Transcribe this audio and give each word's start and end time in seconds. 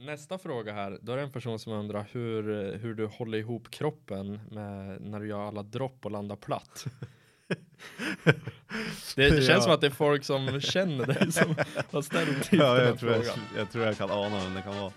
Nästa 0.00 0.38
fråga 0.38 0.72
här, 0.72 0.98
då 1.02 1.12
är 1.12 1.16
det 1.16 1.22
en 1.22 1.30
person 1.32 1.58
som 1.58 1.72
undrar 1.72 2.06
hur, 2.12 2.72
hur 2.78 2.94
du 2.94 3.06
håller 3.06 3.38
ihop 3.38 3.70
kroppen 3.70 4.40
med, 4.50 5.00
när 5.02 5.20
du 5.20 5.28
gör 5.28 5.48
alla 5.48 5.62
dropp 5.62 6.04
och 6.04 6.10
landar 6.10 6.36
platt. 6.36 6.84
Det, 9.16 9.30
det 9.30 9.42
känns 9.42 9.48
Ja. 9.48 9.60
som 9.60 9.72
att 9.72 9.80
det 9.80 9.86
är 9.86 9.90
folk 9.90 10.24
som 10.24 10.60
känner 10.60 11.06
dig 11.06 11.32
som 11.32 11.54
har 11.90 12.02
ställt 12.02 12.50
den 12.50 12.60
Ja, 12.60 12.74
här 12.74 12.82
jag, 12.84 12.98
tror 12.98 13.12
jag, 13.12 13.24
frågan. 13.24 13.44
jag 13.56 13.70
tror 13.70 13.84
jag 13.84 13.96
kan 13.96 14.10
ana 14.10 14.44
vem 14.44 14.54
det 14.54 14.62
kan 14.62 14.76
vara. 14.78 14.92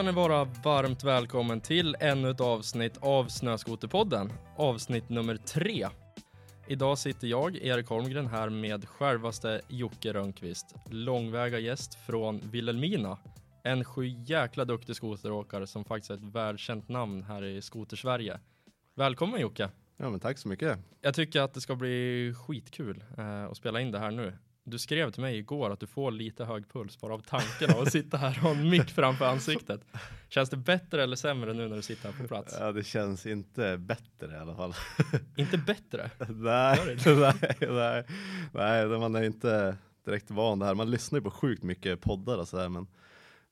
Ska 0.00 0.04
ni 0.06 0.12
vara 0.12 0.44
varmt 0.44 1.04
välkommen 1.04 1.60
till 1.60 1.96
ännu 2.00 2.30
ett 2.30 2.40
avsnitt 2.40 2.98
av 3.00 3.28
Snöskoterpodden, 3.28 4.32
avsnitt 4.56 5.08
nummer 5.08 5.36
tre. 5.36 5.88
Idag 6.68 6.98
sitter 6.98 7.28
jag, 7.28 7.56
Erik 7.56 7.88
Holmgren, 7.88 8.26
här 8.26 8.48
med 8.50 8.88
självaste 8.88 9.60
Jocke 9.68 10.12
Rönnqvist, 10.12 10.74
långväga 10.90 11.58
gäst 11.58 11.94
från 11.94 12.40
Vilhelmina. 12.50 13.18
En 13.62 13.84
sju 13.84 14.06
jäkla 14.06 14.64
duktig 14.64 14.96
skoteråkare 14.96 15.66
som 15.66 15.84
faktiskt 15.84 16.10
är 16.10 16.14
ett 16.14 16.34
välkänt 16.34 16.88
namn 16.88 17.22
här 17.22 17.44
i 17.44 17.62
Skotersverige. 17.62 18.40
Välkommen 18.94 19.40
Jocke! 19.40 19.70
Ja, 19.96 20.10
men 20.10 20.20
tack 20.20 20.38
så 20.38 20.48
mycket. 20.48 20.78
Jag 21.00 21.14
tycker 21.14 21.40
att 21.40 21.54
det 21.54 21.60
ska 21.60 21.74
bli 21.74 22.34
skitkul 22.46 23.04
eh, 23.18 23.44
att 23.44 23.56
spela 23.56 23.80
in 23.80 23.90
det 23.90 23.98
här 23.98 24.10
nu. 24.10 24.32
Du 24.70 24.78
skrev 24.78 25.10
till 25.10 25.22
mig 25.22 25.38
igår 25.38 25.70
att 25.70 25.80
du 25.80 25.86
får 25.86 26.10
lite 26.10 26.44
hög 26.44 26.68
puls 26.72 27.00
bara 27.00 27.14
av 27.14 27.18
tanken 27.18 27.76
av 27.76 27.82
att 27.82 27.92
sitta 27.92 28.16
här 28.16 28.30
och 28.30 28.36
ha 28.36 28.50
en 28.50 28.70
mick 28.70 28.90
framför 28.90 29.24
ansiktet. 29.24 29.80
Känns 30.28 30.50
det 30.50 30.56
bättre 30.56 31.02
eller 31.02 31.16
sämre 31.16 31.52
nu 31.52 31.68
när 31.68 31.76
du 31.76 31.82
sitter 31.82 32.12
här 32.12 32.22
på 32.22 32.28
plats? 32.28 32.56
Ja, 32.60 32.72
det 32.72 32.84
känns 32.84 33.26
inte 33.26 33.78
bättre 33.78 34.32
i 34.32 34.36
alla 34.36 34.56
fall. 34.56 34.74
Inte 35.36 35.58
bättre? 35.58 36.10
nej, 36.28 36.96
nej, 37.06 37.34
nej, 37.60 38.04
nej, 38.52 38.86
man 38.86 39.14
är 39.14 39.22
inte 39.22 39.76
direkt 40.04 40.30
van 40.30 40.58
det 40.58 40.66
här. 40.66 40.74
Man 40.74 40.90
lyssnar 40.90 41.18
ju 41.18 41.22
på 41.22 41.30
sjukt 41.30 41.62
mycket 41.62 42.00
poddar 42.00 42.38
och 42.38 42.48
sådär, 42.48 42.68
men 42.68 42.86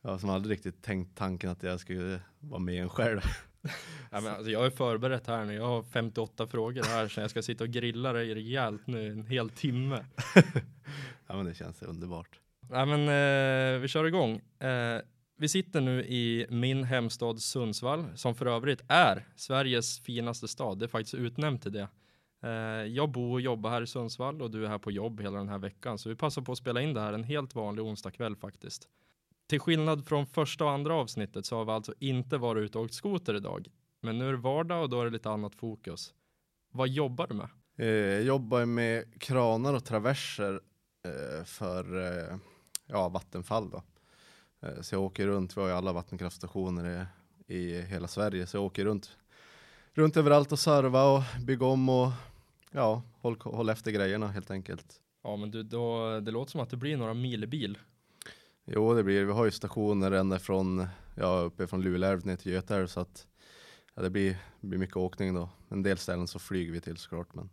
jag 0.03 0.19
har 0.19 0.35
aldrig 0.35 0.57
riktigt 0.57 0.83
tänkt 0.83 1.19
tanken 1.19 1.51
att 1.51 1.63
jag 1.63 1.81
skulle 1.81 2.21
vara 2.41 2.61
med 2.61 2.83
en 2.83 2.89
själv. 2.89 3.21
Ja, 4.11 4.21
men 4.21 4.35
alltså, 4.35 4.51
jag 4.51 4.67
är 4.67 4.71
förberett 4.71 5.27
här 5.27 5.45
nu. 5.45 5.55
Jag 5.55 5.67
har 5.67 5.83
58 5.83 6.47
frågor 6.47 6.83
här 6.83 7.09
så 7.09 7.21
jag 7.21 7.31
ska 7.31 7.43
sitta 7.43 7.65
och 7.65 7.71
grilla 7.71 8.13
dig 8.13 8.35
rejält 8.35 8.87
nu 8.87 9.13
en 9.13 9.27
hel 9.27 9.51
timme. 9.51 10.05
Ja, 11.31 11.37
men 11.37 11.47
det 11.47 11.55
känns 11.55 11.83
underbart. 11.83 12.41
Nej 12.71 12.87
men 12.87 13.01
eh, 13.01 13.81
vi 13.81 13.89
kör 13.89 14.05
igång. 14.05 14.41
Eh, 14.59 15.01
vi 15.37 15.49
sitter 15.49 15.81
nu 15.81 16.05
i 16.05 16.47
min 16.51 16.85
hemstad 16.85 17.41
Sundsvall 17.41 18.07
som 18.15 18.35
för 18.35 18.47
övrigt 18.47 18.83
är 18.89 19.27
Sveriges 19.37 20.01
finaste 20.01 20.49
stad. 20.49 20.79
Det 20.79 20.87
är 20.87 20.89
faktiskt 20.89 21.15
utnämnt 21.15 21.63
till 21.63 21.73
det. 21.73 21.89
Eh, 22.43 22.51
jag 22.87 23.11
bor 23.11 23.33
och 23.33 23.41
jobbar 23.41 23.71
här 23.71 23.83
i 23.83 23.87
Sundsvall 23.87 24.43
och 24.43 24.51
du 24.51 24.65
är 24.65 24.69
här 24.69 24.79
på 24.79 24.91
jobb 24.91 25.21
hela 25.21 25.39
den 25.39 25.49
här 25.49 25.59
veckan 25.59 25.99
så 25.99 26.09
vi 26.09 26.17
passar 26.17 26.43
på 26.43 26.53
att 26.53 26.59
spela 26.59 26.83
in 26.83 26.95
det 26.95 27.01
här 27.01 27.13
en 27.13 27.25
helt 27.25 27.55
vanlig 27.55 27.85
onsdagkväll 27.85 28.37
faktiskt. 28.37 28.89
Till 29.49 29.61
skillnad 29.61 30.07
från 30.07 30.27
första 30.27 30.65
och 30.65 30.71
andra 30.71 30.95
avsnittet 30.95 31.47
så 31.47 31.57
har 31.57 31.65
vi 31.65 31.71
alltså 31.73 31.95
inte 31.99 32.39
varit 32.39 32.65
ute 32.65 32.79
och 32.79 32.85
åkt 32.85 32.95
skoter 32.95 33.35
idag. 33.35 33.69
Men 34.01 34.19
nu 34.19 34.29
är 34.29 34.33
det 34.33 34.39
vardag 34.39 34.83
och 34.83 34.91
då 34.91 35.01
är 35.01 35.05
det 35.05 35.11
lite 35.11 35.31
annat 35.31 35.55
fokus. 35.55 36.15
Vad 36.73 36.89
jobbar 36.89 37.27
du 37.27 37.35
med? 37.35 37.49
Eh, 37.77 37.87
Jag 37.87 38.23
jobbar 38.23 38.65
med 38.67 39.21
kranar 39.21 39.75
och 39.75 39.85
traverser 39.85 40.61
eh, 41.05 41.45
för 41.45 42.07
eh, 42.07 42.37
ja, 42.87 43.09
Vattenfall 43.09 43.71
då. 43.71 43.83
Så 44.81 44.95
jag 44.95 45.03
åker 45.03 45.27
runt, 45.27 45.57
vi 45.57 45.61
har 45.61 45.69
ju 45.69 45.75
alla 45.75 45.93
vattenkraftstationer 45.93 47.07
i, 47.47 47.55
i 47.55 47.81
hela 47.83 48.09
Sverige, 48.09 48.47
så 48.47 48.57
jag 48.57 48.65
åker 48.65 48.85
runt, 48.85 49.17
runt 49.95 50.17
överallt 50.17 50.53
och 50.53 50.59
serva 50.59 51.05
och 51.05 51.23
bygga 51.47 51.67
om 51.67 51.89
och 51.89 52.09
ja, 52.71 53.03
håll, 53.21 53.37
håll 53.41 53.69
efter 53.69 53.91
grejerna 53.91 54.29
helt 54.29 54.51
enkelt. 54.51 55.01
Ja 55.23 55.37
men 55.37 55.51
du, 55.51 55.63
då, 55.63 56.21
det 56.21 56.31
låter 56.31 56.51
som 56.51 56.61
att 56.61 56.71
det 56.71 56.77
blir 56.77 56.97
några 56.97 57.15
mil 57.15 57.49
bil. 57.49 57.79
Jo, 58.71 58.95
det 58.95 59.05
blir, 59.05 59.25
vi 59.25 59.33
har 59.33 59.45
ju 59.45 59.51
stationer 59.51 60.11
ända 60.11 60.39
från, 60.39 60.87
ja, 61.15 61.41
uppe 61.41 61.67
från 61.67 61.83
Luleälv 61.83 62.27
ner 62.27 62.37
till 62.37 62.53
Götaälv 62.53 62.87
så 62.87 63.01
att 63.01 63.27
ja, 63.95 64.03
det 64.03 64.11
blir, 64.11 64.37
blir 64.61 64.79
mycket 64.79 64.97
åkning 64.97 65.35
då. 65.35 65.49
En 65.69 65.83
del 65.83 65.99
ställen 65.99 66.29
så 66.29 66.39
flyger 66.39 66.73
vi 66.73 66.81
till 66.81 66.97
såklart, 66.97 67.35
men, 67.35 67.51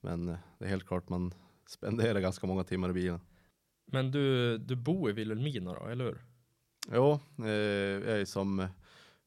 men 0.00 0.28
eh, 0.28 0.36
det 0.58 0.64
är 0.64 0.68
helt 0.68 0.86
klart 0.86 1.08
man 1.08 1.34
spenderar 1.68 2.20
ganska 2.20 2.46
många 2.46 2.64
timmar 2.64 2.90
i 2.90 2.92
bilen. 2.92 3.20
Men 3.86 4.10
du, 4.10 4.58
du 4.58 4.76
bor 4.76 5.10
i 5.10 5.12
Vilhelmina 5.12 5.74
då, 5.74 5.86
eller 5.86 6.04
hur? 6.04 6.22
Jo, 6.92 7.20
eh, 7.38 7.50
jag 8.08 8.20
är 8.20 8.24
som 8.24 8.60
eh, 8.60 8.68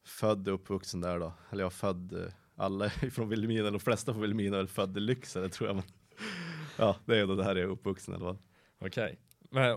född 0.04 0.48
och 0.48 0.54
uppvuxen 0.54 1.00
där 1.00 1.18
då. 1.18 1.32
Eller 1.50 1.62
jag 1.62 1.72
är 1.72 1.76
född, 1.76 2.12
eh, 2.12 2.32
alla 2.56 2.90
från 2.90 3.28
Vilhelmina, 3.28 3.70
de 3.70 3.80
flesta 3.80 4.12
från 4.12 4.20
Vilhelmina 4.20 4.56
är 4.56 4.60
väl 4.60 4.68
född 4.68 4.96
i 4.96 5.00
Lycksele 5.00 5.48
tror 5.48 5.68
jag. 5.68 5.76
Men, 5.76 5.84
ja, 6.76 6.96
det 7.04 7.18
är 7.18 7.26
då 7.26 7.34
det 7.34 7.44
här 7.44 7.56
jag 7.56 7.64
är 7.64 7.72
uppvuxen 7.72 8.14
i 8.14 8.16
alla 8.16 8.24
fall. 8.24 8.38
Okej. 8.78 9.18
Men, 9.18 9.27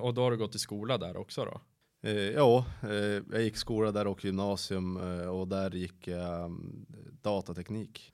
och 0.02 0.14
då 0.14 0.22
har 0.22 0.32
du 0.32 0.38
gått 0.38 0.56
i 0.56 0.60
skola 0.60 0.98
där 0.98 1.18
också 1.18 1.46
då? 1.46 1.62
Eh, 2.04 2.14
ja, 2.14 2.66
eh, 2.84 3.24
jag 3.32 3.42
gick 3.42 3.58
skola 3.58 3.92
där 3.92 4.08
och 4.08 4.26
gymnasium 4.26 4.98
eh, 4.98 5.28
och 5.28 5.48
där 5.48 5.72
gick 5.72 6.08
jag 6.08 6.46
mm, 6.46 6.86
datateknik. 7.22 8.14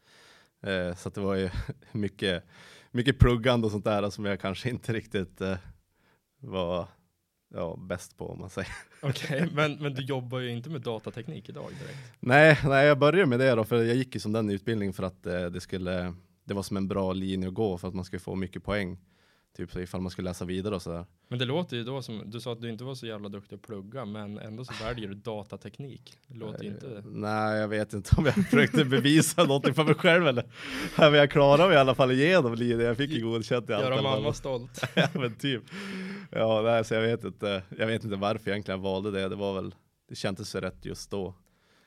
Så 0.97 1.09
det 1.09 1.21
var 1.21 1.35
ju 1.35 1.49
mycket, 1.91 2.43
mycket 2.91 3.19
pluggande 3.19 3.65
och 3.65 3.71
sånt 3.71 3.85
där 3.85 4.09
som 4.09 4.25
jag 4.25 4.39
kanske 4.39 4.69
inte 4.69 4.93
riktigt 4.93 5.41
var 6.39 6.87
ja, 7.53 7.75
bäst 7.77 8.17
på 8.17 8.29
om 8.29 8.39
man 8.39 8.49
säger. 8.49 8.71
Okej, 9.01 9.49
men, 9.53 9.73
men 9.73 9.93
du 9.93 10.03
jobbar 10.03 10.39
ju 10.39 10.49
inte 10.49 10.69
med 10.69 10.81
datateknik 10.81 11.49
idag 11.49 11.69
direkt. 11.79 12.13
Nej, 12.19 12.59
nej, 12.63 12.87
jag 12.87 12.99
började 12.99 13.25
med 13.25 13.39
det 13.39 13.55
då, 13.55 13.63
för 13.63 13.83
jag 13.83 13.95
gick 13.95 14.15
ju 14.15 14.19
som 14.19 14.31
den 14.31 14.49
utbildning 14.49 14.93
för 14.93 15.03
att 15.03 15.23
det 15.23 15.61
skulle, 15.61 16.13
det 16.43 16.53
var 16.53 16.63
som 16.63 16.77
en 16.77 16.87
bra 16.87 17.13
linje 17.13 17.47
att 17.47 17.53
gå 17.53 17.77
för 17.77 17.87
att 17.87 17.93
man 17.93 18.05
skulle 18.05 18.19
få 18.19 18.35
mycket 18.35 18.63
poäng. 18.63 18.97
Typ 19.57 19.71
så 19.71 19.79
ifall 19.79 20.01
man 20.01 20.11
skulle 20.11 20.29
läsa 20.29 20.45
vidare 20.45 20.75
och 20.75 20.81
sådär. 20.81 21.05
Men 21.27 21.39
det 21.39 21.45
låter 21.45 21.77
ju 21.77 21.83
då 21.83 22.01
som, 22.01 22.23
du 22.25 22.39
sa 22.39 22.51
att 22.51 22.61
du 22.61 22.69
inte 22.69 22.83
var 22.83 22.95
så 22.95 23.07
jävla 23.07 23.29
duktig 23.29 23.55
att 23.55 23.61
plugga, 23.61 24.05
men 24.05 24.37
ändå 24.37 24.65
så 24.65 24.73
väljer 24.83 25.07
du 25.07 25.15
datateknik. 25.15 26.17
Det 26.27 26.37
låter 26.37 26.63
ju 26.63 26.69
inte... 26.69 27.03
Nej, 27.05 27.59
jag 27.59 27.67
vet 27.67 27.93
inte 27.93 28.15
om 28.17 28.25
jag 28.25 28.33
försökte 28.33 28.85
bevisa 28.85 29.43
någonting 29.43 29.73
för 29.73 29.83
mig 29.83 29.93
själv 29.93 30.27
eller. 30.27 30.45
Men 30.97 31.13
jag 31.13 31.31
klarade 31.31 31.67
mig 31.67 31.75
i 31.75 31.79
alla 31.79 31.95
fall 31.95 32.11
igenom 32.11 32.55
linjen. 32.55 32.79
Jag 32.79 32.97
fick 32.97 33.11
ju 33.11 33.21
godkänt 33.21 33.69
i 33.69 33.73
allt. 33.73 33.83
Göra 33.83 34.01
mamma 34.01 34.33
stolt. 34.33 34.81
ja, 34.95 35.07
men 35.13 35.35
typ. 35.35 35.63
Ja, 36.31 36.61
nej, 36.61 36.85
så 36.85 36.93
jag 36.93 37.01
vet 37.01 37.23
inte. 37.23 37.63
Jag 37.77 37.87
vet 37.87 38.03
inte 38.03 38.15
varför 38.15 38.49
jag 38.49 38.55
egentligen 38.55 38.81
valde 38.81 39.11
det. 39.11 39.29
Det 39.29 39.35
var 39.35 39.53
väl, 39.53 39.75
det 40.09 40.15
kändes 40.15 40.49
så 40.49 40.59
rätt 40.59 40.85
just 40.85 41.11
då. 41.11 41.33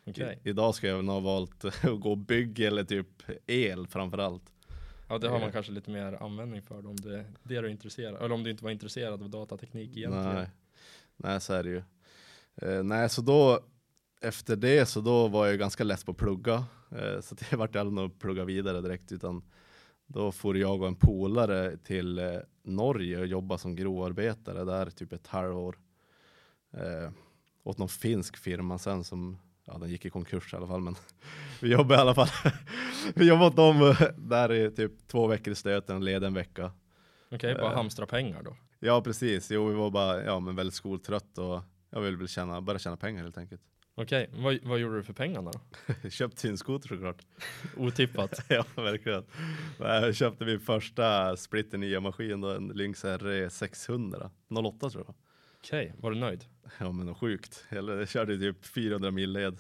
Okej. 0.07 0.41
I, 0.45 0.49
idag 0.49 0.75
ska 0.75 0.87
jag 0.87 1.05
nog 1.05 1.15
ha 1.15 1.21
valt 1.21 1.65
att 1.85 2.01
gå 2.01 2.11
och 2.11 2.19
bygga 2.19 2.69
eller 2.69 2.85
typ 2.85 3.23
el 3.47 3.87
framför 3.87 4.19
allt. 4.19 4.43
Ja, 5.11 5.19
det 5.19 5.29
har 5.29 5.41
man 5.41 5.53
kanske 5.53 5.73
lite 5.73 5.91
mer 5.91 6.23
användning 6.23 6.63
för 6.63 6.87
om 6.87 6.97
det 6.97 7.19
är 7.19 7.25
det 7.43 7.61
du 7.61 7.67
är 7.67 7.69
intresserad 7.69 8.23
Eller 8.23 8.35
om 8.35 8.43
du 8.43 8.51
inte 8.51 8.65
var 8.65 8.71
intresserad 8.71 9.23
av 9.23 9.31
datateknik 9.31 9.97
egentligen. 9.97 10.35
Nej, 10.35 10.51
nej 11.17 11.41
så 11.41 11.53
är 11.53 11.63
det 11.63 11.71
ju. 11.71 11.83
Eh, 12.57 12.83
nej, 12.83 13.09
så 13.09 13.23
då 13.23 13.61
efter 14.21 14.57
det 14.57 14.87
så 14.87 15.01
då 15.01 15.29
var 15.29 15.47
jag 15.47 15.59
ganska 15.59 15.85
less 15.85 16.05
på 16.05 16.11
att 16.11 16.17
plugga. 16.17 16.65
Eh, 16.91 17.21
så 17.21 17.35
det 17.35 17.53
vart 17.57 17.77
aldrig 17.77 17.95
något 17.95 18.13
att 18.13 18.19
plugga 18.19 18.45
vidare 18.45 18.81
direkt 18.81 19.13
utan 19.13 19.43
då 20.07 20.33
får 20.33 20.59
jag 20.59 20.81
och 20.81 20.89
en 20.89 20.97
polare 20.97 21.77
till 21.77 22.19
eh, 22.19 22.39
Norge 22.63 23.21
och 23.21 23.27
jobba 23.27 23.59
som 23.59 23.77
grovarbetare 23.77 24.65
där 24.65 24.91
typ 24.91 25.13
ett 25.13 25.27
halvår. 25.27 25.79
Eh, 26.73 27.11
åt 27.63 27.79
någon 27.79 27.89
finsk 27.89 28.37
firma 28.37 28.79
sen 28.79 29.05
som, 29.05 29.39
ja 29.65 29.79
den 29.79 29.91
gick 29.91 30.05
i 30.05 30.11
konkurs 30.11 30.53
i 30.53 30.57
alla 30.57 30.67
fall 30.67 30.81
men 30.81 30.97
vi 31.61 31.73
jobbade 31.73 31.95
i 31.95 32.03
alla 32.03 32.15
fall. 32.15 32.53
Vi 33.15 33.29
jobbade 33.29 33.47
åt 33.47 33.57
dem 33.57 33.83
eh, 33.83 34.01
där 34.19 34.53
i 34.53 34.71
typ 34.71 35.09
två 35.09 35.27
veckor 35.27 35.53
i 35.53 35.57
stöten 35.57 36.05
led 36.05 36.25
en 36.25 36.35
vecka. 36.35 36.73
Okej, 37.31 37.55
bara 37.55 37.71
Eh. 37.71 37.77
hamstra 37.77 38.07
pengar 38.07 38.43
då. 38.43 38.57
Ja 38.81 39.03
precis, 39.03 39.51
jo 39.51 39.67
vi 39.69 39.75
var 39.75 39.91
bara 39.91 40.25
ja, 40.25 40.41
men 40.41 40.57
väldigt 40.57 40.75
skoltrött 40.75 41.39
och 41.39 41.63
jag 41.91 42.01
ville 42.01 42.17
väl 42.17 42.29
tjäna, 42.29 42.61
börja 42.61 42.79
tjäna 42.79 42.97
pengar 42.97 43.23
helt 43.23 43.39
enkelt. 43.39 43.61
Okej, 43.95 44.31
vad, 44.33 44.59
vad 44.63 44.79
gjorde 44.79 44.97
du 44.97 45.03
för 45.03 45.13
pengarna 45.13 45.51
då? 45.51 46.11
Köpt 46.11 46.39
sin 46.39 46.59
skoter 46.59 46.89
såklart. 46.89 47.23
Otippat. 47.77 48.45
ja 48.49 48.65
verkligen. 48.77 49.25
Jag 49.79 50.15
köpte 50.17 50.45
min 50.45 50.61
första 50.61 51.37
splitter 51.37 51.79
nya 51.79 52.01
maskin 52.01 52.41
då, 52.41 52.49
en 52.49 52.69
Lynx 52.69 53.05
RE 53.05 53.51
600, 53.51 54.31
08 54.49 54.91
tror 54.91 55.05
jag. 55.07 55.15
Okej, 55.59 55.95
var 55.99 56.11
du 56.11 56.17
nöjd? 56.17 56.45
Ja 56.79 56.93
men 56.93 57.15
sjukt. 57.15 57.65
Eller 57.69 57.99
jag 57.99 58.09
körde 58.09 58.39
typ 58.39 58.67
400 58.67 59.11
mil 59.11 59.33
led. 59.33 59.59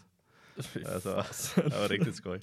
Fy 0.62 0.85
Alltså. 0.85 1.25
Det 1.56 1.81
var 1.81 1.88
riktigt 1.88 2.15
skoj. 2.17 2.41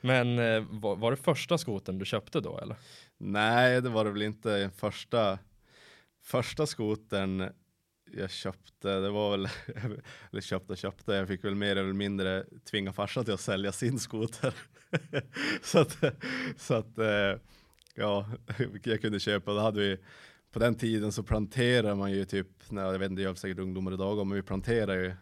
Men 0.00 0.38
eh, 0.38 0.64
var, 0.70 0.96
var 0.96 1.10
det 1.10 1.16
första 1.16 1.58
skoten 1.58 1.98
du 1.98 2.04
köpte 2.04 2.40
då 2.40 2.58
eller? 2.58 2.76
Nej 3.18 3.80
det 3.80 3.88
var 3.88 4.04
det 4.04 4.10
väl 4.10 4.22
inte. 4.22 4.70
Första, 4.76 5.38
första 6.22 6.66
skotern 6.66 7.52
jag 8.12 8.30
köpte, 8.30 9.00
det 9.00 9.10
var 9.10 9.30
väl, 9.30 9.48
eller 10.32 10.40
köpte 10.40 10.72
och 10.72 10.78
köpte, 10.78 11.12
jag 11.12 11.28
fick 11.28 11.44
väl 11.44 11.54
mer 11.54 11.76
eller 11.76 11.92
mindre 11.92 12.44
tvinga 12.70 12.92
farsan 12.92 13.24
till 13.24 13.34
att 13.34 13.40
sälja 13.40 13.72
sin 13.72 13.98
skoter. 13.98 14.54
så 15.62 15.78
att, 15.78 16.04
så 16.56 16.74
att 16.74 16.98
eh, 16.98 17.40
ja, 17.94 18.30
jag 18.84 19.00
kunde 19.00 19.20
köpa, 19.20 19.52
då 19.54 19.60
hade 19.60 19.80
vi 19.80 19.98
på 20.52 20.58
den 20.58 20.74
tiden 20.74 21.12
så 21.12 21.22
planterade 21.22 21.94
man 21.94 22.12
ju 22.12 22.24
typ, 22.24 22.48
nej, 22.68 22.84
jag 22.84 22.98
vet 22.98 23.10
inte, 23.10 23.22
jag 23.22 23.30
har 23.30 23.34
säkert 23.34 23.58
ungdomar 23.58 23.92
idag, 23.92 24.26
men 24.26 24.36
vi 24.36 24.42
planterade 24.42 24.94
ju 24.94 25.14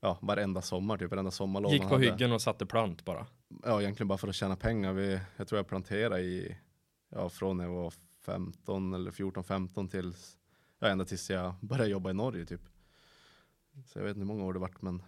ja, 0.00 0.18
varenda 0.22 0.62
sommar, 0.62 0.98
typ 0.98 1.10
varenda 1.10 1.30
sommarlov. 1.30 1.72
Gick 1.72 1.88
på 1.88 1.98
hyggen 1.98 2.32
och 2.32 2.42
satte 2.42 2.66
plant 2.66 3.04
bara? 3.04 3.26
Ja, 3.62 3.80
egentligen 3.80 4.08
bara 4.08 4.18
för 4.18 4.28
att 4.28 4.34
tjäna 4.34 4.56
pengar. 4.56 4.92
Vi, 4.92 5.20
jag 5.36 5.48
tror 5.48 5.58
jag 5.58 5.66
planterade 5.66 6.20
i, 6.20 6.56
ja, 7.08 7.28
från 7.28 7.56
när 7.56 7.64
jag 7.64 7.72
var 7.72 7.92
15 8.20 8.94
eller 8.94 9.10
14, 9.10 9.44
15 9.44 9.88
tills, 9.88 10.38
ja, 10.78 10.88
ända 10.88 11.04
tills 11.04 11.30
jag 11.30 11.54
började 11.60 11.90
jobba 11.90 12.10
i 12.10 12.14
Norge 12.14 12.46
typ. 12.46 12.60
Så 13.86 13.98
jag 13.98 14.04
vet 14.04 14.10
inte 14.10 14.20
hur 14.20 14.26
många 14.26 14.44
år 14.44 14.52
det 14.52 14.58
vart, 14.58 14.82
men 14.82 15.02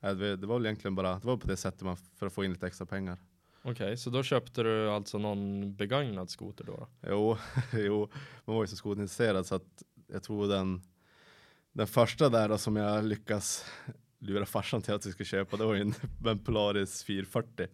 ja, 0.00 0.14
det, 0.14 0.36
det 0.36 0.46
var 0.46 0.58
väl 0.58 0.66
egentligen 0.66 0.94
bara, 0.94 1.18
det 1.18 1.26
var 1.26 1.36
på 1.36 1.48
det 1.48 1.56
sättet 1.56 1.82
man, 1.82 1.96
för 1.96 2.26
att 2.26 2.32
få 2.32 2.44
in 2.44 2.52
lite 2.52 2.66
extra 2.66 2.86
pengar. 2.86 3.18
Okej, 3.60 3.72
okay, 3.72 3.96
så 3.96 4.10
då 4.10 4.22
köpte 4.22 4.62
du 4.62 4.90
alltså 4.90 5.18
någon 5.18 5.74
begagnad 5.76 6.30
skoter 6.30 6.64
då? 6.64 6.76
då? 6.76 6.88
Jo, 7.08 7.36
jo, 7.72 8.08
man 8.44 8.56
var 8.56 8.62
ju 8.62 8.66
så 8.66 8.76
skoterintresserad 8.76 9.46
så 9.46 9.54
att 9.54 9.82
jag 10.06 10.22
tror 10.22 10.48
den, 10.48 10.82
den 11.72 11.86
första 11.86 12.28
där 12.28 12.48
då, 12.48 12.58
som 12.58 12.76
jag 12.76 13.04
lyckas 13.04 13.64
lura 14.24 14.46
farsan 14.46 14.82
till 14.82 14.94
att 14.94 15.06
vi 15.06 15.12
ska 15.12 15.24
köpa, 15.24 15.56
det 15.56 15.64
var 15.64 15.74
ju 15.74 15.80
en, 15.80 15.94
en 16.26 16.38
Polaris 16.38 17.04
440. 17.04 17.66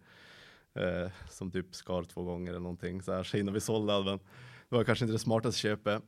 Eh, 0.73 1.11
som 1.29 1.51
typ 1.51 1.75
skar 1.75 2.03
två 2.03 2.23
gånger 2.23 2.49
eller 2.49 2.59
någonting 2.59 3.01
så 3.01 3.13
här, 3.13 3.23
så 3.23 3.37
innan 3.37 3.53
vi 3.53 3.59
sålde 3.59 4.03
den. 4.03 4.19
Det 4.69 4.75
var 4.75 4.83
kanske 4.83 5.05
inte 5.05 5.13
det 5.13 5.19
smartaste 5.19 5.59
köpet. 5.59 6.03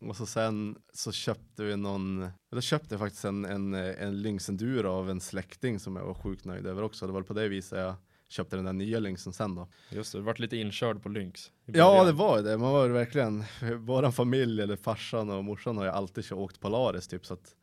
Och 0.00 0.16
så 0.16 0.26
sen 0.26 0.76
så 0.92 1.12
köpte 1.12 1.64
vi 1.64 1.76
någon, 1.76 2.28
då 2.50 2.60
köpte 2.60 2.94
jag 2.94 3.00
faktiskt 3.00 3.24
en, 3.24 3.44
en, 3.44 3.74
en 3.74 4.22
Lynx 4.22 4.48
Enduro 4.48 4.88
av 4.88 5.10
en 5.10 5.20
släkting 5.20 5.78
som 5.78 5.96
jag 5.96 6.04
var 6.04 6.14
sjukt 6.14 6.44
nöjd 6.44 6.66
över 6.66 6.82
också. 6.82 7.06
Det 7.06 7.12
var 7.12 7.22
på 7.22 7.34
det 7.34 7.48
viset 7.48 7.78
jag 7.78 7.94
köpte 8.28 8.56
den 8.56 8.64
där 8.64 8.72
nya 8.72 8.98
Lynxen 8.98 9.32
sen 9.32 9.54
då. 9.54 9.68
Just 9.90 10.12
det, 10.12 10.18
du 10.18 10.22
vart 10.22 10.38
lite 10.38 10.56
inkörd 10.56 11.02
på 11.02 11.08
Lynx. 11.08 11.50
Ja, 11.64 12.04
det 12.04 12.12
var 12.12 12.42
det. 12.42 12.58
Man 12.58 12.72
var 12.72 12.88
verkligen, 12.88 13.44
våran 13.78 14.12
familj 14.12 14.62
eller 14.62 14.76
farsan 14.76 15.30
och 15.30 15.44
morsan 15.44 15.76
har 15.76 15.84
ju 15.84 15.90
alltid 15.90 16.32
åkt 16.32 16.60
Polaris 16.60 17.08
typ 17.08 17.26
så 17.26 17.34
att 17.34 17.54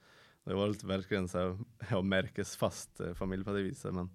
det 0.46 0.54
var 0.54 0.68
lite 0.68 0.88
verkligen 0.88 1.28
så 1.28 1.38
här, 1.40 1.58
ja, 1.92 2.02
märkesfast 2.02 3.00
eh, 3.00 3.14
familj 3.14 3.44
på 3.44 3.52
det 3.52 3.62
viset. 3.62 3.86
Eh, 3.86 3.92
men... 3.92 4.10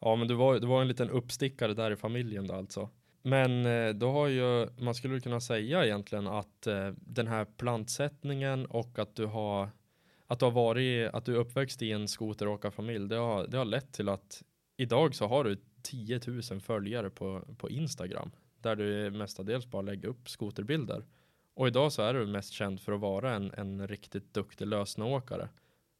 Ja, 0.00 0.16
men 0.16 0.28
du 0.28 0.34
var, 0.34 0.58
du 0.58 0.66
var 0.66 0.82
en 0.82 0.88
liten 0.88 1.10
uppstickare 1.10 1.74
där 1.74 1.90
i 1.90 1.96
familjen 1.96 2.46
då 2.46 2.54
alltså. 2.54 2.90
Men 3.22 3.66
eh, 3.66 3.94
då 3.94 4.10
har 4.10 4.28
ju, 4.28 4.68
man 4.78 4.94
skulle 4.94 5.20
kunna 5.20 5.40
säga 5.40 5.84
egentligen 5.84 6.26
att 6.26 6.66
den 6.94 7.26
här 7.26 7.44
plantsättningen 7.44 8.66
och 8.66 8.98
att 8.98 9.16
du 9.16 9.26
har 9.26 9.70
att 10.26 10.38
du 10.38 10.44
har 10.44 10.52
varit, 10.52 11.14
att 11.14 11.24
du 11.24 11.34
är 11.34 11.38
uppväxt 11.38 11.82
i 11.82 11.92
en 11.92 12.08
skoteråkarfamilj, 12.08 13.08
det 13.08 13.16
har, 13.16 13.46
det 13.46 13.58
har 13.58 13.64
lett 13.64 13.92
till 13.92 14.08
att 14.08 14.42
idag 14.76 15.14
så 15.14 15.26
har 15.26 15.44
du 15.44 15.56
10 15.82 16.20
000 16.26 16.60
följare 16.60 17.10
på, 17.10 17.40
på 17.58 17.70
Instagram 17.70 18.30
där 18.60 18.76
du 18.76 19.10
mestadels 19.10 19.66
bara 19.66 19.82
lägger 19.82 20.08
upp 20.08 20.28
skoterbilder. 20.28 21.04
Och 21.54 21.66
idag 21.66 21.92
så 21.92 22.02
är 22.02 22.14
du 22.14 22.26
mest 22.26 22.52
känd 22.52 22.80
för 22.80 22.92
att 22.92 23.00
vara 23.00 23.34
en, 23.34 23.50
en 23.56 23.88
riktigt 23.88 24.34
duktig 24.34 24.66
lösnåkare. 24.66 25.48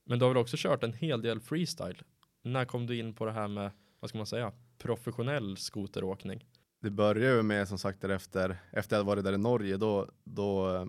Men 0.07 0.19
du 0.19 0.25
har 0.25 0.31
väl 0.31 0.43
också 0.43 0.57
kört 0.59 0.83
en 0.83 0.93
hel 0.93 1.23
del 1.23 1.41
freestyle? 1.41 2.03
När 2.43 2.65
kom 2.65 2.87
du 2.87 2.99
in 2.99 3.15
på 3.15 3.25
det 3.25 3.33
här 3.33 3.49
med, 3.49 3.71
vad 4.01 4.09
ska 4.09 4.19
man 4.19 4.27
säga, 4.27 4.53
professionell 4.79 5.57
skoteråkning? 5.57 6.47
Det 6.81 6.91
började 6.91 7.37
ju 7.37 7.43
med 7.43 7.69
som 7.69 7.79
sagt 7.79 8.01
därefter, 8.01 8.59
efter 8.73 8.97
jag 8.97 9.05
varit 9.05 9.25
där 9.25 9.33
i 9.33 9.39
Norge, 9.39 9.77
då, 9.77 10.09
då 10.25 10.75
eh, 10.75 10.87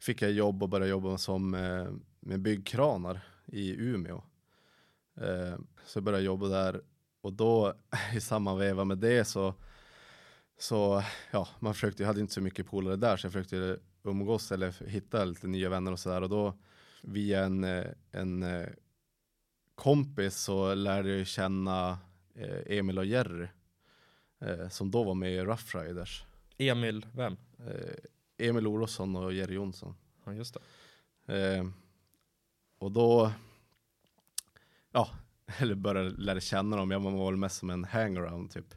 fick 0.00 0.22
jag 0.22 0.32
jobb 0.32 0.62
och 0.62 0.68
började 0.68 0.90
jobba 0.90 1.18
som 1.18 1.54
eh, 1.54 1.88
med 2.20 2.40
byggkranar 2.40 3.20
i 3.46 3.74
Umeå. 3.76 4.22
Eh, 5.20 5.58
så 5.84 5.96
jag 5.96 6.04
började 6.04 6.24
jobba 6.24 6.48
där 6.48 6.82
och 7.20 7.32
då 7.32 7.74
i 8.14 8.20
samma 8.20 8.54
veva 8.54 8.84
med 8.84 8.98
det 8.98 9.24
så 9.24 9.54
så 10.58 11.02
ja, 11.30 11.48
man 11.58 11.74
försökte, 11.74 12.02
jag 12.02 12.08
hade 12.08 12.20
inte 12.20 12.34
så 12.34 12.40
mycket 12.40 12.66
polare 12.66 12.96
där 12.96 13.16
så 13.16 13.26
jag 13.26 13.32
försökte 13.32 13.78
umgås 14.02 14.52
eller 14.52 14.88
hitta 14.88 15.24
lite 15.24 15.46
nya 15.46 15.68
vänner 15.68 15.92
och 15.92 15.98
sådär 15.98 16.22
och 16.22 16.28
då 16.28 16.54
via 17.06 17.44
en, 17.44 17.64
eh, 17.64 17.84
en 18.10 18.42
eh, 18.42 18.68
kompis 19.74 20.36
så 20.36 20.74
lärde 20.74 21.16
jag 21.16 21.26
känna 21.26 21.98
eh, 22.34 22.78
Emil 22.78 22.98
och 22.98 23.06
Jerry 23.06 23.46
som 24.70 24.90
då 24.90 25.04
var 25.04 25.14
med 25.14 25.32
i 25.32 25.40
Rough 25.40 25.76
Riders. 25.76 26.24
Emil, 26.58 27.06
vem? 27.12 27.36
Emil 28.38 28.66
Olofsson 28.66 29.16
och 29.16 29.32
Jerry 29.32 29.54
Jonsson. 29.54 29.94
Ja, 30.24 30.32
just 30.32 30.56
det. 31.26 31.70
och 32.78 32.92
då, 32.92 33.32
ja, 34.92 35.10
eller 35.58 35.74
började 35.74 36.10
lära 36.10 36.40
känna 36.40 36.76
dem. 36.76 36.90
Jag 36.90 37.00
var 37.00 37.30
väl 37.30 37.36
mest 37.36 37.56
som 37.56 37.70
en 37.70 37.84
hangaround 37.84 38.50
typ. 38.50 38.74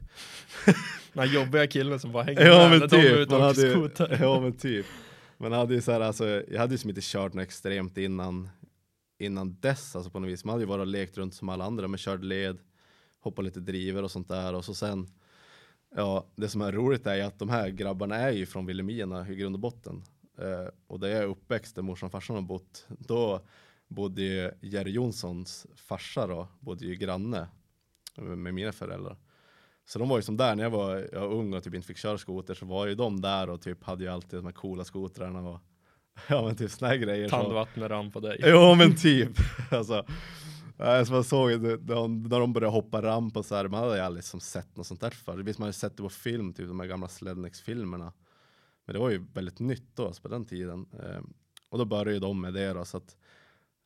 Den 1.12 1.32
jobbiga 1.32 1.66
killen 1.66 2.00
som 2.00 2.12
bara 2.12 2.24
hänger 2.24 2.46
ja, 2.46 2.68
med 2.68 2.80
men 2.80 2.88
typ, 2.88 3.30
man 3.30 3.40
hade, 3.40 4.16
Ja 4.20 4.40
men 4.40 4.52
typ. 4.52 4.86
Men 5.40 5.52
hade 5.52 5.74
ju 5.74 5.80
så 5.80 5.92
här, 5.92 6.00
alltså, 6.00 6.26
jag 6.48 6.60
hade 6.60 6.74
ju 6.74 6.78
som 6.78 6.90
inte 6.90 7.02
kört 7.04 7.34
något 7.34 7.42
extremt 7.42 7.98
innan, 7.98 8.48
innan 9.18 9.60
dess 9.60 9.96
alltså 9.96 10.10
på 10.10 10.20
något 10.20 10.30
vis. 10.30 10.44
Man 10.44 10.52
hade 10.52 10.62
ju 10.62 10.68
bara 10.68 10.84
lekt 10.84 11.18
runt 11.18 11.34
som 11.34 11.48
alla 11.48 11.64
andra, 11.64 11.88
men 11.88 11.98
körde 11.98 12.26
led, 12.26 12.58
hoppade 13.20 13.46
lite 13.46 13.60
driver 13.60 14.02
och 14.02 14.10
sånt 14.10 14.28
där 14.28 14.54
och 14.54 14.64
så 14.64 14.74
sen 14.74 15.08
Ja, 15.94 16.26
det 16.36 16.48
som 16.48 16.60
är 16.60 16.72
roligt 16.72 17.06
är 17.06 17.14
ju 17.14 17.22
att 17.22 17.38
de 17.38 17.48
här 17.48 17.68
grabbarna 17.68 18.16
är 18.16 18.30
ju 18.30 18.46
från 18.46 18.66
Vilhelmina 18.66 19.28
i 19.28 19.36
grund 19.36 19.54
och 19.54 19.60
botten. 19.60 20.02
Eh, 20.38 20.68
och 20.86 21.00
där 21.00 21.08
jag 21.08 21.18
är 21.18 21.26
uppväxt, 21.26 21.76
där 21.76 21.82
morsan 21.82 22.06
och 22.06 22.12
farsan 22.12 22.36
har 22.36 22.42
bott, 22.42 22.86
då 22.88 23.46
bodde 23.88 24.22
ju 24.22 24.50
Jerry 24.60 24.90
Jonssons 24.90 25.66
farsa 25.74 26.26
då, 26.26 26.48
bodde 26.60 26.86
ju 26.86 26.94
granne 26.94 27.48
med 28.16 28.54
mina 28.54 28.72
föräldrar. 28.72 29.16
Så 29.90 29.98
de 29.98 30.08
var 30.08 30.18
ju 30.18 30.22
som 30.22 30.36
där 30.36 30.56
när 30.56 30.62
jag 30.62 30.70
var, 30.70 31.08
jag 31.12 31.20
var 31.20 31.34
ung 31.34 31.54
och 31.54 31.64
typ 31.64 31.74
inte 31.74 31.86
fick 31.86 31.96
köra 31.96 32.18
skoter 32.18 32.54
så 32.54 32.66
var 32.66 32.86
ju 32.86 32.94
de 32.94 33.20
där 33.20 33.50
och 33.50 33.60
typ 33.60 33.84
hade 33.84 34.04
ju 34.04 34.10
alltid 34.10 34.38
de 34.38 34.44
här 34.44 34.52
coola 34.52 34.84
skotrarna 34.84 35.48
och 35.48 35.60
ja 36.28 36.46
men 36.46 36.56
typ 36.56 36.70
såna 36.70 36.88
här 36.88 36.96
grejer. 36.96 37.28
Tandvatten 37.28 37.88
rann 37.88 38.10
på 38.10 38.20
dig. 38.20 38.40
Jo 38.44 38.74
men 38.74 38.96
typ. 38.96 39.32
alltså, 39.70 40.06
alltså 40.78 41.12
man 41.12 41.24
såg 41.24 41.50
de, 41.80 42.22
när 42.22 42.40
de 42.40 42.52
började 42.52 42.72
hoppa 42.72 43.02
ramp 43.02 43.36
och 43.36 43.44
så 43.44 43.54
här, 43.54 43.68
man 43.68 43.80
hade 43.80 43.96
ju 43.96 44.02
aldrig 44.02 44.24
som 44.24 44.40
sett 44.40 44.76
något 44.76 44.86
sånt 44.86 45.00
där 45.00 45.10
förr. 45.10 45.38
Visst 45.38 45.58
man 45.58 45.66
hade 45.66 45.72
sett 45.72 45.96
det 45.96 46.02
på 46.02 46.08
film, 46.08 46.52
typ 46.52 46.68
de 46.68 46.80
här 46.80 46.86
gamla 46.86 47.08
Slednex-filmerna. 47.08 48.12
Men 48.86 48.94
det 48.94 49.00
var 49.00 49.10
ju 49.10 49.26
väldigt 49.32 49.58
nytt 49.58 49.96
då, 49.96 50.06
alltså 50.06 50.22
på 50.22 50.28
den 50.28 50.44
tiden. 50.44 50.86
Ehm, 50.92 51.32
och 51.68 51.78
då 51.78 51.84
började 51.84 52.12
ju 52.12 52.18
de 52.18 52.40
med 52.40 52.54
det 52.54 52.72
då, 52.72 52.84
så 52.84 52.96
att 52.96 53.16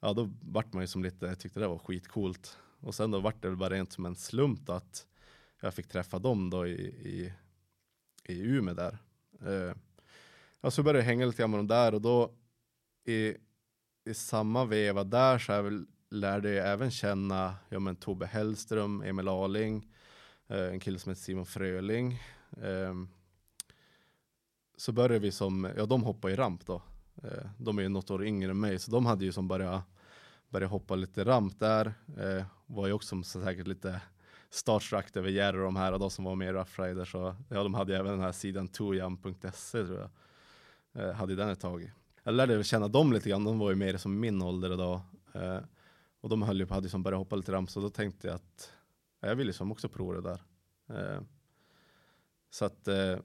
ja 0.00 0.12
då 0.12 0.30
vart 0.42 0.72
man 0.72 0.82
ju 0.82 0.86
som 0.86 1.02
lite, 1.02 1.26
jag 1.26 1.38
tyckte 1.38 1.60
det 1.60 1.68
var 1.68 1.78
skitcoolt. 1.78 2.58
Och 2.80 2.94
sen 2.94 3.10
då 3.10 3.20
vart 3.20 3.42
det 3.42 3.48
väl 3.48 3.56
bara 3.56 3.70
rent 3.70 3.92
som 3.92 4.06
en 4.06 4.16
slump 4.16 4.60
då 4.66 4.72
att 4.72 5.06
jag 5.64 5.74
fick 5.74 5.88
träffa 5.88 6.18
dem 6.18 6.50
då 6.50 6.66
i, 6.66 6.72
i, 6.82 7.32
i 8.24 8.40
Umeå 8.40 8.74
där. 8.74 8.98
Eh, 9.46 9.74
ja, 10.60 10.70
så 10.70 10.82
började 10.82 10.98
jag 10.98 11.06
hänga 11.06 11.26
lite 11.26 11.38
grann 11.38 11.50
med 11.50 11.58
dem 11.58 11.66
där 11.66 11.94
och 11.94 12.00
då 12.00 12.30
i, 13.04 13.34
i 14.04 14.14
samma 14.14 14.64
veva 14.64 15.04
där 15.04 15.38
så 15.38 15.52
jag 15.52 15.86
lärde 16.10 16.50
jag 16.50 16.68
även 16.68 16.90
känna 16.90 17.54
ja, 17.68 17.78
men 17.78 17.96
Tobbe 17.96 18.26
Hellström, 18.26 19.02
Emil 19.02 19.28
Aling, 19.28 19.88
eh, 20.46 20.64
en 20.64 20.80
kille 20.80 20.98
som 20.98 21.10
heter 21.10 21.22
Simon 21.22 21.46
Fröling. 21.46 22.22
Eh, 22.62 22.94
så 24.76 24.92
började 24.92 25.18
vi 25.18 25.32
som, 25.32 25.72
ja 25.76 25.86
de 25.86 26.02
hoppar 26.02 26.30
i 26.30 26.36
ramp 26.36 26.66
då. 26.66 26.82
Eh, 27.22 27.46
de 27.58 27.78
är 27.78 27.82
ju 27.82 27.88
något 27.88 28.10
år 28.10 28.26
yngre 28.26 28.50
än 28.50 28.60
mig 28.60 28.78
så 28.78 28.90
de 28.90 29.06
hade 29.06 29.24
ju 29.24 29.32
som 29.32 29.48
börjat 29.48 29.82
började 30.48 30.70
hoppa 30.70 30.94
lite 30.94 31.24
ramp 31.24 31.58
där. 31.58 31.94
Eh, 32.18 32.44
var 32.66 32.86
ju 32.86 32.92
också 32.92 33.08
som 33.08 33.24
säkert 33.24 33.66
lite 33.66 34.00
startstruck 34.54 35.16
över 35.16 35.28
Jerry 35.28 35.58
och 35.58 35.64
de 35.64 35.76
här 35.76 35.92
och 35.92 35.98
de 35.98 36.10
som 36.10 36.24
var 36.24 36.34
med 36.34 36.48
i 36.48 36.52
Rough 36.52 36.80
Riders. 36.80 37.12
Så, 37.12 37.36
ja, 37.48 37.62
de 37.62 37.74
hade 37.74 37.92
ju 37.92 37.98
även 37.98 38.12
den 38.12 38.20
här 38.20 38.32
sidan 38.32 38.68
toyam.se 38.68 39.84
tror 39.84 39.98
jag. 39.98 40.10
Eh, 41.02 41.14
hade 41.14 41.34
den 41.34 41.48
ett 41.48 41.60
tag. 41.60 41.92
Jag 42.22 42.34
lärde 42.34 42.64
känna 42.64 42.88
dem 42.88 43.12
lite 43.12 43.28
grann. 43.28 43.44
De 43.44 43.58
var 43.58 43.70
ju 43.70 43.76
mer 43.76 43.96
som 43.96 44.20
min 44.20 44.42
ålder 44.42 44.72
idag. 44.72 45.00
Eh, 45.32 45.58
och 46.20 46.28
de 46.28 46.42
höll 46.42 46.60
ju 46.60 46.66
på, 46.66 46.74
hade 46.74 46.86
ju 46.86 46.90
som 46.90 47.02
börjat 47.02 47.18
hoppa 47.18 47.36
lite 47.36 47.52
ramp 47.52 47.70
så 47.70 47.80
då 47.80 47.88
tänkte 47.88 48.26
jag 48.26 48.34
att 48.34 48.72
ja, 49.20 49.28
jag 49.28 49.36
ville 49.36 49.52
som 49.52 49.72
också 49.72 49.88
prova 49.88 50.20
det 50.20 50.20
där. 50.20 50.40
Eh, 50.88 51.22
så 52.50 52.64
att 52.64 52.88
eh, 52.88 53.18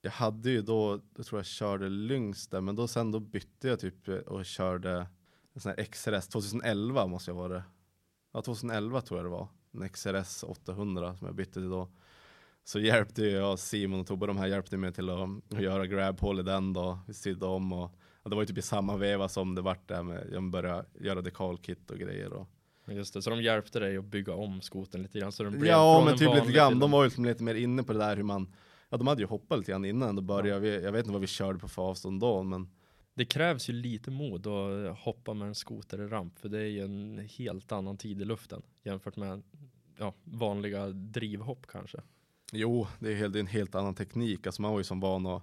jag 0.00 0.10
hade 0.10 0.50
ju 0.50 0.62
då, 0.62 1.00
jag 1.16 1.26
tror 1.26 1.38
jag 1.38 1.46
körde 1.46 1.88
Lynx 1.88 2.48
där, 2.48 2.60
men 2.60 2.76
då 2.76 2.88
sen 2.88 3.12
då 3.12 3.20
bytte 3.20 3.68
jag 3.68 3.80
typ 3.80 4.08
eh, 4.08 4.16
och 4.16 4.44
körde 4.44 5.06
en 5.52 5.60
sån 5.60 5.74
här 5.76 5.84
XRS 5.84 6.28
2011 6.28 7.06
måste 7.06 7.30
jag 7.30 7.36
vara 7.36 7.48
det. 7.48 7.64
Ja, 8.32 8.42
2011 8.42 9.00
tror 9.00 9.18
jag 9.18 9.26
det 9.26 9.30
var. 9.30 9.48
En 9.74 9.88
XRS 9.88 10.42
800 10.42 11.16
som 11.16 11.26
jag 11.26 11.36
bytte 11.36 11.52
till 11.52 11.70
då. 11.70 11.88
Så 12.64 12.80
hjälpte 12.80 13.22
jag 13.22 13.58
Simon 13.58 14.00
och 14.00 14.06
Tobbe, 14.06 14.26
de 14.26 14.36
här 14.36 14.46
hjälpte 14.46 14.76
mig 14.76 14.92
till 14.92 15.10
att, 15.10 15.60
göra 15.60 15.86
grab 15.86 16.18
i 16.40 16.42
den 16.42 16.72
då. 16.72 16.98
Vi 17.06 17.14
sydde 17.14 17.46
om 17.46 17.72
och, 17.72 17.94
och 18.22 18.30
det 18.30 18.36
var 18.36 18.42
ju 18.42 18.46
typ 18.46 18.58
i 18.58 18.62
samma 18.62 18.96
veva 18.96 19.28
som 19.28 19.54
det 19.54 19.62
vart 19.62 19.88
där 19.88 20.02
med, 20.02 20.28
jag 20.32 20.50
började 20.50 20.84
göra 21.00 21.22
dekalkit 21.22 21.90
och 21.90 21.98
grejer 21.98 22.32
och 22.32 22.48
Just 22.86 23.14
det, 23.14 23.22
så 23.22 23.30
de 23.30 23.42
hjälpte 23.42 23.80
dig 23.80 23.96
att 23.96 24.04
bygga 24.04 24.34
om 24.34 24.60
skoten 24.60 25.02
lite 25.02 25.18
grann? 25.18 25.32
Så 25.32 25.42
den 25.42 25.52
blev 25.52 25.66
ja, 25.72 26.02
men 26.04 26.18
typ 26.18 26.34
lite 26.34 26.52
grann. 26.52 26.78
De 26.78 26.90
var 26.90 27.02
ju 27.02 27.08
liksom 27.08 27.24
lite 27.24 27.42
mer 27.42 27.54
inne 27.54 27.82
på 27.82 27.92
det 27.92 27.98
där 27.98 28.16
hur 28.16 28.22
man, 28.22 28.54
ja 28.88 28.96
de 28.96 29.06
hade 29.06 29.20
ju 29.20 29.26
hoppat 29.26 29.58
lite 29.58 29.72
grann 29.72 29.84
innan 29.84 30.18
och 30.18 30.24
började, 30.24 30.68
ja. 30.68 30.80
jag 30.80 30.92
vet 30.92 30.98
inte 30.98 31.12
vad 31.12 31.20
vi 31.20 31.26
körde 31.26 31.58
på 31.58 31.68
för 31.68 31.82
avstånd 31.82 32.20
då, 32.20 32.42
men 32.42 32.68
det 33.14 33.24
krävs 33.24 33.68
ju 33.68 33.72
lite 33.72 34.10
mod 34.10 34.46
att 34.46 34.98
hoppa 34.98 35.34
med 35.34 35.48
en 35.48 35.54
skoter 35.54 36.00
i 36.00 36.06
ramp 36.06 36.38
för 36.38 36.48
det 36.48 36.58
är 36.58 36.66
ju 36.66 36.84
en 36.84 37.28
helt 37.38 37.72
annan 37.72 37.96
tid 37.96 38.20
i 38.20 38.24
luften 38.24 38.62
jämfört 38.82 39.16
med 39.16 39.42
ja, 39.98 40.14
vanliga 40.24 40.88
drivhopp 40.88 41.66
kanske. 41.66 41.98
Jo, 42.52 42.86
det 42.98 43.12
är, 43.12 43.14
helt, 43.14 43.32
det 43.32 43.38
är 43.38 43.40
en 43.40 43.46
helt 43.46 43.74
annan 43.74 43.94
teknik. 43.94 44.46
Alltså 44.46 44.62
man 44.62 44.70
var 44.70 44.78
ju 44.78 44.84
som 44.84 45.00
van 45.00 45.26
att 45.26 45.42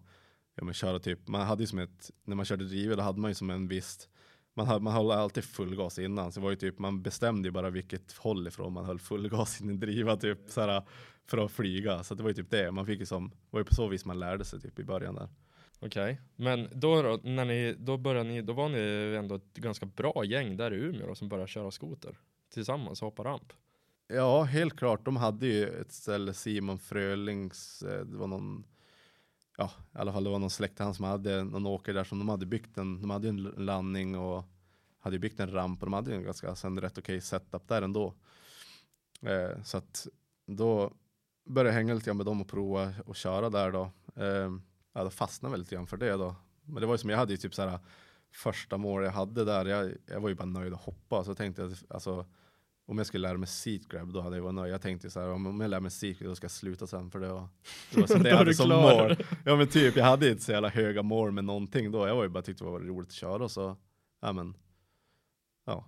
ja, 0.55 0.63
men 0.63 0.73
köra 0.73 0.99
typ, 0.99 1.27
man 1.27 1.41
hade 1.47 1.63
ju 1.63 1.67
som 1.67 1.79
ett, 1.79 2.11
när 2.23 2.35
man 2.35 2.45
körde 2.45 2.65
drivet 2.65 2.97
då 2.97 3.03
hade 3.03 3.19
man 3.19 3.31
ju 3.31 3.35
som 3.35 3.49
en 3.49 3.67
viss, 3.67 4.09
man, 4.53 4.67
hade, 4.67 4.79
man 4.79 4.93
höll 4.93 5.11
alltid 5.11 5.43
full 5.43 5.75
gas 5.75 5.99
innan. 5.99 6.31
Så 6.31 6.39
det 6.39 6.43
var 6.43 6.51
ju 6.51 6.55
typ, 6.57 6.79
man 6.79 7.01
bestämde 7.01 7.47
ju 7.47 7.51
bara 7.51 7.69
vilket 7.69 8.13
håll 8.13 8.47
ifrån 8.47 8.73
man 8.73 8.85
höll 8.85 8.99
full 8.99 9.29
gas 9.29 9.61
in 9.61 9.69
i 9.69 9.73
driva 9.73 10.17
typ 10.17 10.39
såhär, 10.47 10.83
för 11.25 11.37
att 11.37 11.51
flyga. 11.51 12.03
Så 12.03 12.15
det 12.15 12.23
var 12.23 12.29
ju 12.29 12.35
typ 12.35 12.49
det, 12.49 12.71
man 12.71 12.85
fick 12.85 12.99
ju 12.99 13.05
som, 13.05 13.29
det 13.29 13.35
var 13.49 13.59
ju 13.59 13.65
på 13.65 13.75
så 13.75 13.87
vis 13.87 14.05
man 14.05 14.19
lärde 14.19 14.45
sig 14.45 14.61
typ 14.61 14.79
i 14.79 14.83
början 14.83 15.15
där. 15.15 15.29
Okej, 15.83 16.03
okay. 16.03 16.17
men 16.35 16.69
då, 16.73 17.01
då, 17.01 17.19
när 17.23 17.45
ni, 17.45 17.75
då 17.79 17.97
började 17.97 18.29
ni, 18.29 18.41
då 18.41 18.53
var 18.53 18.69
ni 18.69 19.15
ändå 19.17 19.35
ett 19.35 19.53
ganska 19.53 19.85
bra 19.85 20.23
gäng 20.25 20.57
där 20.57 20.73
i 20.73 20.77
Umeå 20.77 21.07
då, 21.07 21.15
som 21.15 21.29
började 21.29 21.47
köra 21.47 21.71
skoter 21.71 22.17
tillsammans 22.53 23.01
och 23.01 23.05
hoppa 23.05 23.23
ramp. 23.23 23.53
Ja, 24.07 24.43
helt 24.43 24.77
klart. 24.77 25.05
De 25.05 25.15
hade 25.15 25.47
ju 25.47 25.81
ett 25.81 25.91
ställe, 25.91 26.33
Simon 26.33 26.79
Frölings, 26.79 27.83
eh, 27.83 28.05
det 28.05 28.17
var 28.17 28.27
någon, 28.27 28.63
ja, 29.57 29.71
i 29.95 29.97
alla 29.97 30.13
fall 30.13 30.23
det 30.23 30.29
var 30.29 30.39
någon 30.39 30.49
släkt 30.49 30.79
han 30.79 30.93
som 30.93 31.05
hade 31.05 31.43
någon 31.43 31.65
åker 31.65 31.93
där 31.93 32.03
som 32.03 32.19
de 32.19 32.29
hade 32.29 32.45
byggt 32.45 32.77
en, 32.77 33.01
de 33.01 33.09
hade 33.09 33.29
en 33.29 33.43
landning 33.43 34.17
och 34.17 34.43
hade 34.99 35.19
byggt 35.19 35.39
en 35.39 35.51
ramp 35.51 35.79
och 35.79 35.85
de 35.85 35.93
hade 35.93 36.15
en 36.15 36.23
ganska, 36.23 36.55
sen 36.55 36.81
rätt 36.81 36.97
okej 36.97 37.01
okay 37.01 37.21
setup 37.21 37.67
där 37.67 37.81
ändå. 37.81 38.13
Eh, 39.21 39.63
så 39.63 39.77
att 39.77 40.07
då 40.47 40.93
började 41.45 41.69
jag 41.69 41.75
hänga 41.75 41.93
lite 41.93 42.05
grann 42.05 42.17
med 42.17 42.25
dem 42.25 42.41
och 42.41 42.47
prova 42.47 42.93
och 43.05 43.15
köra 43.15 43.49
där 43.49 43.71
då. 43.71 43.91
Eh, 44.15 44.51
ja, 44.93 45.03
då 45.03 45.09
fastnade 45.09 45.53
jag 45.53 45.59
lite 45.59 45.75
grann 45.75 45.87
för 45.87 45.97
det 45.97 46.11
då. 46.11 46.35
Men 46.65 46.81
det 46.81 46.87
var 46.87 46.93
ju 46.93 46.97
som 46.97 47.09
jag 47.09 47.17
hade 47.17 47.33
ju 47.33 47.37
typ 47.37 47.55
så 47.55 47.61
här 47.61 47.79
första 48.31 48.77
mål 48.77 49.03
jag 49.03 49.11
hade 49.11 49.45
där. 49.45 49.65
Jag, 49.65 49.91
jag 50.05 50.19
var 50.19 50.29
ju 50.29 50.35
bara 50.35 50.45
nöjd 50.45 50.73
att 50.73 50.81
hoppa. 50.81 51.23
Så 51.23 51.35
tänkte 51.35 51.61
jag 51.61 51.73
alltså 51.89 52.25
om 52.85 52.97
jag 52.97 53.07
skulle 53.07 53.27
lära 53.27 53.37
mig 53.37 53.47
seat 53.47 53.87
grab 53.87 54.13
då 54.13 54.21
hade 54.21 54.35
jag 54.35 54.43
varit 54.43 54.55
nöjd. 54.55 54.73
Jag 54.73 54.81
tänkte 54.81 55.09
så 55.09 55.19
här, 55.19 55.29
om 55.29 55.61
jag 55.61 55.69
lär 55.69 55.79
mig 55.79 55.91
seat 55.91 56.19
grab 56.19 56.29
då 56.29 56.35
ska 56.35 56.45
jag 56.45 56.51
sluta 56.51 56.87
sen 56.87 57.11
för 57.11 57.19
det 57.19 57.27
var, 57.27 57.47
det 57.91 57.99
var 57.99 58.07
som 58.13 58.23
det 58.23 58.29
jag 58.29 58.37
hade 58.37 58.53
som 58.53 58.69
mål. 58.69 59.17
Ja 59.45 59.55
men 59.55 59.67
typ, 59.67 59.95
jag 59.95 60.05
hade 60.05 60.29
inte 60.29 60.43
så 60.43 60.51
jävla 60.51 60.69
höga 60.69 61.03
mål 61.03 61.31
med 61.31 61.43
någonting 61.43 61.91
då. 61.91 62.07
Jag 62.07 62.15
var 62.15 62.23
ju 62.23 62.29
bara 62.29 62.43
tyckte 62.43 62.63
det 62.63 62.69
var 62.69 62.79
roligt 62.79 63.07
att 63.09 63.13
köra 63.13 63.43
och 63.43 63.51
så, 63.51 63.77
ja 64.21 64.33
men, 64.33 64.57
ja. 65.65 65.85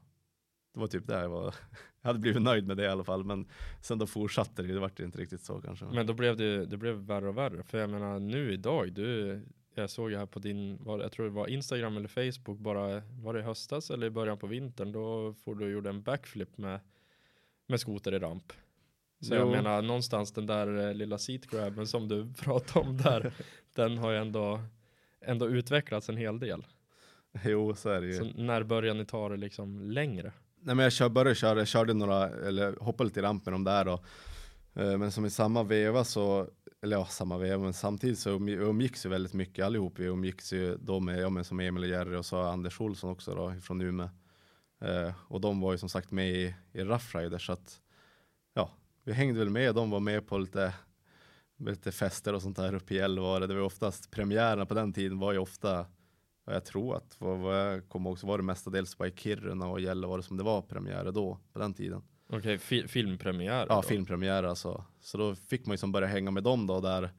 Det 0.73 0.79
var 0.79 0.87
typ 0.87 1.07
det 1.07 1.21
jag 1.21 1.29
var. 1.29 1.55
Jag 2.01 2.09
hade 2.09 2.19
blivit 2.19 2.41
nöjd 2.41 2.67
med 2.67 2.77
det 2.77 2.83
i 2.83 2.87
alla 2.87 3.03
fall, 3.03 3.23
men 3.23 3.47
sen 3.81 3.97
då 3.97 4.07
fortsatte 4.07 4.61
det. 4.61 4.73
Det 4.73 4.79
vart 4.79 4.99
inte 4.99 5.17
riktigt 5.17 5.41
så 5.41 5.61
kanske. 5.61 5.85
Men 5.85 6.07
då 6.07 6.13
blev 6.13 6.37
det, 6.37 6.65
det 6.65 6.77
blev 6.77 6.95
värre 6.95 7.29
och 7.29 7.37
värre. 7.37 7.63
För 7.63 7.77
jag 7.77 7.89
menar 7.89 8.19
nu 8.19 8.53
idag, 8.53 8.93
du, 8.93 9.41
jag 9.75 9.89
såg 9.89 10.11
ju 10.11 10.17
här 10.17 10.25
på 10.25 10.39
din, 10.39 10.79
jag 10.85 11.11
tror 11.11 11.25
det 11.25 11.31
var 11.31 11.47
Instagram 11.47 11.97
eller 11.97 12.07
Facebook 12.07 12.59
bara, 12.59 13.01
var 13.21 13.33
det 13.33 13.39
i 13.39 13.43
höstas 13.43 13.91
eller 13.91 14.07
i 14.07 14.09
början 14.09 14.37
på 14.37 14.47
vintern? 14.47 14.91
Då 14.91 15.33
får 15.33 15.55
du 15.55 15.71
gjorde 15.71 15.89
en 15.89 16.01
backflip 16.01 16.57
med, 16.57 16.79
med 17.67 17.79
skoter 17.79 18.13
i 18.13 18.19
ramp. 18.19 18.53
Så 19.19 19.33
jo. 19.33 19.39
jag 19.39 19.51
menar 19.51 19.81
någonstans 19.81 20.31
den 20.31 20.45
där 20.45 20.87
eh, 20.87 20.93
lilla 20.93 21.17
seatgrabben 21.17 21.87
som 21.87 22.07
du 22.07 22.33
pratade 22.39 22.89
om 22.89 22.97
där, 22.97 23.33
den 23.75 23.97
har 23.97 24.11
ju 24.11 24.17
ändå, 24.17 24.59
ändå 25.21 25.49
utvecklats 25.49 26.09
en 26.09 26.17
hel 26.17 26.39
del. 26.39 26.65
Jo, 27.45 27.75
så 27.75 27.89
är 27.89 28.01
det 28.01 28.07
ju. 28.07 28.13
Så 28.13 28.25
när 28.25 28.63
började 28.63 28.99
ni 28.99 29.05
ta 29.05 29.29
det 29.29 29.37
liksom 29.37 29.81
längre? 29.81 30.31
Nej 30.65 30.75
men 30.75 30.83
jag 30.83 30.93
kör, 30.93 31.09
började 31.09 31.35
köra, 31.35 31.59
jag 31.59 31.67
körde 31.67 31.93
några, 31.93 32.29
eller 32.29 32.75
hoppade 32.75 33.07
lite 33.07 33.19
i 33.19 33.23
ramp 33.23 33.45
med 33.45 33.53
dem 33.53 33.63
där 33.63 33.85
då. 33.85 33.93
Eh, 34.73 34.97
men 34.97 35.11
som 35.11 35.25
i 35.25 35.29
samma 35.29 35.63
veva 35.63 36.03
så, 36.03 36.47
eller 36.81 36.97
ja 36.97 37.05
samma 37.05 37.37
veva, 37.37 37.63
men 37.63 37.73
samtidigt 37.73 38.19
så 38.19 38.29
umgicks 38.47 39.05
ju 39.05 39.09
väldigt 39.09 39.33
mycket 39.33 39.65
allihop. 39.65 39.99
Vi 39.99 40.05
umgicks 40.05 40.53
ju 40.53 40.77
då 40.77 40.99
med, 40.99 41.19
ja 41.19 41.29
men 41.29 41.43
som 41.43 41.59
Emil 41.59 41.83
och 41.83 41.89
Jerry 41.89 42.15
och 42.15 42.25
så 42.25 42.41
Anders 42.41 42.81
Olsson 42.81 43.09
också 43.09 43.35
då 43.35 43.53
från 43.61 43.81
Umeå. 43.81 44.09
Eh, 44.81 45.11
och 45.27 45.41
de 45.41 45.61
var 45.61 45.71
ju 45.71 45.77
som 45.77 45.89
sagt 45.89 46.11
med 46.11 46.31
i, 46.31 46.55
i 46.71 46.83
Rough 46.83 47.17
Riders 47.17 47.45
så 47.45 47.53
att 47.53 47.81
ja, 48.53 48.71
vi 49.03 49.13
hängde 49.13 49.39
väl 49.39 49.49
med. 49.49 49.75
De 49.75 49.89
var 49.89 49.99
med 49.99 50.27
på 50.27 50.37
lite, 50.37 50.73
lite 51.57 51.91
fester 51.91 52.33
och 52.33 52.41
sånt 52.41 52.57
där 52.57 52.75
uppe 52.75 52.93
i 52.93 52.97
Gällivare. 52.97 53.47
Det 53.47 53.53
var 53.53 53.61
oftast 53.61 54.11
premiärerna 54.11 54.65
på 54.65 54.73
den 54.73 54.93
tiden 54.93 55.19
var 55.19 55.31
ju 55.31 55.37
ofta 55.39 55.85
och 56.45 56.53
jag 56.53 56.65
tror 56.65 56.95
att 56.95 57.15
vad, 57.19 57.39
vad 57.39 57.55
jag 57.55 57.89
kommer 57.89 58.09
ihåg 58.09 58.19
så 58.19 58.27
var 58.27 58.37
det 58.37 58.43
mestadels 58.43 58.97
bara 58.97 59.07
i 59.07 59.11
Kiruna 59.15 59.67
och 59.67 59.79
Gällivare 59.79 60.23
som 60.23 60.37
det 60.37 60.43
var 60.43 60.61
premiärer 60.61 61.11
då 61.11 61.39
på 61.53 61.59
den 61.59 61.73
tiden. 61.73 62.03
Okej, 62.27 62.37
okay, 62.37 62.57
fi 62.57 62.87
filmpremiär? 62.87 63.65
Ja, 63.69 63.81
filmpremiär 63.81 64.43
alltså. 64.43 64.83
Så 65.01 65.17
då 65.17 65.35
fick 65.35 65.65
man 65.65 65.73
ju 65.73 65.77
som 65.77 65.91
börja 65.91 66.07
hänga 66.07 66.31
med 66.31 66.43
dem 66.43 66.67
då 66.67 66.79
där. 66.79 67.09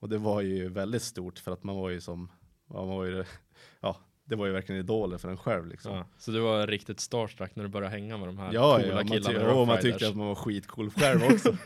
Och 0.00 0.08
det 0.08 0.18
var 0.18 0.40
ju 0.40 0.68
väldigt 0.68 1.02
stort 1.02 1.38
för 1.38 1.52
att 1.52 1.64
man 1.64 1.76
var 1.76 1.90
ju 1.90 2.00
som, 2.00 2.30
ja, 2.68 2.74
man 2.74 2.88
var 2.88 3.04
ju, 3.04 3.24
ja, 3.80 3.96
det 4.24 4.36
var 4.36 4.46
ju 4.46 4.52
verkligen 4.52 4.80
idoler 4.80 5.18
för 5.18 5.28
en 5.28 5.36
själv 5.36 5.66
liksom. 5.66 5.96
Ja, 5.96 6.06
så 6.18 6.30
du 6.30 6.40
var 6.40 6.66
riktigt 6.66 7.00
starstruck 7.00 7.56
när 7.56 7.62
du 7.62 7.68
började 7.68 7.94
hänga 7.94 8.16
med 8.16 8.28
de 8.28 8.38
här 8.38 8.52
ja, 8.52 8.76
coola 8.76 9.02
ja, 9.02 9.08
killarna? 9.08 9.48
Ja, 9.48 9.64
man 9.64 9.80
tyckte 9.80 10.08
att 10.08 10.16
man 10.16 10.26
var 10.26 10.34
skitcool 10.34 10.90
själv 10.90 11.20
också. 11.24 11.56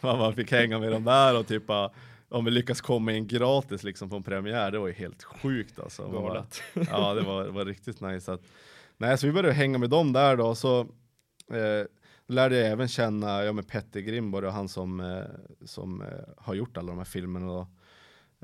man 0.00 0.34
fick 0.34 0.52
hänga 0.52 0.78
med 0.78 0.92
dem 0.92 1.04
där 1.04 1.38
och 1.38 1.46
typ 1.46 1.70
om 2.34 2.44
vi 2.44 2.50
lyckas 2.50 2.80
komma 2.80 3.12
in 3.12 3.26
gratis 3.26 3.82
liksom 3.82 4.10
på 4.10 4.16
en 4.16 4.22
premiär, 4.22 4.70
det 4.70 4.78
var 4.78 4.86
ju 4.86 4.92
helt 4.92 5.22
sjukt 5.22 5.78
alltså. 5.78 6.08
Bara, 6.08 6.46
ja, 6.90 7.14
det 7.14 7.22
var, 7.22 7.44
det 7.44 7.50
var 7.50 7.64
riktigt 7.64 8.00
nice. 8.00 8.32
Att, 8.32 8.42
nej, 8.96 9.18
så 9.18 9.26
vi 9.26 9.32
började 9.32 9.54
hänga 9.54 9.78
med 9.78 9.90
dem 9.90 10.12
där 10.12 10.36
då, 10.36 10.54
så 10.54 10.80
eh, 11.50 11.86
lärde 12.26 12.56
jag 12.56 12.70
även 12.70 12.88
känna 12.88 13.44
ja, 13.44 13.52
med 13.52 13.68
Petter 13.68 14.00
Grimborg 14.00 14.46
och 14.46 14.52
han 14.52 14.68
som, 14.68 15.00
eh, 15.00 15.24
som 15.64 16.02
eh, 16.02 16.08
har 16.36 16.54
gjort 16.54 16.76
alla 16.76 16.88
de 16.88 16.98
här 16.98 17.04
filmerna 17.04 17.46
då. 17.46 17.68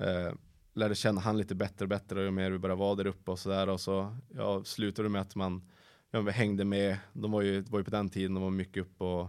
Eh, 0.05 0.33
lärde 0.73 0.95
känna 0.95 1.21
han 1.21 1.39
lite 1.39 1.55
bättre 1.55 1.85
och 1.85 1.89
bättre 1.89 2.27
och 2.27 2.33
mer 2.33 2.51
vi 2.51 2.59
började 2.59 2.81
vara 2.81 2.95
där 2.95 3.07
uppe 3.07 3.31
och 3.31 3.39
sådär 3.39 3.69
och 3.69 3.81
så 3.81 4.17
ja, 4.29 4.65
slutade 4.65 5.09
med 5.09 5.21
att 5.21 5.35
man 5.35 5.69
ja, 6.11 6.21
vi 6.21 6.31
hängde 6.31 6.65
med. 6.65 6.97
De 7.13 7.33
var 7.33 7.43
ju, 7.43 7.61
var 7.61 7.79
ju 7.79 7.85
på 7.85 7.91
den 7.91 8.09
tiden, 8.09 8.35
de 8.35 8.43
var 8.43 8.51
mycket 8.51 8.83
upp 8.83 9.03
och 9.03 9.29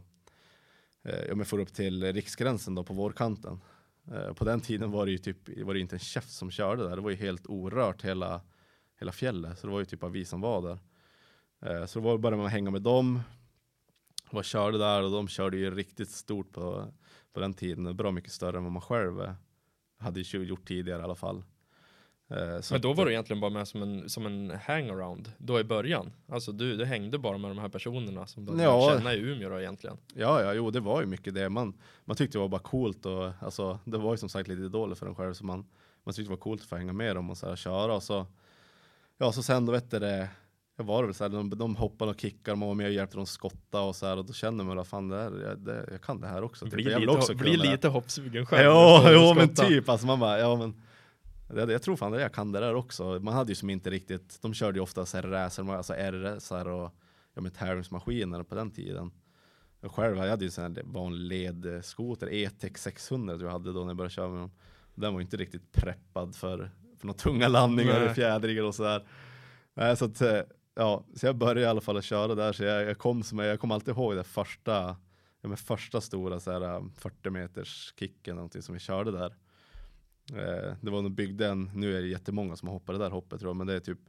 eh, 1.04 1.26
ja, 1.28 1.36
men 1.36 1.46
får 1.46 1.60
upp 1.60 1.74
till 1.74 2.14
riksgränsen 2.14 2.76
då 2.76 2.84
på 2.84 2.94
vårkanten. 2.94 3.60
Eh, 4.08 4.34
på 4.34 4.46
den 4.46 4.62
tiden 4.62 4.92
var 4.92 5.06
det 5.06 5.12
ju 5.12 5.18
typ, 5.18 5.66
var 5.66 5.74
det 5.74 5.80
inte 5.80 5.96
en 5.96 6.00
chef 6.00 6.30
som 6.30 6.52
körde 6.52 6.84
där. 6.84 6.96
Det 6.96 7.02
var 7.02 7.10
ju 7.10 7.16
helt 7.16 7.48
orört 7.48 8.02
hela, 8.02 8.42
hela 9.00 9.12
fjället. 9.12 9.60
Så 9.60 9.68
det 9.68 9.74
var 9.74 9.80
ju 9.80 9.86
typ 9.86 10.00
bara 10.00 10.12
vi 10.12 10.26
som 10.26 10.42
var 10.42 10.62
där. 10.62 10.80
Eh, 11.66 11.86
så 11.86 12.00
då 12.00 12.18
började 12.18 12.42
man 12.42 12.52
hänga 12.52 12.72
med 12.72 12.82
dem. 12.82 13.20
Vad 14.32 14.46
körde 14.46 14.78
där 14.78 15.04
och 15.04 15.12
de 15.12 15.28
körde 15.28 15.58
ju 15.58 15.76
riktigt 15.76 16.10
stort 16.10 16.52
på, 16.52 16.94
på 17.34 17.40
den 17.40 17.54
tiden. 17.54 17.98
Bra 17.98 18.12
mycket 18.12 18.32
större 18.32 18.58
än 18.58 18.64
vad 18.64 18.72
man 18.72 18.82
själv 18.82 19.22
eh, 19.22 19.34
hade 19.98 20.22
gjort 20.22 20.68
tidigare 20.68 21.00
i 21.00 21.04
alla 21.04 21.16
fall. 21.16 21.44
Eh, 22.32 22.62
men 22.72 22.82
då 22.82 22.94
var 22.94 23.06
du 23.06 23.12
egentligen 23.12 23.40
bara 23.40 23.52
med 23.52 23.68
som 23.68 23.82
en, 23.82 24.10
som 24.10 24.26
en 24.26 24.52
hangaround 24.66 25.32
då 25.38 25.60
i 25.60 25.64
början? 25.64 26.14
Alltså 26.28 26.52
du, 26.52 26.78
du 26.78 26.86
hängde 26.86 27.18
bara 27.18 27.38
med 27.38 27.52
de 27.52 27.58
här 27.58 27.70
personerna 27.70 28.28
som 28.28 28.46
du 28.46 28.64
ja. 28.64 28.94
känna 28.98 29.14
i 29.14 29.20
Umeå 29.20 29.50
då 29.50 29.60
egentligen? 29.60 29.98
Ja, 30.14 30.44
ja, 30.44 30.54
jo 30.54 30.72
det 30.72 30.80
var 30.80 31.02
ju 31.02 31.08
mycket 31.08 31.34
det. 31.34 31.50
Man, 31.50 31.74
man 32.06 32.16
tyckte 32.16 32.38
det 32.38 32.42
var 32.42 32.48
bara 32.48 32.62
coolt 32.62 33.06
och 33.06 33.32
alltså, 33.40 33.80
det 33.86 33.98
var 33.98 34.14
ju 34.14 34.18
som 34.18 34.30
sagt 34.30 34.48
lite 34.48 34.62
idoler 34.62 34.96
för 34.96 35.06
en 35.06 35.16
själv 35.16 35.34
så 35.34 35.46
man, 35.46 35.66
man 36.04 36.14
tyckte 36.14 36.30
det 36.30 36.36
var 36.36 36.42
coolt 36.42 36.62
att 36.62 36.68
få 36.68 36.76
hänga 36.76 36.94
med 36.94 37.16
dem 37.16 37.30
och 37.30 37.38
så 37.38 37.50
här, 37.50 37.56
köra 37.56 37.96
och 37.96 38.04
så 38.04 38.26
Ja, 39.18 39.32
så 39.32 39.44
sen 39.44 39.66
då 39.66 39.72
vet 39.72 39.92
det 39.92 40.30
jag 40.78 40.84
var 40.84 41.04
väl 41.04 41.14
så 41.14 41.24
här, 41.24 41.30
de, 41.30 41.50
de 41.50 41.76
hoppade 41.76 42.12
och 42.12 42.20
kickade, 42.20 42.58
man 42.58 42.68
var 42.68 42.76
med 42.76 42.86
och 42.86 42.92
hjälpte 42.92 43.18
dem 43.18 43.26
skotta 43.26 43.82
och 43.82 43.96
så 43.96 44.06
här 44.06 44.18
och 44.18 44.26
då 44.26 44.34
kände 44.34 44.64
man 44.64 44.80
att 44.80 44.88
fan 44.88 45.10
det 45.10 45.16
här, 45.16 45.42
jag, 45.48 45.60
det, 45.60 45.86
jag 45.92 46.02
kan 46.02 46.22
det 46.22 46.28
här 46.28 46.44
också. 46.44 46.66
Blir 46.66 46.86
typ. 46.86 47.00
lite, 47.00 47.12
också 47.12 47.36
bli 47.36 47.58
lite 47.58 47.88
hoppsugen 47.88 48.46
själv. 48.46 48.66
Ja, 48.66 49.12
jo 49.12 49.34
men 49.34 49.56
typ, 49.56 49.90
alltså 49.90 50.08
man 50.08 50.20
bara, 50.20 50.40
ja 50.40 50.56
men 50.56 50.82
jag, 51.56 51.72
jag 51.72 51.82
tror 51.82 51.96
fan 51.96 52.12
det 52.12 52.22
jag 52.22 52.34
kan 52.34 52.52
det 52.52 52.60
där 52.60 52.76
också. 52.76 53.20
Man 53.22 53.34
hade 53.34 53.52
ju 53.52 53.56
som 53.56 53.70
inte 53.70 53.90
riktigt, 53.90 54.42
de 54.42 54.54
körde 54.54 54.78
ju 54.78 54.84
ofta 54.84 55.02
racer, 55.02 55.76
alltså 55.76 55.94
RS 55.94 56.52
och 56.52 56.96
ja, 57.34 57.42
med 57.42 57.54
tävlingsmaskiner 57.54 58.44
på 58.44 58.56
den 58.56 58.72
tiden. 58.72 59.12
Jag 59.82 59.92
själv 59.92 60.18
jag 60.18 60.30
hade 60.30 60.46
ju 60.46 60.64
en 60.64 60.78
vanlig 60.86 61.54
ledskoter, 61.54 62.34
E-Tech 62.34 62.78
600 62.78 63.38
jag 63.42 63.50
hade 63.50 63.74
då 63.74 63.80
när 63.80 63.88
jag 63.88 63.98
började 63.98 64.14
köra 64.14 64.30
med 64.30 64.40
dem. 64.40 64.52
Den 64.96 65.14
var 65.14 65.22
inte 65.22 65.38
riktigt 65.38 65.72
preppad 65.72 66.36
för, 66.36 66.72
för 66.98 67.08
några 67.08 67.18
tunga 67.18 67.48
landningar 67.48 68.10
och 68.10 68.16
fjädringar 68.16 68.64
och 68.64 68.76
sådär. 68.76 69.08
Nej, 69.74 69.98
så 69.98 70.06
att, 70.06 70.22
eh, 70.22 70.42
ja, 70.76 71.06
så 71.16 71.26
jag 71.26 71.36
började 71.36 71.62
i 71.62 71.66
alla 71.66 71.82
fall 71.82 71.98
att 71.98 72.04
köra 72.04 72.36
där, 72.36 72.54
så 72.54 72.64
jag, 72.64 72.84
jag 72.84 72.98
kom 72.98 73.24
som, 73.24 73.40
jag 73.40 73.60
kommer 73.60 73.76
alltid 73.76 73.94
ihåg 73.94 74.16
det 74.16 74.24
första, 74.24 74.96
ja, 75.42 75.50
med 75.50 75.60
första 75.60 76.02
stora 76.02 76.40
så 76.40 76.52
här, 76.52 76.90
40 76.98 77.30
meters 77.30 77.94
kicken 78.00 78.36
någonting 78.36 78.62
som 78.62 78.74
vi 78.74 78.80
körde 78.80 79.12
där. 79.12 79.36
Eh, 80.36 80.74
det 80.82 80.92
var 80.92 81.02
nog 81.02 81.12
byggde 81.12 81.48
en, 81.48 81.72
nu 81.76 81.98
är 81.98 82.02
det 82.02 82.08
jättemånga 82.08 82.56
som 82.56 82.68
har 82.68 82.74
hoppat 82.74 82.96
det 82.96 83.04
där 83.04 83.10
hoppet 83.10 83.40
tror 83.40 83.50
jag, 83.50 83.56
men 83.56 83.68
det 83.68 83.74
är 83.74 83.80
typ 83.80 84.00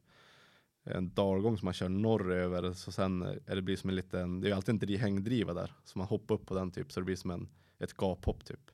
en 0.84 1.14
dalgång 1.14 1.58
som 1.58 1.66
man 1.66 1.74
kör 1.74 1.88
norröver. 1.88 2.72
Så 2.72 2.92
sen 2.92 3.22
eh, 3.22 3.34
är 3.46 3.56
det 3.56 3.62
blir 3.62 3.76
som 3.76 3.90
en 3.90 3.96
liten, 3.96 4.40
det 4.40 4.50
är 4.50 4.54
alltid 4.54 4.82
en 4.90 4.98
hängdriva 4.98 5.54
där. 5.54 5.72
Så 5.84 5.98
man 5.98 6.06
hoppar 6.06 6.34
upp 6.34 6.46
på 6.46 6.54
den 6.54 6.70
typ, 6.70 6.92
så 6.92 7.00
det 7.00 7.04
blir 7.04 7.16
som 7.16 7.30
en, 7.30 7.48
ett 7.78 7.94
gaphopp 7.94 8.44
typ. 8.44 8.70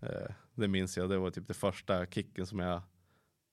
Eh, 0.00 0.34
det 0.54 0.68
minns 0.68 0.96
jag, 0.96 1.10
det 1.10 1.18
var 1.18 1.30
typ 1.30 1.48
det 1.48 1.54
första 1.54 2.06
kicken 2.06 2.46
som 2.46 2.58
jag, 2.58 2.82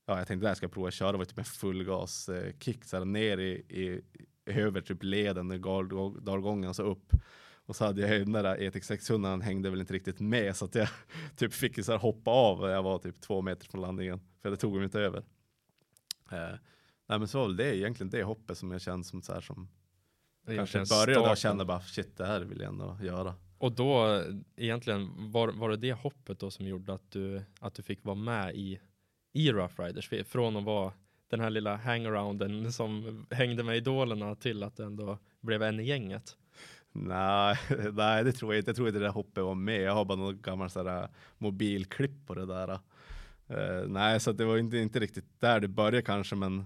ja 0.06 0.18
jag 0.18 0.28
tänkte 0.28 0.46
det 0.46 0.50
jag 0.50 0.58
ska 0.58 0.68
prova 0.68 0.88
att 0.88 0.94
köra, 0.94 1.12
det 1.12 1.18
var 1.18 1.26
typ 1.26 1.38
en 1.38 1.46
fullgas 1.46 2.30
kick 2.60 2.86
så 2.86 2.98
här, 2.98 3.06
ner 3.06 3.38
i, 3.38 3.52
i, 3.52 4.02
över 4.46 4.82
typ 4.82 5.04
leden, 5.04 5.62
dalgången 6.22 6.74
så 6.74 6.84
upp. 6.84 7.14
Och 7.70 7.76
så 7.76 7.86
hade 7.86 8.02
jag 8.02 8.28
den 8.28 8.32
där 8.32 8.62
ETX 8.62 8.88
600 8.88 9.30
han 9.30 9.42
hängde 9.42 9.70
väl 9.70 9.80
inte 9.80 9.94
riktigt 9.94 10.20
med 10.20 10.56
så 10.56 10.66
att 10.66 10.76
jag 10.76 10.88
typ 11.36 11.54
fick 11.54 11.86
så 11.86 11.92
här 11.92 12.00
hoppa 12.00 12.32
av 12.32 12.62
och 12.62 12.70
jag 12.70 12.84
var 12.84 13.00
typ 13.00 13.22
två 13.22 13.42
meter 13.42 13.66
från 13.66 13.82
landningen. 13.82 14.22
För 14.42 14.52
det 14.52 14.58
tog 14.58 14.76
mig 14.76 14.84
inte 14.84 15.00
över. 15.00 15.24
Eh, 16.32 16.58
Nej 17.08 17.20
men 17.20 17.28
så 17.28 17.40
var 17.40 17.48
väl 17.48 17.56
det 17.56 17.78
egentligen 17.78 18.10
det 18.10 18.24
hoppet 18.24 18.58
som 18.58 18.72
jag 18.72 18.82
kände 18.82 19.04
som 19.04 19.22
så 19.22 19.34
här 19.34 19.42
som 19.42 19.70
kanske 20.46 20.84
började 20.90 21.30
och 21.30 21.38
kände 21.38 21.66
bara 21.66 21.82
shit 21.82 22.18
det 22.18 22.26
här 22.26 22.42
vill 22.42 22.60
jag 22.60 22.70
ändå 22.70 22.98
göra. 23.02 23.36
Och 23.58 23.72
då 23.72 24.24
egentligen 24.56 25.32
var, 25.32 25.48
var 25.48 25.70
det 25.70 25.78
det 25.78 25.94
hoppet 25.94 26.40
då 26.40 26.52
som 26.52 26.68
gjorde 26.68 26.94
att 26.94 27.12
du, 27.12 27.42
att 27.60 27.74
du 27.74 27.84
fick 27.84 28.04
vara 28.04 28.16
med 28.16 28.56
i, 28.56 28.80
i 29.34 29.52
Rough 29.52 29.82
Riders? 29.82 30.10
Från 30.28 30.58
att 30.58 30.64
vara 30.64 30.94
den 31.28 31.40
här 31.40 31.50
lilla 31.50 31.76
hangarounden 31.76 32.74
som 32.74 33.26
hängde 33.32 33.64
med 33.64 33.78
idolerna 33.78 34.36
till 34.36 34.64
att 34.64 34.78
du 34.78 34.84
ändå 34.84 35.18
blev 35.42 35.64
en 35.64 35.80
i 35.80 35.84
gänget. 35.84 36.38
Nej, 37.02 37.58
nej 37.94 38.24
det 38.24 38.32
tror 38.32 38.54
jag 38.54 38.60
inte. 38.60 38.70
Jag 38.70 38.76
tror 38.76 38.88
inte 38.88 39.00
det 39.00 39.06
där 39.06 39.12
hoppet 39.12 39.44
var 39.44 39.56
med. 39.56 39.82
Jag 39.82 39.94
har 39.94 40.06
bara 40.06 40.18
något 40.18 40.42
gammalt 40.42 40.74
sådär 40.74 41.04
äh, 41.04 41.10
mobilklipp 41.38 42.26
på 42.26 42.34
det 42.34 42.46
där. 42.46 42.72
Uh, 42.72 43.88
nej, 43.88 44.20
så 44.20 44.32
det 44.32 44.46
var 44.46 44.58
inte, 44.58 44.78
inte 44.78 45.00
riktigt 45.00 45.40
där 45.40 45.60
det 45.60 45.68
började 45.68 46.02
kanske, 46.02 46.36
men 46.36 46.66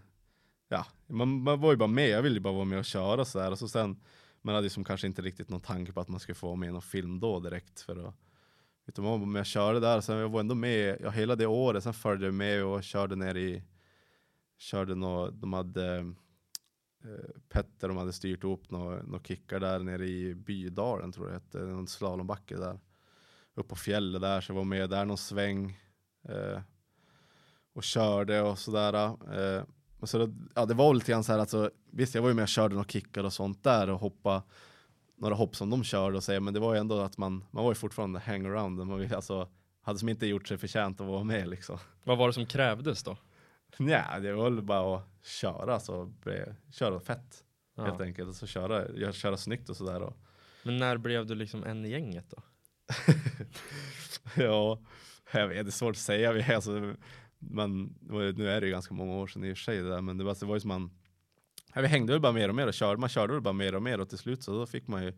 ja, 0.69 0.85
man, 1.07 1.43
man 1.43 1.59
var 1.59 1.71
ju 1.71 1.77
bara 1.77 1.87
med. 1.87 2.09
Jag 2.09 2.21
ville 2.21 2.35
ju 2.35 2.41
bara 2.41 2.53
vara 2.53 2.65
med 2.65 2.79
och 2.79 2.85
köra 2.85 3.25
så 3.25 3.39
där. 3.39 3.51
Och 3.51 3.59
så 3.59 3.67
sen, 3.67 3.99
man 4.41 4.55
hade 4.55 4.65
ju 4.65 4.69
som 4.69 4.83
kanske 4.83 5.07
inte 5.07 5.21
riktigt 5.21 5.49
någon 5.49 5.61
tanke 5.61 5.91
på 5.91 5.99
att 5.99 6.07
man 6.07 6.19
skulle 6.19 6.35
få 6.35 6.55
med 6.55 6.73
någon 6.73 6.81
film 6.81 7.19
då 7.19 7.39
direkt 7.39 7.81
för 7.81 8.07
att 8.07 8.15
utan 8.85 9.05
man 9.05 9.19
var 9.19 9.27
med 9.27 9.39
och 9.39 9.45
körde 9.45 9.79
där. 9.79 10.01
Sen 10.01 10.17
jag 10.17 10.29
var 10.29 10.39
ändå 10.39 10.55
med 10.55 10.97
ja, 11.01 11.09
hela 11.09 11.35
det 11.35 11.45
året. 11.45 11.83
Sen 11.83 11.93
följde 11.93 12.25
jag 12.25 12.33
med 12.33 12.63
och 12.65 12.83
körde 12.83 13.15
ner 13.15 13.37
i 13.37 13.63
körde 14.57 14.95
nå, 14.95 15.29
de 15.29 15.53
hade 15.53 16.13
Eh, 17.03 17.41
Petter, 17.49 17.87
de 17.87 17.97
hade 17.97 18.13
styrt 18.13 18.43
upp 18.43 18.71
några 18.71 19.03
nå 19.03 19.19
kickar 19.19 19.59
där 19.59 19.79
nere 19.79 20.07
i 20.07 20.35
Bydalen 20.35 21.11
tror 21.11 21.25
jag 21.25 21.33
det 21.33 21.43
hette, 21.43 21.57
någon 21.57 21.87
slalombacke 21.87 22.57
där. 22.57 22.79
Upp 23.55 23.67
på 23.67 23.75
fjället 23.75 24.21
där, 24.21 24.41
så 24.41 24.51
jag 24.51 24.55
var 24.55 24.63
med 24.63 24.89
där 24.89 25.05
någon 25.05 25.17
sväng. 25.17 25.79
Eh, 26.29 26.61
och 27.73 27.83
körde 27.83 28.41
och 28.41 28.59
sådär. 28.59 28.93
Eh, 29.37 29.63
och 29.99 30.09
så 30.09 30.33
ja, 30.55 30.65
det 30.65 30.73
var 30.73 30.93
lite 30.93 31.11
grann 31.11 31.23
så 31.23 31.31
här, 31.31 31.39
alltså, 31.39 31.71
visst 31.91 32.15
jag 32.15 32.21
var 32.21 32.29
ju 32.29 32.35
med 32.35 32.43
och 32.43 32.47
körde 32.49 32.75
några 32.75 32.87
kickar 32.87 33.23
och 33.23 33.33
sånt 33.33 33.63
där 33.63 33.89
och 33.89 33.99
hoppa 33.99 34.43
några 35.17 35.35
hopp 35.35 35.55
som 35.55 35.69
de 35.69 35.83
körde 35.83 36.17
och 36.17 36.23
säga, 36.23 36.39
men 36.39 36.53
det 36.53 36.59
var 36.59 36.73
ju 36.73 36.79
ändå 36.79 36.99
att 36.99 37.17
man, 37.17 37.45
man 37.51 37.63
var 37.63 37.71
ju 37.71 37.75
fortfarande 37.75 38.19
hangaround, 38.19 38.87
man 38.87 38.99
vill, 38.99 39.13
alltså, 39.13 39.47
hade 39.81 39.99
som 39.99 40.09
inte 40.09 40.25
gjort 40.25 40.47
sig 40.47 40.57
förtjänt 40.57 41.01
att 41.01 41.07
vara 41.07 41.23
med 41.23 41.49
liksom. 41.49 41.77
Vad 42.03 42.17
var 42.17 42.27
det 42.27 42.33
som 42.33 42.45
krävdes 42.45 43.03
då? 43.03 43.17
Nej, 43.79 44.21
det 44.21 44.33
var 44.33 44.49
väl 44.49 44.61
bara 44.61 44.97
att 44.97 45.07
köra 45.23 45.79
så 45.79 46.13
köra 46.71 46.99
fett 46.99 47.43
Ja. 47.75 47.85
helt 47.85 48.01
enkelt 48.01 48.29
och 48.29 48.35
så 48.35 48.47
köra, 48.47 48.87
jag 48.95 49.13
köra 49.15 49.37
snyggt 49.37 49.69
och 49.69 49.77
sådär. 49.77 50.01
Och, 50.01 50.17
Men 50.63 50.77
när 50.77 50.97
blev 50.97 51.25
du 51.25 51.35
liksom 51.35 51.63
en 51.63 51.85
i 51.85 51.89
gänget 51.89 52.29
då? 52.29 52.43
ja, 54.43 54.79
jag 55.33 55.47
vet, 55.47 55.65
det 55.65 55.69
är 55.69 55.71
svårt 55.71 55.91
att 55.95 55.97
säga. 55.97 56.55
Alltså, 56.55 56.95
men 57.37 57.95
nu 58.35 58.49
är 58.49 58.61
det 58.61 58.67
ju 58.67 58.71
ganska 58.71 58.93
många 58.93 59.13
år 59.13 59.27
sedan 59.27 59.43
i 59.43 59.53
och 59.53 59.57
för 59.57 59.63
sig 59.63 59.77
det 59.81 59.89
där, 59.89 60.01
men 60.01 60.17
det 60.17 60.23
var, 60.23 60.35
det 60.39 60.45
var 60.45 60.55
ju 60.55 60.59
som 60.59 60.67
man, 60.67 60.91
vi 61.75 61.87
hängde 61.87 62.13
väl 62.13 62.21
bara 62.21 62.31
mer 62.31 62.49
och 62.49 62.55
mer 62.55 62.67
och 62.67 62.73
körde, 62.73 62.99
man 62.99 63.09
körde 63.09 63.33
väl 63.33 63.41
bara 63.41 63.53
mer 63.53 63.75
och 63.75 63.83
mer 63.83 63.99
och 63.99 64.09
till 64.09 64.17
slut 64.17 64.43
så 64.43 64.51
då 64.51 64.65
fick 64.65 64.87
man 64.87 65.03
ju, 65.03 65.13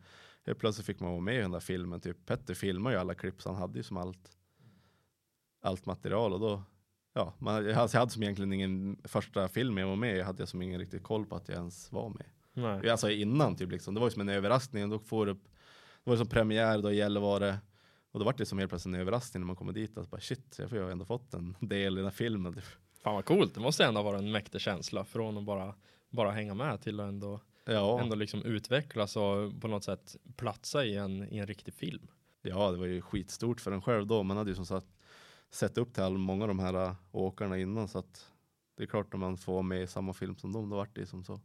helt 0.46 0.60
plötsligt 0.60 0.86
fick 0.86 1.00
man 1.00 1.12
vara 1.12 1.22
med 1.22 1.36
i 1.36 1.42
den 1.42 1.52
där 1.52 1.60
filmen, 1.60 2.00
typ 2.02 2.26
Petter 2.26 2.54
filmade 2.54 2.96
ju 2.96 3.00
alla 3.02 3.16
klipp 3.16 3.42
så 3.42 3.50
han 3.50 3.62
hade 3.62 3.78
ju 3.80 3.84
som 3.84 3.98
allt, 3.98 4.38
allt 5.62 5.86
material 5.86 6.34
och 6.34 6.40
då, 6.40 6.64
ja, 7.15 7.34
man, 7.39 7.55
jag, 7.55 7.75
hade, 7.75 7.91
jag 7.93 8.00
hade 8.00 8.12
som 8.12 8.24
egentligen 8.24 8.53
ingen, 8.53 8.98
första 9.03 9.48
film 9.48 9.77
jag 9.77 9.88
var 9.88 9.95
med 9.95 10.17
i 10.17 10.22
hade 10.22 10.41
jag 10.41 10.50
som 10.50 10.62
ingen 10.62 10.79
riktigt 10.79 11.03
koll 11.03 11.25
på 11.25 11.36
att 11.36 11.48
jag 11.50 11.57
ens 11.57 11.91
var 11.91 12.10
med. 12.10 12.25
Nej. 12.53 12.89
Alltså 12.89 13.10
innan 13.10 13.55
typ 13.55 13.72
liksom. 13.72 13.93
Det 13.93 14.00
var 14.00 14.07
ju 14.07 14.12
som 14.12 14.22
en 14.22 14.29
överraskning. 14.29 14.89
Då 14.89 15.00
får 15.00 15.27
upp, 15.27 15.43
det 16.03 16.10
var 16.10 16.17
som 16.17 16.27
premiär 16.27 16.81
då 16.81 16.91
i 16.91 16.95
Gällivare. 16.95 17.57
Och 18.12 18.19
då 18.19 18.25
var 18.25 18.34
det 18.38 18.45
som 18.45 18.57
helt 18.60 18.69
plötsligt 18.69 18.95
en 18.95 19.01
överraskning 19.01 19.41
när 19.41 19.48
man 19.48 19.55
kommer 19.55 19.74
dit. 19.74 19.98
Att 19.98 20.10
bara 20.12 20.22
shit, 20.22 20.55
jag 20.60 20.69
får 20.69 20.77
ju 20.79 20.91
ändå 20.91 21.05
fått 21.05 21.34
en 21.34 21.55
del 21.60 21.93
i 21.93 21.95
den 21.95 22.05
här 22.05 22.12
filmen. 22.12 22.53
Typ. 22.53 22.63
Fan 23.03 23.15
vad 23.15 23.25
coolt, 23.25 23.53
det 23.53 23.60
måste 23.60 23.86
ändå 23.86 24.03
vara 24.03 24.17
en 24.17 24.31
mäktig 24.31 24.62
känsla 24.62 25.05
från 25.05 25.38
att 25.38 25.43
bara, 25.43 25.75
bara 26.10 26.31
hänga 26.31 26.53
med 26.53 26.81
till 26.81 27.00
att 27.00 27.07
ändå, 27.07 27.39
Ja, 27.65 28.01
ändå 28.01 28.15
liksom 28.15 28.43
utvecklas 28.43 29.15
och 29.15 29.62
på 29.62 29.67
något 29.67 29.84
sätt 29.84 30.15
platsa 30.38 30.86
i 30.86 30.95
en, 30.95 31.34
i 31.34 31.38
en 31.38 31.48
riktig 31.48 31.74
film. 31.74 32.07
ja, 32.41 32.72
det 32.72 32.77
var 32.77 32.86
ju 32.86 33.01
skitstort 33.01 33.62
för 33.62 33.72
en 33.72 33.81
själv 33.81 34.07
då. 34.07 34.24
Man 34.24 34.38
hade 34.38 34.50
ju 34.50 34.55
som 34.55 34.65
sagt 34.65 34.88
sett 35.56 35.78
upp 35.78 35.94
till 35.94 36.04
många 36.04 36.44
av 36.44 36.48
de 36.48 36.60
här 36.60 36.86
äh, 36.86 36.96
åkarna 37.12 37.58
innan. 37.58 37.88
Så 37.88 38.00
att 38.00 38.32
det 38.78 38.84
är 38.84 38.88
klart 38.88 39.13
när 39.13 39.20
man 39.20 39.38
får 39.38 39.54
vara 39.54 39.63
med 39.63 39.84
i 39.84 39.88
samma 39.88 40.13
film 40.13 40.36
som 40.36 40.52
dem, 40.52 40.70
då 40.70 40.76
vart 40.76 40.96
det 40.96 41.06
som 41.06 41.24
så. 41.24 41.39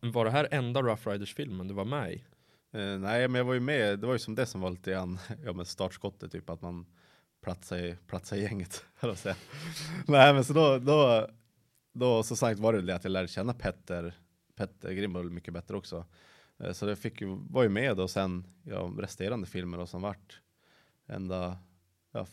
Var 0.00 0.24
det 0.24 0.30
här 0.30 0.48
enda 0.50 0.82
Rough 0.82 1.08
Riders-filmen 1.08 1.68
du 1.68 1.74
var 1.74 1.84
med 1.84 2.12
i? 2.12 2.24
Eh, 2.70 2.98
nej, 2.98 3.28
men 3.28 3.34
jag 3.34 3.44
var 3.44 3.54
ju 3.54 3.60
med. 3.60 3.98
Det 3.98 4.06
var 4.06 4.12
ju 4.12 4.18
som 4.18 4.34
det 4.34 4.46
som 4.46 4.60
var 4.60 4.70
lite 4.70 4.90
grann, 4.90 5.18
ja 5.44 5.52
men 5.52 5.66
startskottet 5.66 6.32
typ 6.32 6.50
att 6.50 6.62
man 6.62 6.86
platsade 7.42 7.88
i, 7.88 7.96
platsade 8.06 8.40
i 8.40 8.44
gänget. 8.44 8.84
säga. 9.16 9.36
nej, 10.06 10.34
men 10.34 10.44
så 10.44 10.52
då, 10.52 10.78
då, 10.78 11.28
då 11.92 12.22
så 12.22 12.36
sagt 12.36 12.60
var 12.60 12.72
det 12.72 12.82
det 12.82 12.94
att 12.94 13.04
jag 13.04 13.10
lärde 13.10 13.28
känna 13.28 13.54
Petter, 13.54 14.14
Petter 14.56 14.92
Grimbold 14.92 15.32
mycket 15.32 15.54
bättre 15.54 15.76
också. 15.76 16.04
Eh, 16.58 16.72
så 16.72 16.86
det 16.86 16.96
fick 16.96 17.20
ju, 17.20 17.38
var 17.50 17.62
ju 17.62 17.68
med 17.68 18.00
och 18.00 18.10
sen 18.10 18.46
ja, 18.62 18.92
resterande 18.98 19.46
filmer 19.46 19.78
då 19.78 19.86
som 19.86 20.02
vart 20.02 20.40
ända 21.06 21.58
ja, 22.12 22.26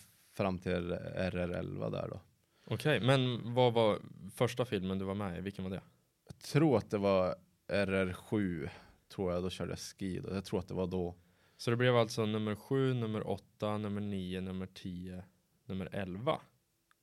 fram 0.43 0.59
till 0.59 0.93
RR11 1.17 1.91
där 1.91 2.07
då. 2.09 2.19
Okej, 2.65 2.99
men 3.01 3.53
vad 3.53 3.73
var 3.73 3.99
första 4.35 4.65
filmen 4.65 4.99
du 4.99 5.05
var 5.05 5.15
med 5.15 5.37
i? 5.37 5.41
Vilken 5.41 5.63
var 5.63 5.71
det? 5.71 5.81
Jag 6.27 6.37
tror 6.39 6.77
att 6.77 6.89
det 6.91 6.97
var 6.97 7.35
RR7 7.67 8.69
tror 9.15 9.33
jag, 9.33 9.43
då 9.43 9.49
körde 9.49 9.71
jag 9.71 9.79
ski. 9.79 10.19
Då. 10.19 10.33
Jag 10.33 10.45
tror 10.45 10.59
att 10.59 10.67
det 10.67 10.73
var 10.73 10.87
då. 10.87 11.15
Så 11.57 11.69
det 11.71 11.77
blev 11.77 11.95
alltså 11.97 12.25
nummer 12.25 12.55
sju, 12.55 12.93
nummer 12.93 13.27
åtta, 13.29 13.77
nummer 13.77 14.01
nio, 14.01 14.41
nummer 14.41 14.65
tio, 14.65 15.23
nummer 15.65 15.89
elva. 15.91 16.39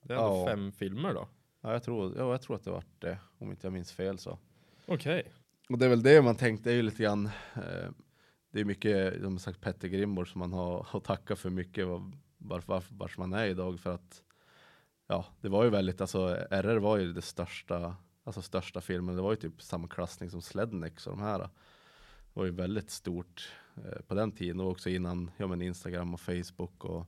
Det 0.03 0.13
är 0.13 0.17
ändå 0.17 0.29
Ja. 0.37 0.45
fem 0.47 0.71
filmer 0.71 1.13
då. 1.13 1.27
Ja, 1.61 1.71
jag 1.73 1.83
tror, 1.83 2.17
ja, 2.17 2.31
jag 2.31 2.41
tror 2.41 2.55
att 2.55 2.63
det 2.63 2.71
var 2.71 2.83
det, 2.99 3.17
om 3.37 3.51
inte 3.51 3.67
jag 3.67 3.73
minns 3.73 3.91
fel 3.91 4.17
så. 4.19 4.39
Okej. 4.85 5.31
Och 5.69 5.77
det 5.77 5.85
är 5.85 5.89
väl 5.89 6.03
det 6.03 6.21
man 6.21 6.35
tänkte, 6.35 6.69
det 6.69 6.73
är 6.73 6.75
ju 6.75 6.81
lite 6.81 7.03
grann, 7.03 7.25
eh, 7.55 7.89
det 8.51 8.59
är 8.59 8.65
mycket, 8.65 9.21
som 9.21 9.39
sagt, 9.39 9.61
Petter 9.61 9.87
Grimborg 9.87 10.27
som 10.29 10.39
man 10.39 10.53
har 10.53 10.87
att 10.93 11.03
tacka 11.03 11.35
för 11.35 11.49
mycket 11.49 11.85
varför, 12.37 12.67
varför, 12.73 12.95
varför 12.95 13.21
man 13.21 13.33
är 13.33 13.45
idag 13.45 13.79
för 13.79 13.93
att 13.93 14.23
ja, 15.07 15.25
det 15.41 15.49
var 15.49 15.63
ju 15.63 15.69
väldigt, 15.69 16.01
alltså 16.01 16.27
RR 16.51 16.77
var 16.77 16.97
ju 16.97 17.13
det 17.13 17.21
största, 17.21 17.95
alltså 18.23 18.41
största 18.41 18.81
filmen, 18.81 19.15
det 19.15 19.21
var 19.21 19.31
ju 19.31 19.35
typ 19.37 19.61
samma 19.61 19.87
klassning 19.87 20.29
som 20.29 20.41
Slednex 20.41 21.07
och 21.07 21.17
de 21.17 21.23
här. 21.23 21.39
Det 21.39 21.49
var 22.33 22.45
ju 22.45 22.51
väldigt 22.51 22.91
stort 22.91 23.51
eh, 23.75 24.01
på 24.07 24.13
den 24.15 24.31
tiden 24.31 24.59
och 24.59 24.71
också 24.71 24.89
innan, 24.89 25.31
ja 25.37 25.47
men 25.47 25.61
Instagram 25.61 26.13
och 26.13 26.19
Facebook 26.21 26.85
och 26.85 27.05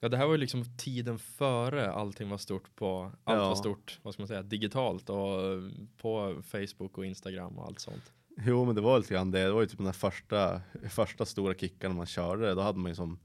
Ja, 0.00 0.08
det 0.08 0.16
här 0.16 0.26
var 0.26 0.32
ju 0.32 0.38
liksom 0.38 0.64
tiden 0.76 1.18
före 1.18 1.92
allting 1.92 2.28
var 2.28 2.38
stort 2.38 2.74
på, 2.74 3.12
allt 3.24 3.38
Ja. 3.38 3.48
var 3.48 3.54
stort, 3.54 3.98
vad 4.02 4.14
ska 4.14 4.20
man 4.22 4.28
säga, 4.28 4.42
digitalt 4.42 5.10
och 5.10 5.42
eh, 5.42 5.60
på 5.96 6.42
Facebook 6.44 6.98
och 6.98 7.06
Instagram 7.06 7.58
och 7.58 7.66
allt 7.66 7.80
sånt. 7.80 8.12
Jo 8.46 8.64
men 8.64 8.74
det 8.74 8.80
var 8.80 8.98
lite 8.98 9.14
grann 9.14 9.30
det, 9.30 9.44
det 9.44 9.52
var 9.52 9.60
ju 9.60 9.66
typ 9.66 9.78
den 9.78 9.92
första, 9.92 10.60
första 10.90 11.24
stora 11.24 11.54
kickarna 11.54 11.94
man 11.94 12.06
körde, 12.06 12.54
då 12.54 12.60
hade 12.60 12.78
man 12.78 12.90
ju 12.90 12.94
som 12.94 13.18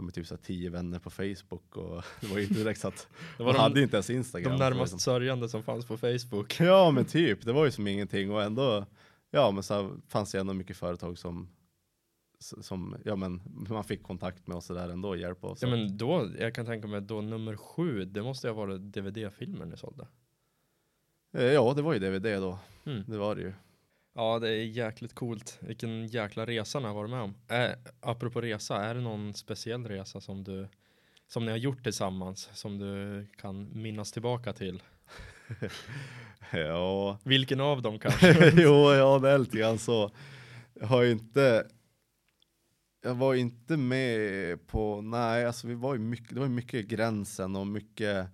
ja, 0.00 0.04
men 0.04 0.12
typ 0.12 0.26
så 0.26 0.36
tio 0.36 0.70
vänner 0.70 0.98
på 0.98 1.10
Facebook 1.10 1.76
och 1.76 2.02
det 2.20 2.26
var 2.26 2.36
ju 2.36 2.42
inte 2.42 2.54
direkt 2.54 2.80
så 2.80 2.88
att 2.88 3.08
Det 3.38 3.42
var 3.44 3.54
hade 3.54 3.74
de, 3.74 3.78
ju 3.80 3.84
inte 3.84 3.96
ens 3.96 4.10
Instagram. 4.10 4.52
de 4.52 4.58
så 4.58 4.64
närmast 4.64 4.80
liksom- 4.80 4.98
sörjande 4.98 5.48
som 5.48 5.62
fanns 5.62 5.86
på 5.86 5.96
Facebook. 5.96 6.60
Ja 6.60 6.90
men 6.90 7.04
typ, 7.04 7.44
det 7.44 7.52
var 7.52 7.64
ju 7.64 7.70
som 7.70 7.86
ingenting 7.86 8.30
och 8.30 8.42
ändå, 8.42 8.86
ja 9.30 9.50
men 9.50 9.62
så 9.62 9.90
fanns 10.08 10.32
det 10.32 10.38
ändå 10.40 10.54
mycket 10.54 10.76
företag 10.76 11.18
som, 11.18 11.48
som, 12.38 12.96
ja 13.04 13.16
men 13.16 13.40
man 13.68 13.84
fick 13.84 14.02
kontakt 14.02 14.46
med 14.46 14.56
oss 14.56 14.66
där 14.68 14.88
ändå 14.88 15.08
och 15.08 15.16
hjälpa 15.16 15.46
oss. 15.46 15.62
Ja 15.62 15.68
men 15.68 15.96
då, 15.96 16.30
jag 16.38 16.54
kan 16.54 16.66
tänka 16.66 16.88
mig 16.88 17.00
då 17.00 17.20
nummer 17.20 17.56
sju, 17.56 18.04
det 18.04 18.22
måste 18.22 18.46
ju 18.46 18.52
ha 18.54 18.60
varit 18.66 18.80
DVD-filmer 18.80 19.66
ni 19.66 19.76
sålde. 19.76 20.06
Eh, 21.36 21.44
Ja 21.44 21.72
det 21.76 21.82
var 21.82 21.92
ju 21.92 21.98
DVD 21.98 22.26
då, 22.42 22.58
Mm. 22.84 23.04
det 23.06 23.18
var 23.18 23.34
det 23.34 23.40
ju. 23.42 23.52
Ja, 24.14 24.38
det 24.38 24.48
är 24.48 24.64
jäkligt 24.64 25.14
coolt. 25.14 25.58
Vilken 25.60 26.06
jäkla 26.06 26.46
resa 26.46 26.80
ni 26.80 26.86
har 26.86 26.94
varit 26.94 27.10
med 27.10 27.20
om. 27.22 27.34
Äh, 27.48 27.70
apropå 28.00 28.40
resa, 28.40 28.76
är 28.84 28.94
det 28.94 29.00
någon 29.00 29.34
speciell 29.34 29.86
resa 29.88 30.20
som 30.20 30.44
du 30.44 30.68
som 31.28 31.44
ni 31.44 31.50
har 31.50 31.58
gjort 31.58 31.82
tillsammans 31.82 32.50
som 32.52 32.78
du 32.78 33.26
kan 33.36 33.82
minnas 33.82 34.12
tillbaka 34.12 34.52
till? 34.52 34.82
Ja, 36.52 37.18
Vilken 37.24 37.60
av 37.60 37.82
dem 37.82 37.98
kanske? 38.02 38.50
jo 38.62 38.92
ja 38.94 39.18
det 39.18 39.30
är 39.30 39.38
lite 39.38 39.58
grann 39.58 39.78
så. 39.78 40.10
Jag 40.74 40.86
har 40.86 41.04
inte, 41.04 41.66
jag 43.02 43.14
var 43.14 43.34
inte 43.34 43.76
med 43.76 44.66
på, 44.66 45.00
nej 45.00 45.46
alltså 45.46 45.66
vi 45.66 45.74
var 45.74 45.94
ju 45.94 46.00
mycket, 46.00 46.28
det 46.34 46.40
var 46.40 46.46
ju 46.46 46.52
mycket 46.52 46.86
gränsen 46.86 47.56
och 47.56 47.66
mycket 47.66 48.26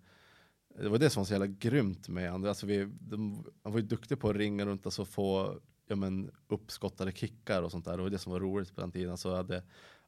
det 0.82 0.88
var 0.88 0.98
det 0.98 1.10
som 1.10 1.20
var 1.20 1.26
så 1.26 1.32
jävla 1.32 1.46
grymt 1.46 2.08
med 2.08 2.30
han. 2.30 2.46
Alltså 2.46 2.66
vi, 2.66 2.88
de, 3.00 3.44
han 3.62 3.72
var 3.72 3.80
ju 3.80 3.86
duktig 3.86 4.20
på 4.20 4.30
att 4.30 4.36
ringa 4.36 4.66
runt 4.66 4.86
och 4.86 5.08
få 5.08 5.60
ja, 5.88 5.96
men, 5.96 6.30
uppskottade 6.48 7.12
kickar 7.12 7.62
och 7.62 7.70
sånt 7.70 7.84
där. 7.84 7.96
Det 7.96 8.02
var 8.02 8.10
det 8.10 8.18
som 8.18 8.32
var 8.32 8.40
roligt 8.40 8.74
på 8.74 8.80
den 8.80 8.92
tiden. 8.92 9.16
Så 9.16 9.36
hade 9.36 9.62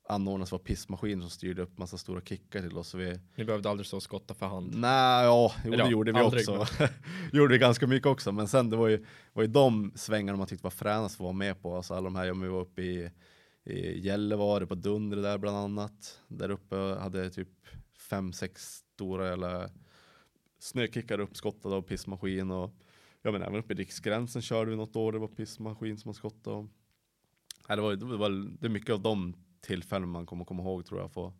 anordnats 0.08 0.52
var 0.52 0.58
pissmaskiner 0.58 1.20
som 1.20 1.30
styrde 1.30 1.62
upp 1.62 1.78
massa 1.78 1.98
stora 1.98 2.20
kickar 2.20 2.60
till 2.62 2.78
oss. 2.78 2.88
Så 2.88 2.98
vi, 2.98 3.20
Ni 3.36 3.44
behövde 3.44 3.70
aldrig 3.70 3.86
stå 3.86 3.96
och 3.96 4.02
skotta 4.02 4.34
för 4.34 4.46
hand. 4.46 4.74
Nej, 4.74 5.24
ja, 5.24 5.52
jo, 5.64 5.70
det 5.70 5.88
gjorde 5.88 6.12
vi 6.12 6.18
aldrig, 6.18 6.48
också. 6.48 6.88
gjorde 7.32 7.52
vi 7.52 7.58
ganska 7.58 7.86
mycket 7.86 8.06
också. 8.06 8.32
Men 8.32 8.48
sen 8.48 8.70
det 8.70 8.76
var 8.76 8.88
ju, 8.88 9.04
var 9.32 9.42
ju 9.42 9.48
de 9.48 9.92
svängarna 9.94 10.38
man 10.38 10.46
tyckte 10.46 10.64
var 10.64 10.70
fränast 10.70 11.14
att 11.14 11.20
vara 11.20 11.32
med 11.32 11.62
på. 11.62 11.76
Alltså 11.76 11.94
alla 11.94 12.04
de 12.04 12.16
här, 12.16 12.26
ja, 12.26 12.34
vi 12.34 12.48
var 12.48 12.60
uppe 12.60 12.82
i, 12.82 13.10
i 13.64 14.06
Gällivare 14.06 14.66
på 14.66 14.74
Dundre 14.74 15.20
där 15.20 15.38
bland 15.38 15.56
annat. 15.56 16.20
Där 16.28 16.50
uppe 16.50 16.76
hade 16.76 17.22
jag 17.22 17.32
typ 17.32 17.48
fem, 18.10 18.32
sex 18.32 18.82
stora 18.94 19.32
eller 19.32 19.70
snökickar 20.58 21.20
uppskottade 21.20 21.74
av 21.74 21.82
pissmaskin 21.82 22.50
och 22.50 22.74
ja 23.22 23.30
men 23.30 23.42
även 23.42 23.54
uppe 23.54 23.72
i 23.72 23.76
riksgränsen 23.76 24.42
körde 24.42 24.70
vi 24.70 24.76
något 24.76 24.96
år, 24.96 25.12
det 25.12 25.18
var 25.18 25.28
pissmaskin 25.28 25.98
som 25.98 26.08
man 26.08 26.14
skottade 26.14 26.56
om. 26.56 26.70
Nej, 27.68 27.76
det, 27.76 27.82
var, 27.82 27.96
det, 27.96 28.16
var, 28.16 28.30
det 28.60 28.66
är 28.66 28.70
mycket 28.70 28.90
av 28.90 29.00
de 29.00 29.34
tillfällen 29.60 30.08
man 30.08 30.26
kommer 30.26 30.44
komma 30.44 30.62
ihåg 30.62 30.86
tror 30.86 31.00
jag, 31.00 31.12
få, 31.12 31.32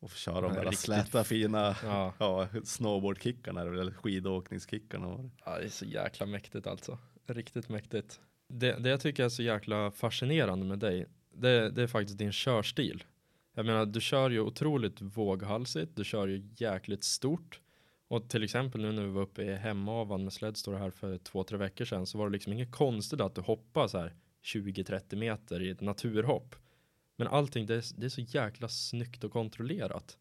och 0.00 0.10
få 0.10 0.16
köra 0.16 0.40
de 0.40 0.48
Ja, 0.48 0.54
där 0.54 0.62
riktigt 0.62 0.80
släta 0.80 1.24
fina 1.24 1.76
Ja. 1.82 2.14
ja, 2.18 2.48
snowboardkickarna 2.64 3.60
eller 3.60 3.92
skidåkningskickarna. 3.92 5.30
ja, 5.44 5.58
det 5.58 5.64
är 5.64 5.68
så 5.68 5.84
jäkla 5.84 6.26
mäktigt 6.26 6.66
alltså. 6.66 6.98
Riktigt 7.26 7.68
mäktigt. 7.68 8.20
Det, 8.48 8.72
det 8.78 8.90
jag 8.90 9.00
tycker 9.00 9.24
är 9.24 9.28
så 9.28 9.42
jäkla 9.42 9.90
fascinerande 9.90 10.66
med 10.66 10.78
dig, 10.78 11.06
det, 11.34 11.70
det 11.70 11.82
är 11.82 11.86
faktiskt 11.86 12.18
din 12.18 12.32
körstil. 12.32 13.04
Jag 13.54 13.66
menar, 13.66 13.86
du 13.86 14.00
kör 14.00 14.30
ju 14.30 14.40
otroligt 14.40 15.00
våghalsigt, 15.00 15.96
du 15.96 16.04
kör 16.04 16.26
ju 16.28 16.48
jäkligt 16.56 17.04
stort. 17.04 17.60
Och 18.10 18.28
till 18.28 18.42
exempel 18.42 18.80
nu 18.80 18.92
när 18.92 19.02
vi 19.02 19.08
var 19.08 19.22
uppe 19.22 19.42
i 19.42 19.54
Hemavan 19.54 20.24
med 20.24 20.32
Sledstore 20.32 20.78
här 20.78 20.90
för 20.90 21.18
två, 21.18 21.44
tre 21.44 21.58
veckor 21.58 21.84
sedan 21.84 22.06
så 22.06 22.18
var 22.18 22.26
det 22.26 22.32
liksom 22.32 22.52
inget 22.52 22.72
konstigt 22.72 23.20
att 23.20 23.34
du 23.34 23.40
hoppar 23.40 23.88
så 23.88 23.98
här 23.98 24.14
20-30 24.44 25.16
meter 25.16 25.62
i 25.62 25.70
ett 25.70 25.80
naturhopp. 25.80 26.56
Men 27.18 27.28
allting 27.28 27.66
det 27.66 27.74
är, 27.74 28.00
det 28.00 28.06
är 28.06 28.10
så 28.10 28.20
jäkla 28.20 28.68
snyggt 28.68 29.24
och 29.24 29.32
kontrollerat. 29.32 30.18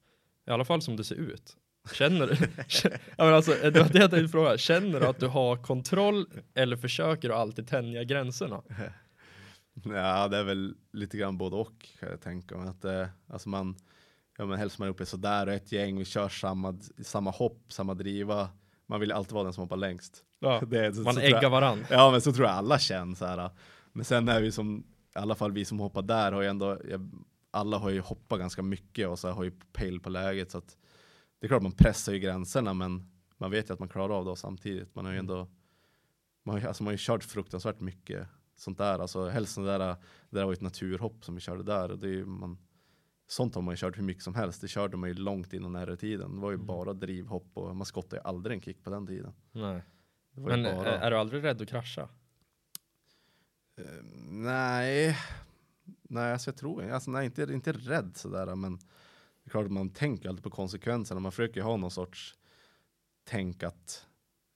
I 0.47 0.51
alla 0.51 0.65
fall 0.65 0.81
som 0.81 0.95
det 0.95 1.03
ser 1.03 1.15
ut. 1.15 1.57
Känner 1.93 2.27
du? 2.27 2.35
ja, 3.17 3.25
men 3.25 3.33
alltså, 3.33 3.51
det 3.51 3.79
var 3.79 3.89
det 3.89 3.99
jag 3.99 4.11
tänkte 4.11 4.31
fråga. 4.31 4.57
Känner 4.57 4.99
du 4.99 5.07
att 5.07 5.19
du 5.19 5.27
har 5.27 5.57
kontroll 5.57 6.25
eller 6.53 6.77
försöker 6.77 7.29
du 7.29 7.35
alltid 7.35 7.67
tänja 7.67 8.03
gränserna? 8.03 8.61
Ja, 9.83 10.27
det 10.27 10.37
är 10.37 10.43
väl 10.43 10.75
lite 10.93 11.17
grann 11.17 11.37
både 11.37 11.55
och 11.55 11.87
kan 11.99 12.09
jag 12.09 12.21
tänka 12.21 12.57
mig. 12.57 12.69
Att, 12.69 12.85
eh, 12.85 13.07
alltså 13.27 13.49
man, 13.49 13.75
ja, 14.39 14.45
men 14.45 14.59
helst 14.59 14.79
man 14.79 14.85
är 14.87 14.89
uppe 14.91 15.05
sådär 15.05 15.47
och 15.47 15.53
ett 15.53 15.71
gäng, 15.71 15.97
vi 15.97 16.05
kör 16.05 16.29
samma, 16.29 16.77
samma 17.03 17.31
hopp, 17.31 17.63
samma 17.67 17.93
driva. 17.93 18.49
Man 18.85 18.99
vill 18.99 19.11
alltid 19.11 19.33
vara 19.33 19.43
den 19.43 19.53
som 19.53 19.61
hoppar 19.61 19.77
längst. 19.77 20.23
Ja, 20.39 20.61
Det 20.67 20.85
är- 20.85 20.91
så- 20.91 21.01
man 21.01 21.13
så 21.13 21.19
äggar 21.19 21.49
varann. 21.49 21.85
Ja, 21.89 22.11
men 22.11 22.21
så 22.21 22.33
tror 22.33 22.47
jag 22.47 22.55
alla 22.55 22.79
känner 22.79 23.15
så 23.15 23.25
här. 23.25 23.49
Men 23.91 24.05
sen 24.05 24.27
är 24.29 24.41
vi 24.41 24.51
som, 24.51 24.83
i 25.15 25.19
alla 25.19 25.35
fall 25.35 25.51
vi 25.51 25.65
som 25.65 25.79
hoppar 25.79 26.01
där 26.01 26.31
har 26.31 26.41
ju 26.41 26.47
ändå, 26.47 26.77
alla 27.51 27.77
har 27.77 27.89
ju 27.89 27.99
hoppat 27.99 28.39
ganska 28.39 28.61
mycket 28.61 29.07
och 29.07 29.19
så 29.19 29.27
här 29.27 29.35
har 29.35 29.43
ju 29.43 29.51
pejl 29.73 29.99
på 29.99 30.09
läget 30.09 30.51
så 30.51 30.57
att 30.57 30.77
det 31.39 31.45
är 31.45 31.47
klart 31.47 31.61
man 31.63 31.71
pressar 31.71 32.13
ju 32.13 32.19
gränserna 32.19 32.73
men 32.73 33.11
man 33.37 33.51
vet 33.51 33.69
ju 33.69 33.73
att 33.73 33.79
man 33.79 33.89
klarar 33.89 34.13
av 34.17 34.25
det 34.25 34.35
samtidigt. 34.35 34.95
Man 34.95 35.05
har 35.05 35.11
ju 35.11 35.17
ändå, 35.19 35.47
man 36.45 36.61
har, 36.61 36.67
alltså 36.67 36.83
man 36.83 36.87
har 36.87 36.91
ju 36.93 36.97
kört 37.01 37.23
fruktansvärt 37.23 37.79
mycket 37.79 38.27
sånt 38.57 38.77
där. 38.77 38.99
Alltså 38.99 39.29
helst 39.29 39.55
det 39.55 39.65
där, 39.65 39.79
det 39.79 39.95
där 40.29 40.45
var 40.45 40.53
ett 40.53 40.61
naturhopp 40.61 41.25
som 41.25 41.35
vi 41.35 41.41
körde 41.41 41.63
där 41.63 41.91
och 41.91 41.99
det 41.99 42.07
är 42.07 42.11
ju 42.11 42.25
man, 42.25 42.57
sånt 43.31 43.55
har 43.55 43.61
man 43.61 43.71
ju 43.73 43.77
kört 43.77 43.97
hur 43.97 44.03
mycket 44.03 44.23
som 44.23 44.35
helst. 44.35 44.61
Det 44.61 44.67
körde 44.67 44.97
man 44.97 45.09
ju 45.09 45.15
långt 45.15 45.53
innan 45.53 45.75
RR-tiden. 45.75 46.35
Det 46.35 46.41
var 46.41 46.49
ju 46.51 46.55
Mm. 46.55 46.67
bara 46.67 46.93
drivhopp 46.93 47.51
och 47.53 47.75
man 47.75 47.85
skottade 47.85 48.15
ju 48.15 48.21
aldrig 48.27 48.55
en 48.55 48.61
kick 48.61 48.83
på 48.83 48.89
den 48.89 49.07
tiden. 49.07 49.33
Nej. 49.51 49.83
Men 50.31 50.65
eh, 50.65 50.75
bara... 50.75 50.99
är, 50.99 51.11
du 51.11 51.17
aldrig 51.17 51.43
rädd 51.43 51.61
att 51.61 51.67
krascha? 51.67 52.09
Eh, 53.77 54.03
nej, 54.29 55.17
nej 56.01 56.31
alltså 56.33 56.49
jag 56.49 56.57
tror 56.57 56.89
alltså, 56.91 57.11
nej, 57.11 57.25
inte, 57.25 57.41
inte 57.43 57.71
rädd 57.71 58.11
sådär 58.17 58.55
men 58.55 58.75
det 58.77 59.47
är 59.47 59.49
klart 59.49 59.65
att 59.65 59.71
man 59.71 59.89
tänker 59.89 60.29
alltid 60.29 60.43
på 60.43 60.49
konsekvenserna. 60.49 61.19
Man 61.19 61.31
försöker 61.31 61.55
ju 61.55 61.63
ha 61.63 61.77
någon 61.77 61.91
sorts 61.91 62.37
tänk 63.23 63.63
att, 63.63 64.05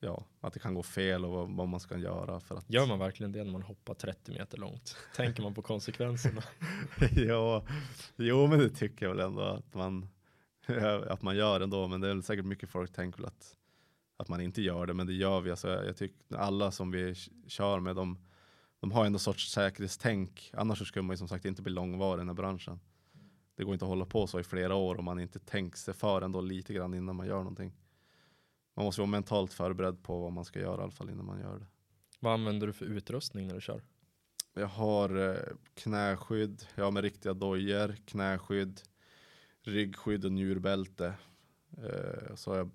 ja, 0.04 0.26
att 0.42 0.54
det 0.54 0.60
kan 0.60 0.74
gå 0.74 0.84
fel 0.84 1.26
och 1.26 1.32
vad, 1.32 1.50
vad 1.50 1.68
man 1.68 1.80
ska 1.80 1.98
göra 1.98 2.40
för 2.40 2.56
att. 2.56 2.70
Gör 2.70 2.86
man 2.86 3.00
verkligen 3.00 3.32
det 3.32 3.44
när 3.44 3.52
man 3.52 3.62
hoppar 3.62 3.94
30 3.94 4.32
meter 4.32 4.58
långt? 4.58 4.98
Tänker 5.16 5.44
man 5.44 5.54
på 5.54 5.62
konsekvenserna? 5.62 6.44
ja, 7.16 7.66
jo 8.16 8.48
men 8.48 8.60
det 8.60 8.70
tycker 8.70 9.06
jag 9.06 9.16
väl 9.16 9.26
ändå 9.26 9.42
att 9.42 9.74
man, 9.74 10.08
att 11.08 11.22
man 11.22 11.36
gör 11.36 11.62
ändå. 11.62 11.88
Men 11.88 12.02
det 12.02 12.10
är 12.10 12.22
säkert 12.22 12.46
mycket 12.46 12.70
folk 12.70 12.94
tänker 12.94 13.18
väl 13.18 13.28
att, 13.28 13.56
att 14.18 14.30
man 14.30 14.42
inte 14.42 14.62
gör 14.62 14.86
det, 14.86 14.94
men 14.94 15.08
det 15.08 15.14
gör 15.14 15.42
vi. 15.42 15.50
Alltså, 15.50 15.68
jag 15.68 15.98
tycker 15.98 16.36
alla 16.36 16.72
som 16.72 16.92
vi 16.92 17.16
kör 17.48 17.80
med, 17.80 17.96
de, 17.96 18.18
de 18.80 18.92
har 18.92 19.06
ändå 19.06 19.20
sorts 19.20 19.52
säkerhetstänk. 19.52 20.52
Annars 20.54 20.78
så 20.78 20.86
skulle 20.86 21.04
man 21.04 21.14
ju 21.14 21.18
som 21.18 21.28
sagt 21.28 21.46
inte 21.46 21.62
bli 21.62 21.74
långvarig 21.74 22.18
i 22.18 22.22
den 22.22 22.28
här 22.28 22.36
branschen. 22.36 22.80
Det 23.56 23.64
går 23.64 23.74
inte 23.74 23.86
att 23.86 23.90
hålla 23.90 24.06
på 24.06 24.28
så 24.28 24.40
i 24.40 24.44
flera 24.44 24.76
år 24.76 25.00
om 25.00 25.06
man 25.06 25.20
inte 25.20 25.40
tänker 25.40 25.78
sig 25.78 25.94
för 25.94 26.22
ändå 26.22 26.42
lite 26.42 26.74
grann 26.74 26.94
innan 26.94 27.16
man 27.16 27.28
gör 27.28 27.38
någonting. 27.38 27.74
Man 28.74 28.86
måste 28.86 29.02
vara 29.02 29.10
mentalt 29.10 29.54
förberedd 29.54 30.04
på 30.04 30.20
vad 30.20 30.32
man 30.32 30.46
ska 30.46 30.60
göra 30.60 30.82
i 30.82 30.84
alla 30.84 30.92
fall 30.92 31.10
innan 31.10 31.26
man 31.26 31.40
gör 31.40 31.60
det. 31.60 31.66
Vad 32.20 32.34
använder 32.34 32.68
du 32.68 32.74
för 32.74 32.86
utrustning 32.86 33.48
när 33.48 33.56
du 33.56 33.62
kör? 33.62 33.84
Jag 34.54 34.68
har 34.68 35.30
eh, 35.30 35.56
knäskydd, 35.74 36.66
jag 36.76 36.84
har 36.84 36.92
med 36.92 37.04
riktiga 37.04 37.34
dojor, 37.34 37.96
knäskydd, 38.06 38.82
ryggskydd 39.62 40.26
och 40.26 40.32
njurbälte. 40.32 41.14
Eh, 41.78 42.36
så 42.36 42.56
jag 42.56 42.70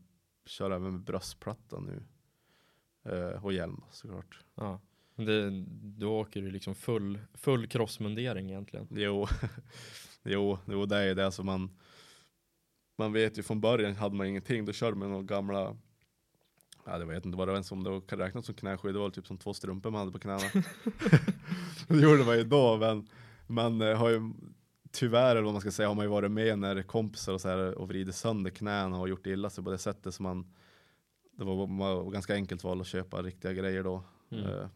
kör 0.46 0.70
även 0.70 0.92
med 0.92 1.00
bröstplatta 1.00 1.80
nu. 1.80 2.02
Eh, 3.04 3.44
och 3.44 3.52
hjälm 3.52 3.84
såklart. 3.90 4.44
Ja. 4.54 4.80
Det, 5.14 5.64
då 5.80 6.20
åker 6.20 6.42
du 6.42 6.50
liksom 6.50 6.74
full, 6.74 7.20
full 7.34 7.66
crossmundering 7.66 8.50
egentligen. 8.50 8.88
Jo, 8.90 9.26
jo, 10.22 10.58
jo, 10.66 10.86
det 10.86 10.96
är 10.96 11.14
det. 11.14 11.32
som 11.32 11.46
man, 11.46 11.70
man 12.98 13.12
vet 13.12 13.38
ju 13.38 13.42
från 13.42 13.60
början 13.60 13.96
hade 13.96 14.14
man 14.14 14.26
ingenting. 14.26 14.64
Då 14.64 14.72
körde 14.72 14.96
man 14.96 15.10
några 15.10 15.22
gamla 15.22 15.76
Ja, 16.90 16.98
det 16.98 17.04
vet 17.04 17.24
inte 17.24 17.38
vad 17.38 17.48
det 17.48 17.52
var 17.52 17.62
som 17.62 17.84
det 17.84 18.00
kan 18.06 18.18
räknas 18.18 18.46
som 18.46 18.54
knäskydd. 18.54 18.94
Det 18.94 18.98
var 18.98 19.10
typ 19.10 19.26
som 19.26 19.38
två 19.38 19.54
strumpor 19.54 19.90
man 19.90 19.98
hade 19.98 20.12
på 20.12 20.18
knäna. 20.18 20.38
det 21.88 22.00
gjorde 22.00 22.24
man 22.24 22.36
ju 22.36 22.44
då, 22.44 22.76
men 22.76 23.08
man 23.46 23.80
eh, 23.80 23.96
har 23.96 24.10
ju 24.10 24.32
tyvärr, 24.92 25.30
eller 25.30 25.42
vad 25.42 25.52
man 25.52 25.60
ska 25.60 25.70
säga, 25.70 25.88
har 25.88 25.94
man 25.94 26.04
ju 26.04 26.10
varit 26.10 26.30
med 26.30 26.58
när 26.58 26.82
kompisar 26.82 27.32
och 27.32 27.40
så 27.40 27.48
här 27.48 27.78
och 27.78 27.88
vridit 27.88 28.14
sönder 28.14 28.50
knäna 28.50 29.00
och 29.00 29.08
gjort 29.08 29.26
illa 29.26 29.50
sig 29.50 29.64
på 29.64 29.70
det 29.70 29.78
sättet 29.78 30.14
som 30.14 30.22
man 30.22 30.54
det 31.38 31.44
var, 31.44 31.78
var 31.78 32.10
ganska 32.10 32.34
enkelt 32.34 32.64
val 32.64 32.80
att 32.80 32.86
köpa 32.86 33.22
riktiga 33.22 33.52
grejer 33.52 33.82
då. 33.82 34.04
Mm. 34.30 34.44
Eh, 34.44 34.68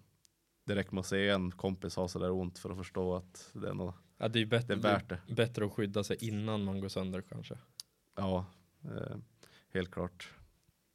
det 0.67 0.75
räcker 0.75 0.95
med 0.95 1.01
att 1.01 1.07
se 1.07 1.29
en 1.29 1.51
kompis 1.51 1.97
ha 1.97 2.09
sådär 2.09 2.31
ont 2.31 2.59
för 2.59 2.71
att 2.71 2.77
förstå 2.77 3.15
att 3.15 3.51
det 3.53 3.69
är, 3.69 3.75
nog, 3.75 3.93
Ja, 4.19 4.29
det 4.29 4.41
är 4.41 4.47
bättre, 4.47 4.75
det 4.75 4.89
är 4.89 4.93
värt 4.93 5.09
det. 5.09 5.35
bättre 5.35 5.65
att 5.65 5.73
skydda 5.73 6.05
sig 6.05 6.17
innan 6.21 6.65
man 6.65 6.81
går 6.81 6.89
sönder 6.89 7.23
kanske. 7.23 7.55
Ja, 8.17 8.47
eh, 8.85 9.17
helt 9.73 9.91
klart. 9.91 10.31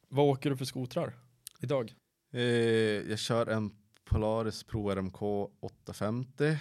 Vad 0.09 0.25
åker 0.25 0.49
du 0.49 0.57
för 0.57 0.65
skotrar 0.65 1.13
idag? 1.59 1.93
Eh, 2.31 2.41
jag 3.09 3.19
kör 3.19 3.47
en 3.47 3.71
Polaris 4.05 4.63
Pro 4.63 4.89
RMK 4.89 5.21
850 5.59 6.57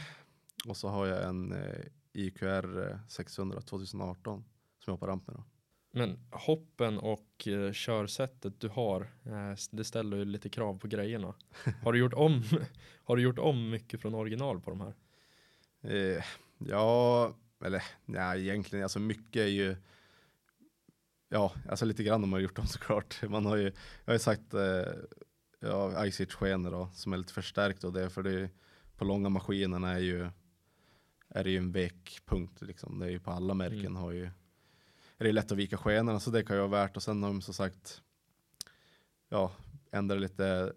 och 0.68 0.76
så 0.76 0.88
har 0.88 1.06
jag 1.06 1.28
en 1.28 1.52
eh, 1.52 1.84
IQR 2.12 2.90
eh, 2.90 2.98
600 3.08 3.60
2018 3.60 4.44
som 4.78 4.90
jag 4.90 4.92
hoppar 4.92 5.06
ramp 5.06 5.26
med. 5.26 5.36
Då. 5.36 5.44
Men 5.90 6.18
hoppen 6.30 6.98
och 6.98 7.48
eh, 7.48 7.72
körsättet 7.72 8.60
du 8.60 8.68
har, 8.68 9.00
eh, 9.00 9.54
det 9.70 9.84
ställer 9.84 10.16
ju 10.16 10.24
lite 10.24 10.48
krav 10.48 10.78
på 10.78 10.88
grejerna. 10.88 11.34
Har 11.82 11.92
du 11.92 11.98
gjort 11.98 12.14
om, 12.14 12.42
har 13.04 13.16
du 13.16 13.22
gjort 13.22 13.38
om 13.38 13.70
mycket 13.70 14.00
från 14.00 14.14
original 14.14 14.60
på 14.60 14.70
de 14.70 14.80
här? 14.80 14.94
Eh, 15.80 16.24
ja, 16.58 17.34
eller 17.64 17.82
nej, 18.04 18.48
egentligen, 18.48 18.82
alltså 18.82 18.98
mycket 18.98 19.42
är 19.42 19.46
ju 19.46 19.76
Ja, 21.28 21.52
alltså 21.68 21.84
lite 21.84 22.02
grann 22.02 22.22
har 22.22 22.28
man 22.28 22.42
gjort 22.42 22.58
om 22.58 22.66
såklart. 22.76 23.22
Man 23.28 23.46
har 23.46 23.56
ju, 23.56 23.64
jag 23.64 24.06
har 24.06 24.12
ju 24.12 24.18
sagt 24.18 24.54
eh, 24.54 24.92
ja, 25.60 26.10
Ice 26.10 26.26
skenor 26.30 26.70
då, 26.70 26.90
som 26.94 27.12
är 27.12 27.16
lite 27.16 27.32
förstärkt 27.32 27.84
och 27.84 27.92
det, 27.92 28.10
för 28.10 28.22
det 28.22 28.40
är, 28.40 28.50
på 28.96 29.04
långa 29.04 29.28
maskinerna 29.28 29.92
är 29.92 29.98
ju 29.98 30.30
är 31.28 31.44
det 31.44 31.50
ju 31.50 31.56
en 31.56 31.72
vekpunkt 31.72 32.62
liksom. 32.62 32.98
Det 32.98 33.06
är 33.06 33.10
ju 33.10 33.20
på 33.20 33.30
alla 33.30 33.54
märken 33.54 33.80
Mm. 33.80 33.96
har 33.96 34.12
ju 34.12 34.30
är 35.18 35.24
det 35.24 35.32
lätt 35.32 35.52
att 35.52 35.58
vika 35.58 35.76
skenorna 35.76 36.20
så 36.20 36.30
det 36.30 36.42
kan 36.44 36.56
ju 36.56 36.60
vara 36.60 36.82
värt 36.82 36.96
och 36.96 37.02
sen 37.02 37.22
har 37.22 37.30
de 37.30 37.42
som 37.42 37.54
sagt 37.54 38.02
ja, 39.28 39.52
ändra 39.90 40.16
lite 40.16 40.72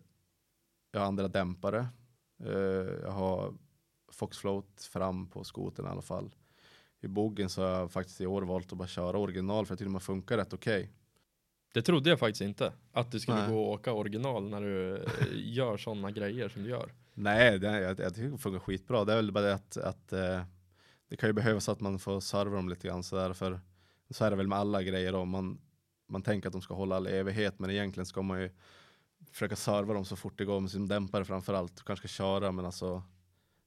jag 0.92 1.00
har 1.00 1.08
andra 1.08 1.28
dämpare. 1.28 1.88
Eh, 2.44 2.52
jag 3.04 3.12
har 3.12 3.54
Fox 4.12 4.38
Float 4.38 4.90
fram 4.92 5.30
på 5.30 5.44
skoten 5.44 5.86
i 5.86 5.90
alla 5.90 6.02
fall. 6.02 6.36
I 7.02 7.08
boggen 7.08 7.50
så 7.50 7.62
har 7.62 7.70
jag 7.70 7.92
faktiskt 7.92 8.22
i 8.22 8.26
år 8.26 8.42
valt 8.42 8.72
att 8.72 8.78
bara 8.78 8.88
köra 8.88 9.18
original 9.18 9.66
för 9.66 9.72
jag 9.74 9.80
tycker 9.80 9.92
de 9.92 10.00
funkar 10.00 10.38
rätt 10.38 10.54
okej. 10.54 10.92
Det 11.74 11.82
trodde 11.82 12.10
jag 12.10 12.20
faktiskt 12.20 12.42
inte. 12.42 12.74
Att 12.92 13.12
det 13.12 13.20
skulle 13.20 13.38
Nej. 13.38 13.52
gå 13.52 13.74
att 13.74 13.80
åka 13.80 13.94
original 13.94 14.50
när 14.50 14.62
du 14.62 14.96
eh, 14.98 15.04
gör 15.34 15.78
sådana 15.78 16.12
grejer 16.12 16.50
som 16.50 16.64
du 16.64 16.70
gör. 16.70 16.94
Nej, 17.14 17.60
det, 17.60 17.82
jag, 17.82 18.00
jag 18.00 18.16
tycker 18.16 18.30
det 18.30 18.38
funkar 18.38 18.60
skitbra. 18.60 19.06
Det 19.06 19.12
är 19.12 19.16
väl 19.16 19.32
bara 19.32 19.44
det 19.44 19.54
att, 19.54 19.78
att 19.78 20.14
eh, 20.14 20.42
det 21.10 21.18
kan 21.18 21.30
ju 21.30 21.34
behövas 21.34 21.70
att 21.70 21.80
man 21.80 22.00
får 22.00 22.20
serva 22.20 22.56
dem 22.56 22.70
lite 22.70 22.88
grann 22.88 23.04
sådär. 23.04 23.34
För 23.34 23.60
så 24.10 24.26
är 24.26 24.30
det 24.30 24.36
väl 24.36 24.48
med 24.48 24.58
alla 24.58 24.84
grejer 24.84 25.12
då. 25.12 25.26
Man, 25.26 25.62
man 26.08 26.22
tänker 26.22 26.50
att 26.50 26.54
de 26.54 26.62
ska 26.62 26.74
hålla 26.74 26.96
all 26.96 27.08
evighet 27.08 27.60
men 27.60 27.70
egentligen 27.70 28.06
ska 28.06 28.22
man 28.22 28.42
ju 28.42 28.50
försöka 29.32 29.56
serva 29.56 29.94
dem 29.94 30.06
så 30.06 30.16
fort 30.16 30.38
det 30.38 30.46
går 30.46 30.60
med 30.60 30.72
sin 30.72 30.88
dämpare 30.88 31.26
framför 31.26 31.54
allt. 31.54 31.78
Du 31.78 31.84
kanske 31.84 32.08
ska 32.08 32.24
köra 32.24 32.52
men 32.52 32.66
alltså 32.66 33.04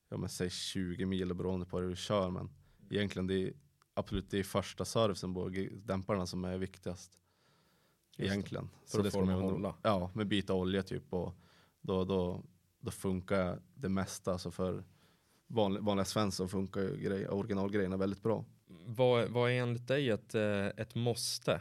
ja 0.09 0.17
men 0.17 0.29
säg 0.29 0.51
20 0.51 1.07
mil 1.07 1.35
beroende 1.35 1.67
på 1.67 1.79
hur 1.79 1.89
du 1.89 1.97
kör 1.97 2.31
men 2.31 2.51
egentligen 2.97 3.27
det 3.27 3.35
är 3.35 3.53
absolut 3.95 4.31
det 4.31 4.39
är 4.39 4.43
första 4.43 4.85
servicen 4.85 5.35
på 5.35 5.53
dämparna 5.73 6.27
som 6.27 6.45
är 6.45 6.59
viktigast. 6.59 7.19
Just 8.17 8.17
det. 8.17 8.25
Egentligen. 8.25 8.71
För 8.87 9.07
att 9.07 9.13
få 9.13 9.21
dem 9.21 9.31
att 9.31 9.53
hålla. 9.53 9.75
Ja, 9.83 10.11
med 10.15 10.27
byta 10.27 10.55
olja 10.55 10.83
typ 10.83 11.13
och 11.13 11.35
då, 11.81 12.05
då, 12.05 12.45
då 12.81 12.91
funkar 12.91 13.63
det 13.75 13.89
mesta. 13.89 14.33
Alltså 14.33 14.51
för 14.51 14.85
vanliga, 15.47 15.83
vanliga 15.83 16.05
Svensson 16.05 16.49
funkar 16.49 16.97
grej, 16.97 17.29
originalgrejerna 17.29 17.97
väldigt 17.97 18.23
bra. 18.23 18.45
Vad, 18.87 19.29
vad 19.29 19.51
är 19.51 19.55
enligt 19.55 19.89
dig 19.89 20.11
ett, 20.11 20.35
eh, 20.35 20.67
ett 20.67 20.95
måste? 20.95 21.61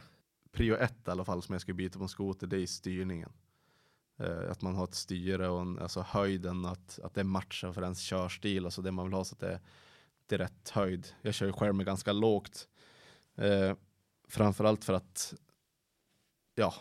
Prio 0.52 0.76
ett 0.76 1.08
i 1.08 1.10
alla 1.10 1.24
fall 1.24 1.42
som 1.42 1.52
jag 1.52 1.62
ska 1.62 1.72
byta 1.72 1.98
på 1.98 2.02
en 2.02 2.08
skoter, 2.08 2.46
det 2.46 2.58
är 2.58 2.66
styrningen. 2.66 3.32
Eh, 4.18 4.50
att 4.50 4.62
man 4.62 4.74
har 4.74 4.84
ett 4.84 4.94
styre 4.94 5.48
och 5.48 5.60
en, 5.60 5.78
alltså 5.78 6.00
höjden, 6.00 6.66
att, 6.66 6.98
att 7.02 7.14
det 7.14 7.24
matchar 7.24 7.72
för 7.72 7.82
ens 7.82 8.00
körstil, 8.00 8.64
alltså 8.64 8.82
det 8.82 8.92
man 8.92 9.04
vill 9.04 9.14
ha 9.14 9.24
så 9.24 9.34
att 9.34 9.40
det, 9.40 9.60
är 10.32 10.38
rätt 10.38 10.70
höjd. 10.70 11.08
Jag 11.22 11.34
kör 11.34 11.46
ju 11.46 11.52
själv 11.52 11.74
med 11.74 11.86
ganska 11.86 12.12
lågt. 12.12 12.68
Eh, 13.36 13.76
framförallt 14.28 14.84
för 14.84 14.92
att, 14.92 15.34
ja, 16.54 16.74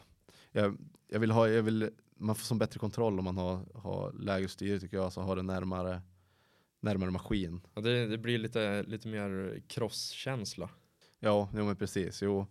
jag, 0.51 0.77
jag 1.07 1.19
vill 1.19 1.31
ha, 1.31 1.47
jag 1.47 1.63
vill, 1.63 1.89
man 2.15 2.35
får 2.35 2.45
som 2.45 2.57
bättre 2.57 2.79
kontroll 2.79 3.19
om 3.19 3.25
man 3.25 3.37
har, 3.37 3.65
har 3.75 4.13
lägre 4.13 4.47
styre 4.47 4.79
tycker 4.79 4.97
jag, 4.97 5.13
så 5.13 5.21
har 5.21 5.35
det 5.35 5.41
närmare, 5.41 6.01
närmare 6.79 7.11
maskin. 7.11 7.61
Ja, 7.73 7.81
det, 7.81 8.07
det 8.07 8.17
blir 8.17 8.37
lite, 8.37 8.83
lite 8.83 9.07
mer 9.07 9.61
crosskänsla. 9.67 10.69
Ja, 11.19 11.49
jo, 11.53 11.65
men 11.65 11.75
precis. 11.75 12.21
Jo, 12.21 12.47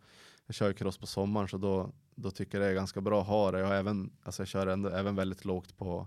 jag 0.47 0.55
kör 0.55 0.69
ju 0.69 0.75
cross 0.75 0.99
på 0.99 1.07
sommaren 1.07 1.49
så 1.49 1.57
då, 1.57 1.93
då 2.15 2.31
tycker 2.31 2.59
jag 2.59 2.67
det 2.67 2.71
är 2.71 2.75
ganska 2.75 3.01
bra 3.01 3.21
att 3.21 3.27
ha 3.27 3.51
det. 3.51 3.59
Jag, 3.59 3.67
har 3.67 3.75
även, 3.75 4.13
alltså 4.23 4.43
jag 4.43 4.49
kör 4.49 4.67
ändå, 4.67 4.89
även 4.89 5.17
väldigt 5.17 5.45
lågt 5.45 5.77
på, 5.77 6.07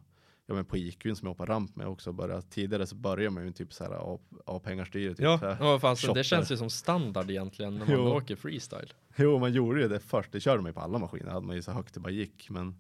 ja, 0.54 0.56
men 0.56 0.66
på 0.66 0.78
IQn 0.78 1.16
som 1.16 1.26
jag 1.26 1.32
hoppar 1.34 1.46
ramp 1.46 1.76
med 1.76 1.88
också. 1.88 2.12
Börja, 2.12 2.42
tidigare 2.42 2.88
så 2.88 2.96
börjar 2.96 3.30
man 3.30 3.46
ju 3.46 3.52
typ 3.52 3.74
så 3.74 3.84
här 3.84 4.16
A-pengarstyre. 4.46 5.10
Typ 5.16 5.20
ja, 5.24 5.40
så 5.40 5.46
här. 5.46 5.58
ja 5.60 5.96
shopper. 5.96 6.14
det 6.16 6.24
känns 6.24 6.52
ju 6.52 6.58
som 6.58 6.70
standard 6.70 7.30
egentligen 7.30 7.74
när 7.78 7.86
man 7.86 7.96
Jo. 7.96 8.02
åker 8.08 8.36
freestyle. 8.36 8.94
Jo, 9.16 9.40
man 9.40 9.54
gjorde 9.54 9.82
ju 9.82 9.88
det 9.88 10.00
först. 10.00 10.32
Det 10.32 10.40
körde 10.40 10.62
man 10.62 10.70
ju 10.70 10.74
på 10.74 10.80
alla 10.82 10.98
maskiner. 10.98 11.32
hade 11.32 11.46
man 11.46 11.56
ju 11.56 11.62
så 11.62 11.72
högt 11.72 11.94
det 11.94 12.00
bara 12.00 12.10
gick. 12.14 12.50
Men 12.50 12.76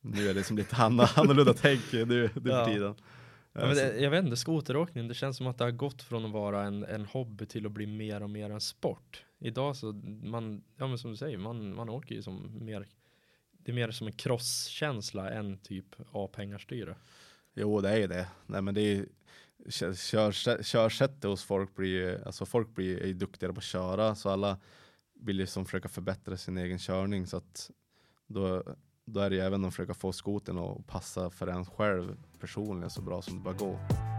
nu 0.00 0.28
är 0.28 0.34
det 0.34 0.44
som 0.44 0.56
lite 0.56 0.76
anna- 0.76 1.08
annorlunda 1.16 1.54
tänk 1.54 1.80
nu, 1.92 2.04
nu 2.06 2.28
för 2.28 2.40
Ja. 2.48 2.66
tiden. 2.66 2.94
Ja, 3.52 3.60
Eh, 3.60 3.68
det, 3.70 4.00
jag 4.00 4.10
vet 4.10 4.24
inte, 4.24 4.36
skoteråkning, 4.36 5.08
det 5.08 5.14
känns 5.14 5.36
som 5.36 5.46
att 5.46 5.58
det 5.58 5.64
har 5.64 5.70
gått 5.70 6.02
från 6.02 6.24
att 6.24 6.30
vara 6.32 6.62
en, 6.62 6.84
en 6.84 7.04
hobby 7.06 7.46
till 7.46 7.66
att 7.66 7.72
bli 7.72 7.86
mer 7.86 8.22
och 8.22 8.30
mer 8.30 8.50
en 8.50 8.60
sport. 8.60 9.24
Idag 9.40 9.76
så, 9.76 9.92
man, 10.22 10.62
ja 10.76 10.86
men 10.86 10.98
som 10.98 11.10
du 11.10 11.16
säger, 11.16 11.38
man, 11.38 11.74
man 11.74 11.88
åker 11.88 12.14
ju 12.14 12.22
som 12.22 12.58
mer, 12.64 12.86
det 13.64 13.72
är 13.72 13.74
mer 13.74 13.90
som 13.90 14.06
en 14.06 14.12
krosskänsla 14.12 15.30
än 15.30 15.58
typ 15.58 15.86
A-pengarstyre. 16.12 16.96
Jo, 17.54 17.80
det 17.80 17.90
är 17.90 17.96
ju 17.96 18.06
det. 18.06 18.26
Nej, 18.46 18.62
men 18.62 18.74
det 18.74 18.80
är 18.80 18.94
ju, 18.94 19.06
kör, 19.68 20.32
kör, 20.32 20.62
körsättet 20.62 21.24
hos 21.24 21.44
folk 21.44 21.74
blir 21.74 21.88
ju, 21.88 22.24
alltså 22.24 22.46
folk 22.46 22.74
blir 22.74 23.02
är 23.02 23.06
ju 23.06 23.14
duktigare 23.14 23.52
på 23.52 23.58
att 23.58 23.64
köra, 23.64 24.14
så 24.14 24.30
alla 24.30 24.58
vill 25.20 25.40
ju 25.40 25.46
som 25.46 25.64
försöka 25.64 25.88
förbättra 25.88 26.36
sin 26.36 26.58
egen 26.58 26.78
körning, 26.78 27.26
så 27.26 27.36
att 27.36 27.70
då, 28.26 28.62
då 29.04 29.20
är 29.20 29.30
det 29.30 29.36
ju 29.36 29.42
även 29.42 29.64
att 29.64 29.74
försöka 29.74 29.94
få 29.94 30.12
skoten 30.12 30.58
att 30.58 30.86
passa 30.86 31.30
för 31.30 31.46
en 31.46 31.66
själv 31.66 32.16
personligen 32.40 32.90
så 32.90 33.02
bra 33.02 33.22
som 33.22 33.36
det 33.36 33.42
bara 33.42 33.54
går. 33.54 34.13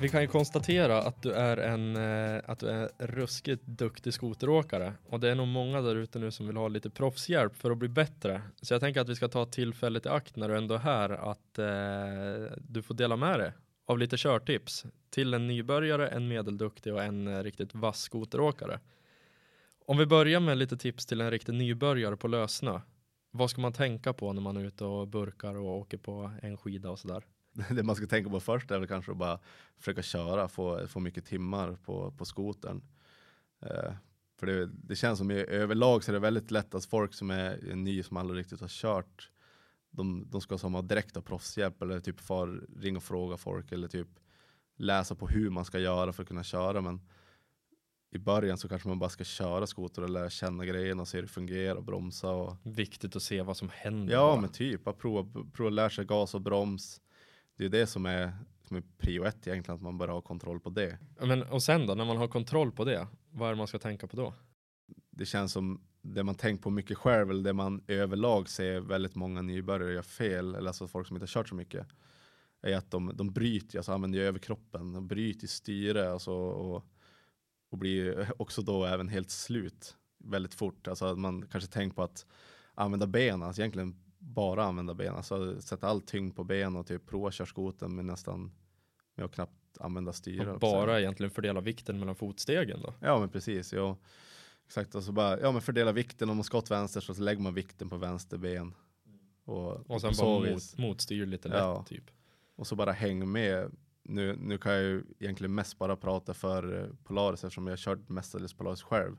Vi 0.00 0.08
kan 0.08 0.22
ju 0.22 0.26
konstatera 0.26 1.02
att 1.02 1.22
du 1.22 1.32
är 1.32 1.56
en, 1.56 1.96
eh, 1.96 2.42
att 2.46 2.58
du 2.58 2.68
är 2.68 2.90
ruskigt 2.98 3.66
duktig 3.66 4.14
skoteråkare 4.14 4.94
och 5.08 5.20
det 5.20 5.30
är 5.30 5.34
nog 5.34 5.48
många 5.48 5.80
där 5.80 5.96
ute 5.96 6.18
nu 6.18 6.30
som 6.30 6.46
vill 6.46 6.56
ha 6.56 6.68
lite 6.68 6.90
proffshjälp 6.90 7.56
för 7.56 7.70
att 7.70 7.78
bli 7.78 7.88
bättre. 7.88 8.42
Så 8.62 8.74
jag 8.74 8.80
tänker 8.80 9.00
att 9.00 9.08
vi 9.08 9.14
ska 9.14 9.28
ta 9.28 9.46
tillfället 9.46 10.06
i 10.06 10.08
akt 10.08 10.36
när 10.36 10.48
du 10.48 10.56
ändå 10.56 10.74
är 10.74 10.78
här 10.78 11.10
att 11.10 11.58
eh, 11.58 12.56
du 12.56 12.82
får 12.82 12.94
dela 12.94 13.16
med 13.16 13.38
dig 13.38 13.52
av 13.86 13.98
lite 13.98 14.16
körtips 14.16 14.86
till 15.10 15.34
en 15.34 15.46
nybörjare, 15.46 16.08
en 16.08 16.28
medelduktig 16.28 16.94
och 16.94 17.02
en 17.02 17.28
eh, 17.28 17.42
riktigt 17.42 17.74
vass 17.74 18.00
skoteråkare. 18.00 18.80
Om 19.86 19.98
vi 19.98 20.06
börjar 20.06 20.40
med 20.40 20.58
lite 20.58 20.76
tips 20.76 21.06
till 21.06 21.20
en 21.20 21.30
riktig 21.30 21.54
nybörjare 21.54 22.16
på 22.16 22.28
lösnö. 22.28 22.80
Vad 23.30 23.50
ska 23.50 23.60
man 23.60 23.72
tänka 23.72 24.12
på 24.12 24.32
när 24.32 24.42
man 24.42 24.56
är 24.56 24.64
ute 24.64 24.84
och 24.84 25.08
burkar 25.08 25.54
och 25.54 25.76
åker 25.78 25.98
på 25.98 26.32
en 26.42 26.56
skida 26.56 26.90
och 26.90 26.98
sådär? 26.98 27.24
Det 27.70 27.82
man 27.82 27.96
ska 27.96 28.06
tänka 28.06 28.30
på 28.30 28.40
först 28.40 28.70
är 28.70 28.78
väl 28.78 28.88
kanske 28.88 29.12
att 29.12 29.18
bara 29.18 29.38
försöka 29.76 30.02
köra, 30.02 30.48
få, 30.48 30.86
få 30.86 31.00
mycket 31.00 31.24
timmar 31.24 31.76
på, 31.84 32.10
på 32.10 32.24
skotern. 32.24 32.82
Eh, 33.60 33.92
för 34.38 34.46
det, 34.46 34.66
det 34.66 34.96
känns 34.96 35.18
som 35.18 35.30
i 35.30 35.34
överlag 35.34 36.04
så 36.04 36.10
är 36.10 36.12
det 36.12 36.18
väldigt 36.18 36.50
lätt 36.50 36.74
att 36.74 36.84
folk 36.84 37.14
som 37.14 37.30
är 37.30 37.74
ny 37.74 38.02
som 38.02 38.16
aldrig 38.16 38.40
riktigt 38.40 38.60
har 38.60 38.68
kört, 38.68 39.30
de, 39.90 40.26
de 40.30 40.40
ska 40.40 40.58
som 40.58 40.74
ha 40.74 40.82
direkt 40.82 41.14
ha 41.14 41.22
proffshjälp 41.22 41.82
eller 41.82 42.00
typ 42.00 42.20
far, 42.20 42.66
ringa 42.80 42.96
och 42.96 43.02
fråga 43.02 43.36
folk 43.36 43.72
eller 43.72 43.88
typ 43.88 44.08
läsa 44.76 45.14
på 45.14 45.28
hur 45.28 45.50
man 45.50 45.64
ska 45.64 45.78
göra 45.78 46.12
för 46.12 46.22
att 46.22 46.28
kunna 46.28 46.44
köra. 46.44 46.80
Men 46.80 47.00
i 48.10 48.18
början 48.18 48.58
så 48.58 48.68
kanske 48.68 48.88
man 48.88 48.98
bara 48.98 49.10
ska 49.10 49.24
köra 49.24 49.66
skoter 49.66 50.02
och 50.02 50.10
lära 50.10 50.30
känna 50.30 50.64
grejerna 50.64 51.02
och 51.02 51.08
se 51.08 51.18
hur 51.18 51.22
det 51.22 51.28
fungerar 51.28 51.76
och 51.76 51.84
bromsa 51.84 52.30
och 52.30 52.56
Viktigt 52.62 53.16
att 53.16 53.22
se 53.22 53.42
vad 53.42 53.56
som 53.56 53.68
händer. 53.72 54.12
Ja, 54.12 54.20
bara. 54.20 54.40
men 54.40 54.52
typ 54.52 54.88
att 54.88 54.98
prova, 54.98 55.44
prova 55.52 55.70
lära 55.70 55.90
sig 55.90 56.04
gas 56.04 56.34
och 56.34 56.40
broms. 56.40 57.00
Det 57.58 57.64
är 57.64 57.68
det 57.68 57.86
som 57.86 58.06
är, 58.06 58.32
som 58.64 58.76
är 58.76 58.82
prio 58.98 59.24
ett 59.24 59.46
egentligen, 59.46 59.76
att 59.76 59.82
man 59.82 59.98
bara 59.98 60.12
har 60.12 60.20
kontroll 60.20 60.60
på 60.60 60.70
det. 60.70 60.98
Men, 61.20 61.42
och 61.42 61.62
sen 61.62 61.86
då, 61.86 61.94
när 61.94 62.04
man 62.04 62.16
har 62.16 62.28
kontroll 62.28 62.72
på 62.72 62.84
det, 62.84 63.06
vad 63.30 63.48
är 63.48 63.52
det 63.52 63.58
man 63.58 63.66
ska 63.66 63.78
tänka 63.78 64.06
på 64.06 64.16
då? 64.16 64.34
Det 65.10 65.26
känns 65.26 65.52
som 65.52 65.80
det 66.02 66.24
man 66.24 66.34
tänkt 66.34 66.62
på 66.62 66.70
mycket 66.70 66.98
själv, 66.98 67.30
eller 67.30 67.42
det 67.42 67.52
man 67.52 67.84
överlag 67.86 68.48
ser 68.48 68.80
väldigt 68.80 69.14
många 69.14 69.42
nybörjare 69.42 69.92
gör 69.92 70.02
fel, 70.02 70.54
eller 70.54 70.68
alltså 70.68 70.88
folk 70.88 71.06
som 71.06 71.16
inte 71.16 71.22
har 71.22 71.28
kört 71.28 71.48
så 71.48 71.54
mycket, 71.54 71.86
är 72.62 72.76
att 72.76 72.90
de, 72.90 73.12
de 73.14 73.32
bryter, 73.32 73.78
alltså 73.78 73.92
använder 73.92 74.18
överkroppen, 74.18 74.92
de 74.92 75.08
bryter 75.08 75.44
i 75.44 75.48
styre 75.48 76.12
alltså, 76.12 76.32
och, 76.32 76.84
och 77.70 77.78
blir 77.78 78.32
också 78.38 78.62
då 78.62 78.84
även 78.84 79.08
helt 79.08 79.30
slut 79.30 79.96
väldigt 80.18 80.54
fort. 80.54 80.88
Alltså 80.88 81.04
att 81.04 81.18
man 81.18 81.46
kanske 81.46 81.70
tänker 81.70 81.94
på 81.94 82.02
att 82.02 82.26
använda 82.74 83.06
benen, 83.06 83.42
alltså 83.42 83.62
egentligen 83.62 84.07
bara 84.18 84.64
använda 84.64 84.94
benen, 84.94 85.16
alltså 85.16 85.60
sätta 85.60 85.88
all 85.88 86.00
tyngd 86.00 86.36
på 86.36 86.44
ben 86.44 86.76
och 86.76 86.86
typ 86.86 87.06
prova 87.06 87.30
köra 87.30 87.46
skoten 87.46 87.94
med 87.96 88.04
nästan 88.04 88.52
med 89.14 89.24
att 89.24 89.32
knappt 89.32 89.78
använda 89.80 90.12
styre. 90.12 90.52
Och 90.52 90.60
bara 90.60 91.00
egentligen 91.00 91.30
fördela 91.30 91.60
vikten 91.60 91.98
mellan 91.98 92.14
fotstegen 92.14 92.80
då? 92.82 92.94
Ja 93.00 93.18
men 93.18 93.28
precis, 93.28 93.72
ja. 93.72 93.96
Exakt, 94.66 94.94
alltså 94.94 95.12
bara, 95.12 95.40
ja 95.40 95.52
men 95.52 95.62
fördela 95.62 95.92
vikten, 95.92 96.30
om 96.30 96.36
man 96.36 96.44
ska 96.44 96.58
åt 96.58 96.70
vänster 96.70 97.00
så 97.00 97.22
lägger 97.22 97.42
man 97.42 97.54
vikten 97.54 97.88
på 97.90 97.96
vänster 97.96 98.38
ben. 98.38 98.74
Och, 99.44 99.90
Och 99.90 100.00
sen 100.00 100.14
så 100.14 100.24
bara 100.40 100.50
mot, 100.52 100.78
motstyr 100.78 101.26
lite 101.26 101.48
lätt 101.48 101.58
Ja. 101.58 101.84
typ. 101.88 102.04
och 102.56 102.66
så 102.66 102.76
bara 102.76 102.92
häng 102.92 103.32
med. 103.32 103.70
Nu, 104.02 104.36
nu 104.40 104.58
kan 104.58 104.72
jag 104.72 104.82
ju 104.82 105.04
egentligen 105.18 105.54
mest 105.54 105.78
bara 105.78 105.96
prata 105.96 106.34
för 106.34 106.82
eh, 106.82 106.88
Polaris 107.04 107.44
eftersom 107.44 107.66
jag 107.66 107.78
kört 107.78 108.08
mestadels 108.08 108.52
Polaris 108.54 108.82
själv. 108.82 109.16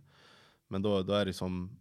Men 0.68 0.82
då, 0.82 1.04
då 1.04 1.14
är 1.14 1.26
det 1.26 1.34
som, 1.34 1.78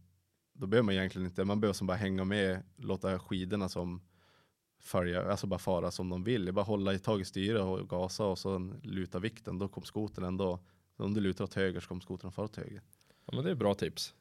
då 0.58 0.66
behöver 0.66 0.84
man 0.84 0.94
egentligen 0.94 1.26
inte, 1.26 1.44
man 1.44 1.60
behöver 1.60 1.74
som 1.74 1.86
bara 1.86 1.96
hänga 1.96 2.24
med, 2.24 2.62
låta 2.76 3.18
skidorna 3.18 3.68
som 3.68 4.00
följa, 4.80 5.30
alltså 5.30 5.46
bara 5.46 5.58
fara 5.58 5.90
som 5.90 6.08
de 6.08 6.24
vill. 6.24 6.52
Bara 6.52 6.64
hålla 6.64 6.94
i 6.94 6.98
tag 6.98 7.20
i 7.20 7.24
styret 7.24 7.62
och 7.62 7.88
gasa 7.88 8.24
och 8.24 8.38
så 8.38 8.72
luta 8.82 9.18
vikten, 9.18 9.58
då 9.58 9.68
kom 9.68 9.84
skotern 9.84 10.24
ändå. 10.24 10.58
Så 10.96 11.04
om 11.04 11.14
du 11.14 11.20
lutar 11.20 11.44
åt 11.44 11.54
höger 11.54 11.80
så 11.80 11.88
kommer 11.88 12.00
skotern 12.00 12.32
fara 12.32 12.44
åt 12.44 12.56
höger. 12.56 12.82
Ja 13.26 13.34
men 13.34 13.44
det 13.44 13.50
är 13.50 13.54
bra 13.54 13.74
tips. 13.74 14.14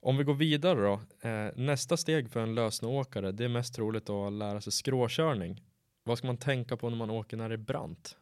Om 0.00 0.16
vi 0.16 0.24
går 0.24 0.34
vidare 0.34 0.80
då. 0.80 1.28
Eh, 1.28 1.50
nästa 1.56 1.96
steg 1.96 2.30
för 2.30 2.40
en 2.40 2.54
lösnåkare, 2.54 3.32
det 3.32 3.44
är 3.44 3.48
mest 3.48 3.74
troligt 3.74 4.10
att 4.10 4.32
lära 4.32 4.60
sig 4.60 4.72
skråkörning. 4.72 5.62
Vad 6.04 6.18
ska 6.18 6.26
man 6.26 6.36
tänka 6.36 6.76
på 6.76 6.90
när 6.90 6.96
man 6.96 7.10
åker 7.10 7.36
när 7.36 7.48
det 7.48 7.54
är 7.54 7.56
brant? 7.56 8.16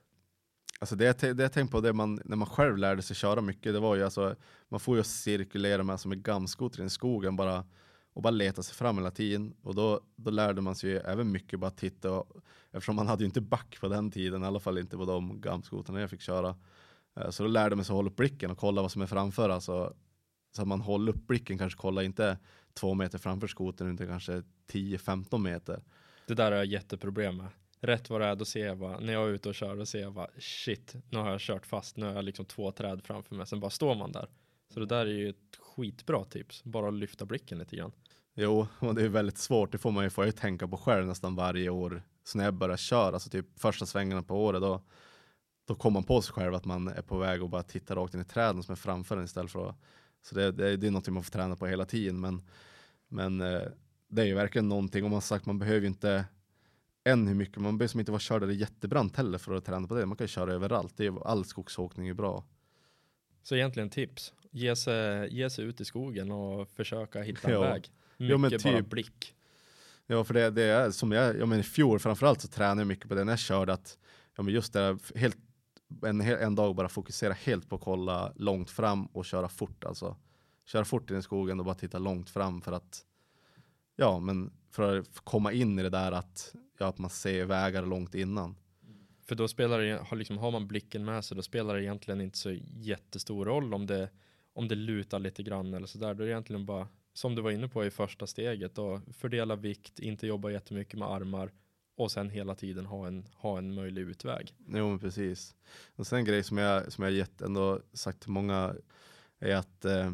Alltså 0.83 0.97
det, 0.97 1.05
jag 1.05 1.37
det 1.37 1.43
jag 1.43 1.53
tänkte 1.53 1.73
på 1.73 1.81
det 1.81 1.93
man, 1.93 2.21
när 2.25 2.37
man 2.37 2.49
själv 2.49 2.77
lärde 2.77 3.03
sig 3.03 3.17
köra 3.17 3.41
mycket, 3.41 3.73
det 3.73 3.81
var 3.81 3.97
ju 3.97 4.05
alltså, 4.05 4.37
man 4.69 4.81
får 4.81 4.97
ju 4.97 5.03
cirkulera 5.03 5.83
med 5.83 6.01
som 6.01 6.13
en 6.13 6.23
gamskoter 6.23 6.85
i 6.85 6.91
skogen 6.91 7.37
bara 7.37 7.65
och 8.13 8.23
bara 8.23 8.31
leta 8.31 8.63
sig 8.63 8.75
fram 8.75 8.99
hela 8.99 9.11
tiden. 9.11 9.55
Och 9.63 9.75
då, 9.75 10.01
då 10.17 10.31
lärde 10.31 10.61
man 10.61 10.75
sig 10.75 10.91
ju 10.91 10.99
även 10.99 11.33
mycket 11.33 11.61
bara 11.61 11.71
titta, 11.71 12.11
och, 12.11 12.37
eftersom 12.71 12.97
man 12.97 13.07
hade 13.07 13.23
ju 13.23 13.27
inte 13.27 13.41
back 13.41 13.79
på 13.81 13.89
den 13.89 14.11
tiden, 14.11 14.43
i 14.43 14.47
alla 14.47 14.61
fall 14.61 14.79
inte 14.79 14.97
på 14.97 15.05
de 15.05 15.41
gamskotrarna 15.41 16.01
jag 16.01 16.11
fick 16.11 16.21
köra. 16.21 16.57
Eh, 17.17 17.31
så 17.31 17.43
då 17.43 17.49
lärde 17.49 17.77
man 17.77 17.85
sig 17.85 17.93
att 17.93 17.97
hålla 17.97 18.11
upp 18.11 18.17
blicken 18.17 18.51
och 18.51 18.59
kolla 18.59 18.83
vad 18.83 18.93
som 18.93 19.03
är 19.03 19.07
framför. 19.07 19.49
Alltså, 19.49 19.95
så 20.57 20.63
att 20.63 20.69
man 20.69 20.81
håller 20.81 21.13
upp 21.13 21.27
blicken, 21.27 21.59
kanske 21.59 21.81
kolla 21.81 22.03
inte 22.03 22.39
två 22.75 22.95
meter 22.95 23.19
framför 23.19 23.47
skotern 23.47 23.95
utan 23.95 24.07
kanske 24.07 24.43
10-15 24.73 25.39
meter. 25.39 25.83
Det 26.27 26.35
där 26.35 26.53
är 26.53 26.57
jag 26.57 26.67
jätteproblem 26.67 27.37
med. 27.37 27.49
Rätt 27.85 28.11
vad 28.11 28.21
det 28.21 28.27
är, 28.27 28.37
då 28.37 28.45
ser 28.45 28.67
jag 28.67 28.79
bara, 28.79 29.01
när 29.01 29.13
jag 29.13 29.29
är 29.29 29.33
ute 29.33 29.49
och 29.49 29.55
kör, 29.55 29.77
då 29.77 29.87
ser 29.87 30.01
jag 30.01 30.13
bara 30.13 30.29
shit, 30.39 30.95
nu 31.11 31.19
har 31.19 31.31
jag 31.31 31.41
kört 31.41 31.67
fast, 31.67 31.97
nu 31.97 32.07
har 32.07 32.13
jag 32.13 32.25
liksom 32.25 32.45
två 32.45 32.73
träd 32.73 33.03
framför 33.05 33.35
mig, 33.35 33.47
sen 33.47 33.61
bara 33.61 33.71
står 33.71 33.95
man 33.95 34.13
där. 34.13 34.29
Så 34.75 34.81
det 34.81 34.87
där 34.87 35.07
är 35.07 35.11
ju 35.11 35.29
ett 35.29 35.57
skitbra 35.59 36.25
tips, 36.25 36.65
bara 36.65 36.89
att 36.89 36.95
lyfta 36.95 37.25
blicken 37.25 37.59
lite 37.59 37.77
grann. 37.77 37.93
Jo, 38.35 38.67
och 38.79 38.95
det 38.95 39.03
är 39.03 39.09
väldigt 39.09 39.39
svårt. 39.39 39.73
Det 39.73 39.79
får 39.79 39.91
man 39.91 40.05
ju, 40.05 40.11
får 40.11 40.25
jag 40.25 40.29
ju 40.29 40.39
tänka 40.39 40.69
på 40.69 40.77
själv 40.77 41.07
nästan 41.07 41.35
varje 41.35 41.71
år. 41.71 42.03
Så 42.25 42.39
när 42.39 42.45
jag 42.45 42.55
börjar 42.55 42.77
köra, 42.77 43.15
alltså 43.15 43.31
typ 43.31 43.61
första 43.61 43.87
svängarna 43.87 44.23
på 44.23 44.45
året, 44.45 44.61
då, 44.61 44.83
då 45.67 45.75
kommer 45.75 45.95
man 45.95 46.05
på 46.05 46.23
sig 46.23 46.33
själv 46.35 46.55
att 46.55 46.65
man 46.65 46.89
är 46.89 47.03
på 47.03 47.19
väg 47.19 47.43
och 47.43 47.49
bara 47.49 47.63
titta 47.63 47.95
rakt 47.95 48.15
in 48.15 48.21
i 48.21 48.25
träden 48.25 48.63
som 48.63 48.73
är 48.73 48.77
framför 48.77 49.17
en 49.17 49.25
istället 49.25 49.53
för 49.53 49.69
att... 49.69 49.77
Så 50.23 50.35
det, 50.35 50.53
det, 50.53 50.77
det 50.77 50.87
är 50.87 50.91
något 50.91 51.09
man 51.09 51.23
får 51.23 51.31
träna 51.31 51.57
på 51.57 51.67
hela 51.67 51.85
tiden. 51.85 52.21
Men, 52.21 52.43
men 53.09 53.41
eh, 53.41 53.63
det 54.09 54.23
är 54.23 54.27
ju 54.27 54.35
verkligen 54.35 54.69
någonting, 54.69 55.05
om 55.05 55.11
man 55.11 55.23
sagt 55.23 55.47
man 55.47 55.59
behöver 55.59 55.81
ju 55.81 55.87
inte 55.87 56.25
än 57.05 57.29
hur 57.29 57.35
mycket, 57.35 57.57
man 57.57 57.79
behöver 57.79 57.89
som 57.91 58.01
inte 58.01 58.13
vara 58.13 58.21
körd 58.21 58.43
är 58.43 58.49
jättebrant 58.49 59.17
heller 59.17 59.39
för 59.39 59.55
att 59.55 59.65
träna 59.65 59.87
på 59.89 59.95
det. 59.95 60.07
Man 60.07 60.17
kan 60.17 60.29
köra 60.29 60.53
överallt. 60.53 60.97
Det 60.97 61.07
är, 61.07 61.27
all 61.27 61.45
skogsåkning 61.45 62.09
är 62.09 62.15
bra. 62.15 62.45
Så 63.43 63.55
egentligen 63.55 63.91
tips, 63.91 64.33
ge 64.51 64.77
sig, 64.77 65.35
ge 65.37 65.51
sig 65.51 65.65
ut 65.65 65.81
i 65.81 65.85
skogen 65.85 66.33
och 66.33 66.69
försöka 66.69 67.23
hitta 67.23 67.49
en 67.49 67.55
Ja. 67.55 67.61
väg. 67.61 67.83
Mycket 67.83 68.31
Jo, 68.31 68.39
men 68.39 68.51
bara 68.51 68.79
typ. 68.79 68.91
blick. 68.91 69.35
Ja, 70.07 70.25
för 70.25 70.35
det, 70.35 70.51
det 70.51 70.63
är 70.63 70.91
som 70.91 71.13
jag, 71.13 71.39
ja 71.39 71.47
men 71.47 71.61
i 71.61 71.63
fjol 71.63 71.99
framförallt 71.99 72.41
så 72.41 72.49
tränade 72.49 72.81
jag 72.81 72.87
mycket 72.89 73.09
på 73.09 73.15
det 73.15 73.25
när 73.25 73.33
jag 73.33 73.39
körde 73.39 73.73
att, 73.73 73.99
ja 74.37 74.43
men 74.43 74.55
just 74.55 74.73
det 74.73 74.99
helt 75.15 75.37
en, 76.03 76.21
en 76.21 76.55
dag 76.55 76.75
bara 76.75 76.89
fokusera 76.89 77.33
helt 77.33 77.69
på 77.69 77.77
att 77.77 77.83
kolla 77.83 78.33
långt 78.37 78.71
fram 78.71 79.07
och 79.07 79.25
köra 79.25 79.49
fort 79.49 79.85
alltså. 79.85 80.17
Köra 80.65 80.85
fort 80.85 81.11
i 81.11 81.23
skogen 81.23 81.59
och 81.59 81.65
bara 81.65 81.75
titta 81.75 81.99
långt 81.99 82.31
fram 82.31 82.61
för 82.63 82.73
att 82.73 83.05
ja, 83.97 84.19
men 84.21 84.53
för 84.71 84.99
att 84.99 85.19
komma 85.25 85.53
in 85.53 85.79
i 85.79 85.83
det 85.83 85.91
där 85.91 86.13
att, 86.13 86.55
ja, 86.83 86.89
att 86.89 86.99
man 86.99 87.11
ser 87.11 87.45
vägar 87.45 87.87
långt 87.87 88.15
innan. 88.15 88.55
För 89.25 89.35
då 89.35 89.49
spelar 89.49 89.81
det, 89.81 90.03
har, 90.07 90.17
liksom, 90.17 90.39
har 90.39 90.51
man 90.51 90.69
blicken 90.69 91.05
med 91.05 91.25
sig, 91.25 91.37
då 91.37 91.43
spelar 91.43 91.75
det 91.75 91.83
egentligen 91.83 92.21
inte 92.21 92.39
så 92.39 92.53
jättestor 92.81 93.45
roll 93.45 93.75
om 93.75 93.87
det, 93.87 94.11
om 94.53 94.69
det 94.69 94.75
lutar 94.75 95.19
lite 95.19 95.43
grann 95.43 95.75
eller 95.75 95.87
sådär. 95.87 96.15
Då 96.15 96.23
är 96.23 96.27
det 96.27 96.33
egentligen 96.33 96.67
bara, 96.67 96.89
som 97.13 97.35
du 97.35 97.43
var 97.43 97.51
inne 97.51 97.69
på 97.69 97.85
i 97.85 97.91
första 97.91 98.27
steget, 98.27 98.75
då, 98.75 99.01
fördela 99.13 99.57
vikt, 99.57 99.99
inte 99.99 100.27
jobba 100.27 100.51
jättemycket 100.51 100.99
med 100.99 101.09
armar 101.09 101.53
och 101.97 102.13
sen 102.13 102.31
hela 102.31 102.55
tiden 102.55 102.87
ha 102.87 103.07
en, 103.07 103.27
ha 103.35 103.59
en 103.59 103.75
möjlig 103.75 104.03
utväg. 104.03 104.55
Jo, 104.69 104.89
men 104.89 104.99
precis. 104.99 105.55
Och 105.97 106.07
sen 106.07 106.19
en 106.19 106.25
grej 106.25 106.43
som 106.43 106.59
jag, 106.59 106.93
som 106.93 107.05
jag 107.05 107.13
gett 107.13 107.43
ändå 107.43 107.81
sagt 107.93 108.21
till 108.21 108.31
många 108.31 108.75
är 109.39 109.57
att 109.57 109.85
eh, 109.85 110.13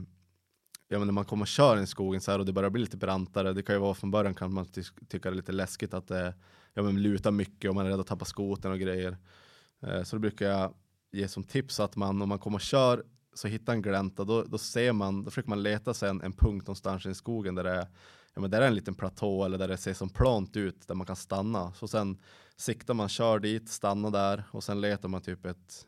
ja, 0.89 0.99
men 0.99 1.09
när 1.09 1.13
man 1.13 1.25
kommer 1.25 1.43
och 1.43 1.49
kör 1.49 1.83
i 1.83 1.87
skogen 1.87 2.21
så 2.21 2.31
här 2.31 2.39
och 2.39 2.47
det 2.47 2.53
börjar 2.53 2.71
bli 2.71 2.81
lite 2.81 2.97
brantare, 2.97 3.53
det 3.53 3.63
kan 3.63 3.75
ju 3.75 3.81
vara 3.81 3.95
från 3.95 4.11
början 4.11 4.35
kan 4.35 4.55
man 4.55 4.67
ty 4.67 4.83
tycka 5.09 5.31
det 5.31 5.35
är 5.35 5.37
lite 5.37 5.53
läskigt 5.53 5.95
att 5.95 6.09
det 6.09 6.35
ja, 6.75 6.83
men 6.83 7.03
lutar 7.03 7.31
mycket 7.31 7.69
och 7.69 7.75
man 7.75 7.87
är 7.87 7.91
rädd 7.91 8.01
att 8.01 8.07
tappa 8.07 8.25
skoten 8.25 8.73
och 8.73 8.79
grejer. 8.79 9.17
Eh, 9.83 10.03
så 10.03 10.17
då 10.17 10.21
brukar 10.21 10.47
jag 10.47 10.75
ge 11.13 11.29
som 11.29 11.45
tips 11.45 11.81
att 11.81 11.97
man 11.97 12.23
om 12.23 12.29
man 12.29 12.39
kommer 12.39 12.57
och 12.57 12.61
kör 12.61 13.05
så 13.35 13.49
hittar 13.49 13.73
en 13.73 13.83
glänta, 13.83 14.25
då, 14.25 14.43
då 14.43 14.59
ser 14.59 14.93
man, 14.93 15.25
då 15.25 15.31
försöker 15.31 15.49
man 15.49 15.63
leta 15.63 15.95
sig 15.95 16.11
en, 16.11 16.23
en 16.23 16.33
punkt 16.33 16.67
någonstans 16.67 17.07
i 17.07 17.15
skogen 17.15 17.55
där 17.55 17.65
det 17.65 17.71
är, 17.71 17.87
ja, 18.35 18.41
men 18.41 18.51
där 18.51 18.61
är 18.61 18.67
en 18.67 18.75
liten 18.75 18.95
platå 18.95 19.45
eller 19.45 19.59
där 19.59 19.69
det 19.69 19.77
ser 19.77 19.95
som 19.95 20.09
plant 20.09 20.57
ut 20.57 20.89
där 20.89 20.95
man 20.95 21.07
kan 21.07 21.17
stanna. 21.17 21.73
Så 21.73 21.89
sen 21.89 22.19
siktar 22.57 22.95
man, 22.95 23.09
kör 23.09 23.39
dit, 23.39 23.69
stannar 23.69 24.11
där 24.11 24.45
och 24.51 24.65
sen 24.65 24.81
letar 24.81 25.09
man 25.09 25.23
typ 25.23 25.47
ett, 25.47 25.87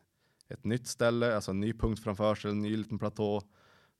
ett 0.49 0.65
nytt 0.65 0.87
ställe, 0.87 1.35
alltså 1.35 1.51
en 1.51 1.61
ny 1.61 1.73
punkt 1.73 2.03
framför 2.05 2.35
sig, 2.35 2.51
en 2.51 2.63
ny 2.63 2.77
liten 2.77 2.99
platå 2.99 3.43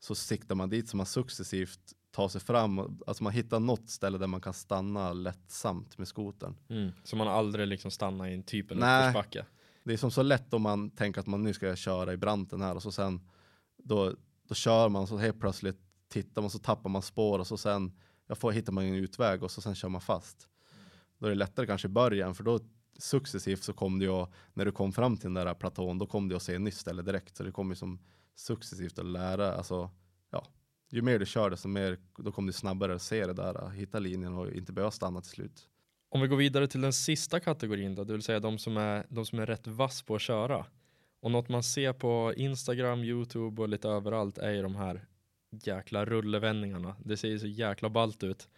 så 0.01 0.15
siktar 0.15 0.55
man 0.55 0.71
dit 0.71 0.89
så 0.89 0.97
man 0.97 1.07
successivt 1.07 1.95
tar 2.11 2.29
sig 2.29 2.41
fram. 2.41 3.01
Alltså 3.07 3.25
man 3.25 3.33
hittar 3.33 3.61
något 3.61 3.91
ställe 3.91 4.19
där 4.19 4.27
man 4.27 4.41
kan 4.41 4.55
stanna 4.55 5.13
lättsamt 5.13 5.99
med 5.99 6.09
skotern. 6.09 6.57
Mm. 6.69 6.91
Så 7.05 7.17
man 7.17 7.29
aldrig 7.29 7.67
liksom 7.67 7.91
stannar 7.91 8.29
i 8.29 8.35
en 8.35 8.43
typ 8.43 8.71
av 8.71 8.77
uppförsbacke. 8.77 9.47
Det 9.85 9.93
är 9.93 9.97
som 9.97 10.11
så 10.11 10.23
lätt 10.23 10.55
om 10.55 10.63
man 10.63 10.91
tänker 10.91 11.21
att 11.21 11.27
man 11.27 11.43
nu 11.43 11.53
ska 11.53 11.77
köra 11.77 12.13
i 12.13 12.17
branten 12.17 12.63
här 12.63 12.75
och 12.75 12.83
så 12.83 12.93
sen 12.93 13.21
då, 13.77 14.15
då 14.49 14.55
kör 14.55 14.89
man 14.89 15.07
så 15.07 15.17
helt 15.17 15.41
plötsligt 15.41 15.79
tittar 16.09 16.43
man 16.43 16.51
så 16.51 16.59
tappar 16.59 16.91
man 16.91 17.03
spår 17.03 17.39
och 17.39 17.47
så 17.47 17.57
sen 17.57 17.93
ja, 18.27 18.35
får, 18.35 18.53
hittar 18.53 18.73
man 18.73 18.85
en 18.85 18.95
utväg 18.95 19.43
och 19.43 19.51
så 19.51 19.61
sen 19.61 19.75
kör 19.75 19.89
man 19.89 20.01
fast. 20.01 20.49
Då 21.19 21.27
är 21.27 21.31
det 21.31 21.37
lättare 21.37 21.67
kanske 21.67 21.89
i 21.89 21.91
början 21.91 22.35
för 22.35 22.45
då 22.45 22.61
successivt 22.99 23.63
så 23.63 23.73
kom 23.73 23.99
det 23.99 24.05
ju 24.05 24.27
när 24.55 24.65
du 24.65 24.73
kom 24.73 24.93
fram 24.93 25.17
till 25.17 25.35
den 25.35 25.47
där 25.47 25.55
platån 25.55 25.99
då 25.99 26.07
kom 26.07 26.29
det 26.29 26.37
att 26.37 26.43
se 26.43 26.55
ett 26.55 26.61
nytt 26.61 26.75
ställe 26.75 27.03
direkt 27.03 27.37
så 27.37 27.43
det 27.43 27.53
kommer 27.53 27.75
som 27.75 27.99
successivt 28.41 28.99
att 28.99 29.07
lära, 29.07 29.55
alltså 29.55 29.91
ja, 30.31 30.47
ju 30.91 31.03
mer 31.03 31.19
du 31.19 31.27
kör 31.27 31.51
desto 31.51 31.69
mer, 31.69 31.99
då 32.19 32.33
kommer 32.33 32.47
du 32.47 32.53
snabbare 32.53 32.95
att 32.95 33.03
se 33.03 33.27
det 33.27 33.33
där, 33.33 33.63
äh, 33.65 33.71
hitta 33.71 33.99
linjen 33.99 34.35
och 34.35 34.53
inte 34.53 34.73
behöva 34.73 34.91
stanna 34.91 35.21
till 35.21 35.31
slut. 35.31 35.69
Om 36.09 36.21
vi 36.21 36.29
går 36.29 36.37
vidare 36.37 36.69
till 36.69 36.81
den 36.81 36.93
sista 36.93 37.41
kategorin 37.41 37.95
då, 37.95 38.05
det 38.05 38.13
vill 38.13 38.23
säga 38.23 38.41
de 38.41 38.59
som 38.59 38.77
är, 38.77 39.07
de 39.09 39.27
som 39.27 39.39
är 39.39 39.47
rätt 39.47 39.67
vass 39.67 40.03
på 40.03 40.15
att 40.15 40.21
köra. 40.21 40.67
Och 41.21 41.31
något 41.31 41.49
man 41.49 41.63
ser 41.63 41.93
på 41.93 42.35
Instagram, 42.37 43.05
Youtube 43.05 43.63
och 43.63 43.69
lite 43.69 43.89
överallt 43.89 44.39
är 44.39 44.51
ju 44.51 44.63
de 44.63 44.77
här 44.77 45.07
jäkla 45.51 46.05
rullevändningarna. 46.05 46.97
Det 47.05 47.17
ser 47.17 47.29
ju 47.29 47.39
så 47.39 47.47
jäkla 47.47 47.89
ballt 47.89 48.23
ut. 48.23 48.49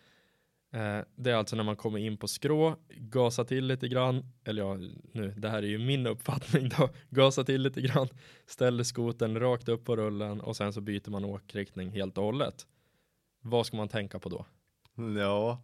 Eh, 0.72 1.00
det 1.14 1.30
är 1.30 1.34
alltså 1.34 1.56
när 1.56 1.64
man 1.64 1.76
kommer 1.76 1.98
in 1.98 2.16
på 2.16 2.28
skrå, 2.28 2.76
gasa 2.88 3.44
till 3.44 3.66
lite 3.66 3.88
grann, 3.88 4.24
eller 4.44 4.62
ja, 4.62 4.74
nu, 5.12 5.34
det 5.36 5.48
här 5.48 5.62
är 5.62 5.66
ju 5.66 5.78
min 5.78 6.06
uppfattning 6.06 6.68
då, 6.68 6.90
gasa 7.10 7.44
till 7.44 7.62
lite 7.62 7.80
grann, 7.80 8.08
ställer 8.46 8.84
skoten 8.84 9.40
rakt 9.40 9.68
upp 9.68 9.84
på 9.84 9.96
rullen 9.96 10.40
och 10.40 10.56
sen 10.56 10.72
så 10.72 10.80
byter 10.80 11.10
man 11.10 11.24
åkriktning 11.24 11.90
helt 11.90 12.18
och 12.18 12.24
hållet. 12.24 12.66
Vad 13.40 13.66
ska 13.66 13.76
man 13.76 13.88
tänka 13.88 14.18
på 14.18 14.28
då? 14.28 14.46
Ja, 15.18 15.62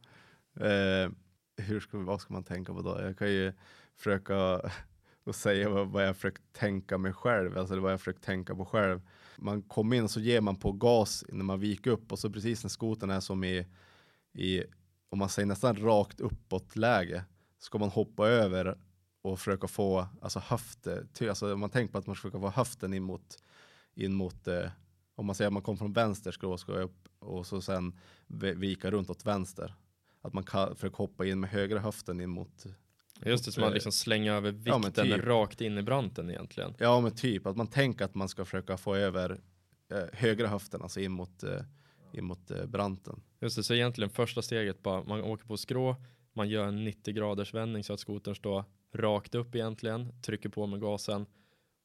eh, 0.61 1.11
hur 1.57 1.81
ska, 1.81 1.99
vad 1.99 2.21
ska 2.21 2.33
man 2.33 2.45
tänka 2.45 2.73
på 2.73 2.83
då? 2.83 3.01
Jag 3.01 3.19
kan 3.19 3.31
ju 3.31 3.53
försöka 3.97 4.61
och 5.25 5.35
säga 5.35 5.69
vad, 5.69 5.89
vad 5.89 6.07
jag 6.07 6.17
försökt 6.17 6.43
tänka 6.53 6.99
mig 6.99 7.13
själv, 7.13 7.59
alltså 7.59 7.81
vad 7.81 7.93
jag 7.93 8.01
försökt 8.01 8.25
tänka 8.25 8.55
på 8.55 8.65
själv. 8.65 9.01
Man 9.37 9.63
kommer 9.63 9.97
in 9.97 10.05
och 10.05 10.11
så 10.11 10.21
ger 10.21 10.41
man 10.41 10.57
på 10.57 10.73
gas 10.73 11.25
när 11.29 11.45
man 11.45 11.61
viker 11.61 11.91
upp 11.91 12.13
och 12.13 12.19
så 12.19 12.31
precis 12.31 12.65
när 12.65 12.69
skoten 12.69 13.11
är 13.11 13.21
som 13.21 13.45
i, 13.45 13.67
i 14.33 14.65
om 15.09 15.19
man 15.19 15.29
säger 15.29 15.47
nästan 15.47 15.77
rakt 15.77 16.21
uppåt 16.21 16.77
läge, 16.77 17.25
ska 17.59 17.79
man 17.79 17.89
hoppa 17.89 18.29
över 18.29 18.79
och 19.23 19.39
försöka 19.39 19.69
få 19.69 20.07
alltså 20.23 20.39
höften, 20.39 21.09
alltså 21.29 21.55
om 21.55 21.61
man 21.61 21.71
tänker 21.71 21.93
på 21.93 21.99
att 21.99 22.07
man 22.07 22.17
ska 22.17 22.23
försöka 22.23 22.41
få 22.41 22.51
höften 22.51 22.95
in 22.95 23.03
mot, 23.03 23.39
in 23.95 24.15
mot 24.15 24.49
eh, 24.49 24.71
om 25.15 25.27
man 25.27 25.35
säger 25.35 25.47
att 25.47 25.53
man 25.53 25.63
kommer 25.63 25.79
från 25.79 25.93
vänster 25.93 26.31
ska, 26.31 26.57
ska 26.57 26.73
upp 26.73 27.09
och 27.19 27.47
så 27.47 27.61
sen 27.61 27.99
vika 28.37 28.91
runt 28.91 29.11
åt 29.11 29.27
vänster. 29.27 29.75
Att 30.21 30.33
man 30.33 30.45
kan 30.45 30.75
försöka 30.75 30.97
hoppa 30.97 31.27
in 31.27 31.41
med 31.41 31.51
högra 31.51 31.79
höften 31.79 32.21
in 32.21 32.31
mot 32.31 32.67
Just 33.25 33.45
det, 33.45 33.53
så 33.53 33.61
man 33.61 33.73
liksom 33.73 33.93
slänger 33.93 34.33
över 34.33 34.53
vikten 34.53 34.93
ja, 34.97 35.17
typ. 35.17 35.25
rakt 35.25 35.61
in 35.61 35.79
i 35.79 35.83
branten 35.83 36.31
egentligen. 36.31 36.75
Ja, 36.79 37.01
men 37.01 37.15
typ 37.15 37.47
att 37.47 37.57
man 37.57 37.67
tänker 37.67 38.05
att 38.05 38.15
man 38.15 38.29
ska 38.29 38.45
försöka 38.45 38.77
få 38.77 38.95
över 38.95 39.41
eh, 39.91 40.05
högra 40.13 40.49
höften, 40.49 40.83
alltså 40.83 41.01
in 41.01 41.13
mot 41.13 41.43
eh, 41.43 41.61
in 42.15 42.25
mot 42.25 42.51
eh, 42.51 42.67
branten. 42.67 43.21
Just 43.41 43.57
det, 43.57 43.63
så 43.63 43.75
egentligen 43.75 44.11
första 44.11 44.43
steget 44.43 44.83
bara, 44.83 45.03
man 45.03 45.23
åker 45.23 45.47
på 45.47 45.57
skrå, 45.57 45.97
man 46.33 46.49
gör 46.49 46.67
en 46.67 46.85
90 46.85 47.15
graders 47.15 47.55
vändning 47.55 47.85
så 47.85 47.93
att 47.93 48.01
skotern 48.01 48.35
står 48.35 48.65
rakt 48.95 49.35
upp 49.35 49.55
egentligen, 49.55 50.23
trycker 50.23 50.49
på 50.49 50.67
med 50.67 50.81
gasen 50.81 51.27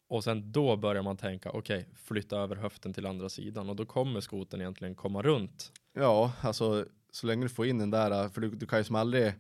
och 0.08 0.24
sen 0.24 0.52
då 0.52 0.78
börjar 0.78 1.04
man 1.04 1.18
tänka, 1.18 1.50
okej, 1.50 1.80
okay, 1.80 1.96
flytta 1.96 2.38
över 2.38 2.56
höften 2.56 2.94
till 2.94 3.06
andra 3.06 3.30
sidan 3.30 3.70
och 3.70 3.76
då 3.76 3.86
kommer 3.86 4.20
skotern 4.20 4.62
egentligen 4.62 4.96
komma 4.96 5.22
runt. 5.22 5.72
Ja, 5.94 6.32
alltså 6.42 6.86
så 7.12 7.28
länge 7.28 7.46
du 7.46 7.50
får 7.50 7.66
in 7.66 7.78
den 7.78 7.92
där, 7.92 8.30
för 8.30 8.42
du, 8.42 8.50
du 8.50 8.66
kan 8.66 8.80
ju 8.80 8.84
som 8.84 8.96
aldrig, 8.96 9.34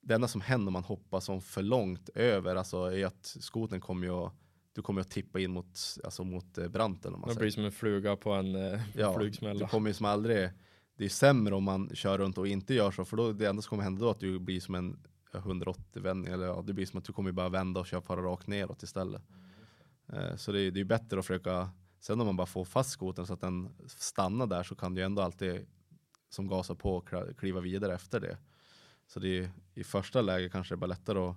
det 0.00 0.14
enda 0.14 0.28
som 0.28 0.40
händer 0.40 0.66
om 0.66 0.72
man 0.72 0.84
hoppar 0.84 1.20
som 1.20 1.40
för 1.40 1.62
långt 1.62 2.08
över, 2.08 2.56
alltså 2.56 2.76
är 2.76 3.06
att 3.06 3.36
skoten 3.40 3.80
kommer 3.80 4.06
ju 4.06 4.12
att 4.12 4.32
du 4.72 4.82
kommer 4.82 5.00
att 5.00 5.10
tippa 5.10 5.40
in 5.40 5.50
mot, 5.50 5.78
alltså 6.04 6.24
mot 6.24 6.58
eh, 6.58 6.68
branten. 6.68 7.14
Om 7.14 7.20
man 7.20 7.30
det 7.30 7.36
blir 7.36 7.50
som 7.50 7.64
en 7.64 7.72
fluga 7.72 8.16
på 8.16 8.32
en 8.32 8.54
eh, 8.54 8.80
ja, 8.94 9.14
flugsmälla. 9.18 9.60
Du 9.60 9.66
kommer 9.66 9.90
ju 9.90 9.94
som 9.94 10.06
aldrig, 10.06 10.50
det 10.96 11.04
är 11.04 11.08
sämre 11.08 11.54
om 11.54 11.64
man 11.64 11.90
kör 11.94 12.18
runt 12.18 12.38
och 12.38 12.48
inte 12.48 12.74
gör 12.74 12.90
så, 12.90 13.04
för 13.04 13.16
då 13.16 13.32
det 13.32 13.48
enda 13.48 13.62
som 13.62 13.70
kommer 13.70 13.82
hända 13.82 14.00
då 14.00 14.06
är 14.06 14.10
att 14.10 14.20
du 14.20 14.38
blir 14.38 14.60
som 14.60 14.74
en 14.74 14.98
180 15.34 16.02
vändning, 16.02 16.32
eller 16.32 16.46
ja, 16.46 16.62
det 16.66 16.72
blir 16.72 16.86
som 16.86 16.98
att 16.98 17.04
du 17.04 17.12
kommer 17.12 17.32
bara 17.32 17.48
vända 17.48 17.80
och 17.80 17.86
köra 17.86 18.02
fara 18.02 18.22
rakt 18.22 18.46
neråt 18.46 18.82
istället. 18.82 19.22
Eh, 20.12 20.36
så 20.36 20.52
det 20.52 20.60
är, 20.60 20.70
det 20.70 20.80
är 20.80 20.84
bättre 20.84 21.18
att 21.18 21.26
försöka, 21.26 21.70
sen 22.00 22.20
om 22.20 22.26
man 22.26 22.36
bara 22.36 22.46
får 22.46 22.64
fast 22.64 22.90
skoten 22.90 23.26
så 23.26 23.32
att 23.32 23.40
den 23.40 23.68
stannar 23.86 24.46
där 24.46 24.62
så 24.62 24.74
kan 24.74 24.94
du 24.94 25.02
ändå 25.02 25.22
alltid 25.22 25.66
som 26.30 26.48
gasa 26.48 26.74
på 26.74 27.00
kliva 27.38 27.60
vidare 27.60 27.94
efter 27.94 28.20
det. 28.20 28.38
Så 29.06 29.20
det 29.20 29.38
är 29.38 29.50
i 29.74 29.84
första 29.84 30.22
läget 30.22 30.52
kanske 30.52 30.74
det 30.74 30.76
är 30.76 30.80
bara 30.80 30.86
lättare 30.86 31.18
att 31.18 31.36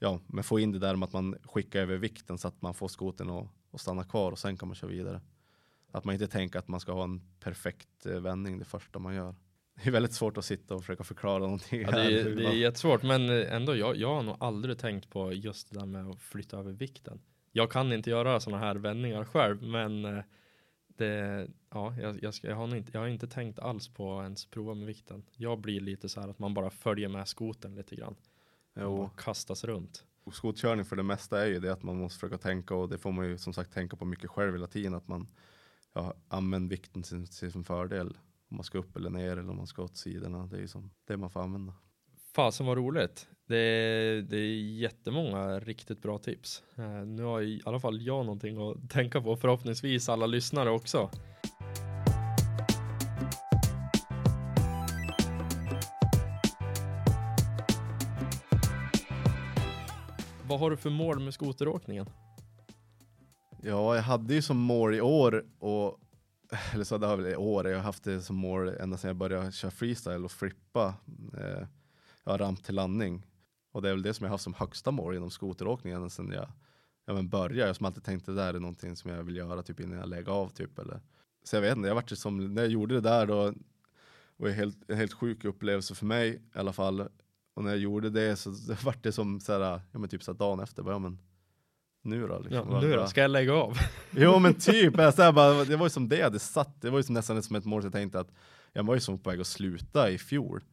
ja, 0.00 0.20
men 0.26 0.44
få 0.44 0.60
in 0.60 0.72
det 0.72 0.78
där 0.78 0.96
med 0.96 1.06
att 1.06 1.12
man 1.12 1.36
skickar 1.42 1.80
över 1.80 1.96
vikten 1.96 2.38
så 2.38 2.48
att 2.48 2.62
man 2.62 2.74
får 2.74 2.88
skoten 2.88 3.30
att, 3.30 3.46
att 3.72 3.80
stanna 3.80 4.04
kvar 4.04 4.32
och 4.32 4.38
sen 4.38 4.56
kan 4.56 4.68
man 4.68 4.74
köra 4.74 4.90
vidare. 4.90 5.20
Att 5.92 6.04
man 6.04 6.14
inte 6.14 6.26
tänker 6.26 6.58
att 6.58 6.68
man 6.68 6.80
ska 6.80 6.92
ha 6.92 7.04
en 7.04 7.20
perfekt 7.40 8.06
eh, 8.06 8.20
vändning 8.20 8.58
det 8.58 8.64
första 8.64 8.98
man 8.98 9.14
gör. 9.14 9.34
Det 9.74 9.88
är 9.88 9.92
väldigt 9.92 10.12
svårt 10.12 10.36
att 10.36 10.44
sitta 10.44 10.74
och 10.74 10.80
försöka 10.80 11.04
förklara 11.04 11.38
någonting. 11.38 11.80
Ja, 11.80 11.90
det, 11.90 12.20
är, 12.20 12.30
det 12.30 12.46
är 12.46 12.52
jättesvårt, 12.52 13.02
men 13.02 13.30
eh, 13.30 13.54
ändå, 13.54 13.76
jag, 13.76 13.96
jag 13.96 14.14
har 14.14 14.22
nog 14.22 14.36
aldrig 14.40 14.78
tänkt 14.78 15.10
på 15.10 15.32
just 15.32 15.70
det 15.70 15.78
där 15.78 15.86
med 15.86 16.06
att 16.06 16.20
flytta 16.20 16.58
över 16.58 16.72
vikten. 16.72 17.20
Jag 17.52 17.70
kan 17.70 17.92
inte 17.92 18.10
göra 18.10 18.40
sådana 18.40 18.62
här 18.62 18.74
vändningar 18.74 19.24
själv, 19.24 19.62
men 19.62 20.04
eh, 20.04 20.22
det, 20.86 21.48
ja, 21.70 21.94
jag, 22.00 22.22
jag, 22.22 22.34
ska, 22.34 22.48
jag, 22.48 22.56
har 22.56 22.76
inte, 22.76 22.90
jag 22.92 23.00
har 23.00 23.08
inte 23.08 23.26
tänkt 23.26 23.58
alls 23.58 23.88
på 23.88 24.18
att 24.18 24.22
ens 24.22 24.46
prova 24.46 24.74
med 24.74 24.86
vikten. 24.86 25.22
Jag 25.36 25.60
blir 25.60 25.80
lite 25.80 26.08
så 26.08 26.20
här 26.20 26.28
att 26.28 26.38
man 26.38 26.54
bara 26.54 26.70
följer 26.70 27.08
med 27.08 27.28
skoten 27.28 27.74
lite 27.74 27.96
grann. 27.96 28.16
Jo. 28.80 29.02
Och 29.02 29.18
kastas 29.18 29.64
runt. 29.64 30.04
Skotkörning 30.32 30.84
för 30.84 30.96
det 30.96 31.02
mesta 31.02 31.42
är 31.42 31.46
ju 31.46 31.60
det 31.60 31.72
att 31.72 31.82
man 31.82 31.96
måste 31.96 32.20
försöka 32.20 32.38
tänka 32.38 32.74
och 32.74 32.88
det 32.88 32.98
får 32.98 33.12
man 33.12 33.26
ju 33.26 33.38
som 33.38 33.52
sagt 33.52 33.72
tänka 33.72 33.96
på 33.96 34.04
mycket 34.04 34.30
själv 34.30 34.52
hela 34.52 34.66
tiden. 34.66 34.94
Att 34.94 35.08
man 35.08 35.28
ja, 35.92 36.14
använder 36.28 36.70
vikten 36.70 37.02
till, 37.02 37.26
till 37.26 37.52
sin 37.52 37.64
fördel. 37.64 38.18
Om 38.50 38.56
man 38.56 38.64
ska 38.64 38.78
upp 38.78 38.96
eller 38.96 39.10
ner 39.10 39.32
eller 39.36 39.50
om 39.50 39.56
man 39.56 39.66
ska 39.66 39.82
åt 39.82 39.96
sidorna. 39.96 40.46
Det 40.46 40.56
är 40.56 40.60
ju 40.60 40.68
som 40.68 40.90
det 41.04 41.16
man 41.16 41.30
får 41.30 41.40
använda. 41.42 41.74
Fasen 42.34 42.66
var 42.66 42.76
roligt. 42.76 43.28
Det 43.46 43.56
är, 43.56 44.22
det 44.22 44.36
är 44.36 44.60
jättemånga 44.60 45.60
riktigt 45.60 46.02
bra 46.02 46.18
tips. 46.18 46.62
Uh, 46.78 47.06
nu 47.06 47.22
har 47.22 47.42
i 47.42 47.62
alla 47.64 47.80
fall 47.80 48.02
jag 48.02 48.26
någonting 48.26 48.70
att 48.70 48.90
tänka 48.90 49.20
på. 49.20 49.36
Förhoppningsvis 49.36 50.08
alla 50.08 50.26
lyssnare 50.26 50.70
också. 50.70 51.10
Vad 60.50 60.60
har 60.60 60.70
du 60.70 60.76
för 60.76 60.90
mål 60.90 61.20
med 61.20 61.34
skoteråkningen? 61.34 62.06
Ja, 63.62 63.96
jag 63.96 64.02
hade 64.02 64.34
ju 64.34 64.42
som 64.42 64.56
mål 64.56 64.94
i 64.94 65.00
år 65.00 65.44
och 65.58 66.00
eller 66.72 66.84
så 66.84 66.98
det 66.98 67.06
har 67.06 67.16
väl 67.16 67.26
i 67.26 67.36
år, 67.36 67.68
jag 67.68 67.76
har 67.76 67.82
haft 67.82 68.04
det 68.04 68.22
som 68.22 68.36
mål 68.36 68.68
ända 68.68 68.96
sedan 68.96 69.08
jag 69.08 69.16
började 69.16 69.52
köra 69.52 69.70
freestyle 69.70 70.24
och 70.24 70.32
flippa. 70.32 70.94
Eh, 71.38 71.66
jag 72.24 72.32
har 72.32 72.38
ramp 72.38 72.64
till 72.64 72.74
landning 72.74 73.26
och 73.72 73.82
det 73.82 73.88
är 73.88 73.92
väl 73.92 74.02
det 74.02 74.14
som 74.14 74.24
jag 74.24 74.28
har 74.28 74.34
haft 74.34 74.44
som 74.44 74.54
högsta 74.54 74.90
mål 74.90 75.16
inom 75.16 75.30
skoteråkningen 75.30 76.10
sedan 76.10 76.32
jag 76.32 76.48
ja, 77.06 77.12
men 77.12 77.28
började. 77.28 77.66
Jag 77.66 77.76
som 77.76 77.86
alltid 77.86 78.04
tänkte 78.04 78.30
det 78.30 78.36
där 78.36 78.54
är 78.54 78.60
någonting 78.60 78.96
som 78.96 79.10
jag 79.10 79.22
vill 79.22 79.36
göra 79.36 79.62
typ 79.62 79.80
innan 79.80 79.98
jag 79.98 80.08
lägger 80.08 80.32
av 80.32 80.48
typ. 80.48 80.78
Eller. 80.78 81.00
Så 81.44 81.56
jag 81.56 81.60
vet 81.60 81.76
inte, 81.76 81.88
jag 81.88 81.94
vart 81.94 82.12
ju 82.12 82.16
som, 82.16 82.54
när 82.54 82.62
jag 82.62 82.70
gjorde 82.70 82.94
det 82.94 83.00
där 83.00 83.26
då 83.26 83.54
var 84.36 84.48
helt, 84.48 84.90
en 84.90 84.96
helt 84.96 85.12
sjuk 85.12 85.44
upplevelse 85.44 85.94
för 85.94 86.06
mig 86.06 86.42
i 86.54 86.58
alla 86.58 86.72
fall. 86.72 87.08
Och 87.54 87.64
när 87.64 87.70
jag 87.70 87.78
gjorde 87.78 88.10
det 88.10 88.36
så 88.36 88.50
det 88.68 88.84
vart 88.84 89.02
det 89.02 89.12
som 89.12 89.40
så 89.40 89.52
här, 89.52 89.80
ja 89.92 89.98
men 89.98 90.08
typ 90.08 90.22
så 90.22 90.32
här 90.32 90.38
dagen 90.38 90.60
efter, 90.60 90.82
bara, 90.82 90.94
ja 90.94 90.98
men 90.98 91.18
nu 92.02 92.26
då? 92.26 92.38
Liksom. 92.38 92.70
Ja, 92.70 92.80
nu 92.80 92.92
då? 92.92 93.06
Ska 93.06 93.20
jag 93.20 93.30
lägga 93.30 93.54
av? 93.54 93.78
Jo 94.10 94.38
men 94.38 94.54
typ, 94.54 94.98
jag 94.98 95.14
så 95.14 95.22
här, 95.22 95.32
bara, 95.32 95.64
det 95.64 95.76
var 95.76 95.86
ju 95.86 95.90
som 95.90 96.08
det 96.08 96.16
jag 96.16 96.24
hade 96.24 96.38
satt, 96.38 96.80
det 96.80 96.90
var 96.90 96.98
ju 96.98 97.02
som 97.02 97.14
nästan 97.14 97.42
som 97.42 97.56
ett 97.56 97.64
mål, 97.64 97.82
så 97.82 97.86
jag 97.86 97.92
tänkte 97.92 98.20
att 98.20 98.32
jag 98.72 98.84
var 98.84 98.94
ju 98.94 99.00
som 99.00 99.18
på 99.18 99.30
väg 99.30 99.40
att 99.40 99.46
sluta 99.46 100.10
i 100.10 100.18
fjol. 100.18 100.64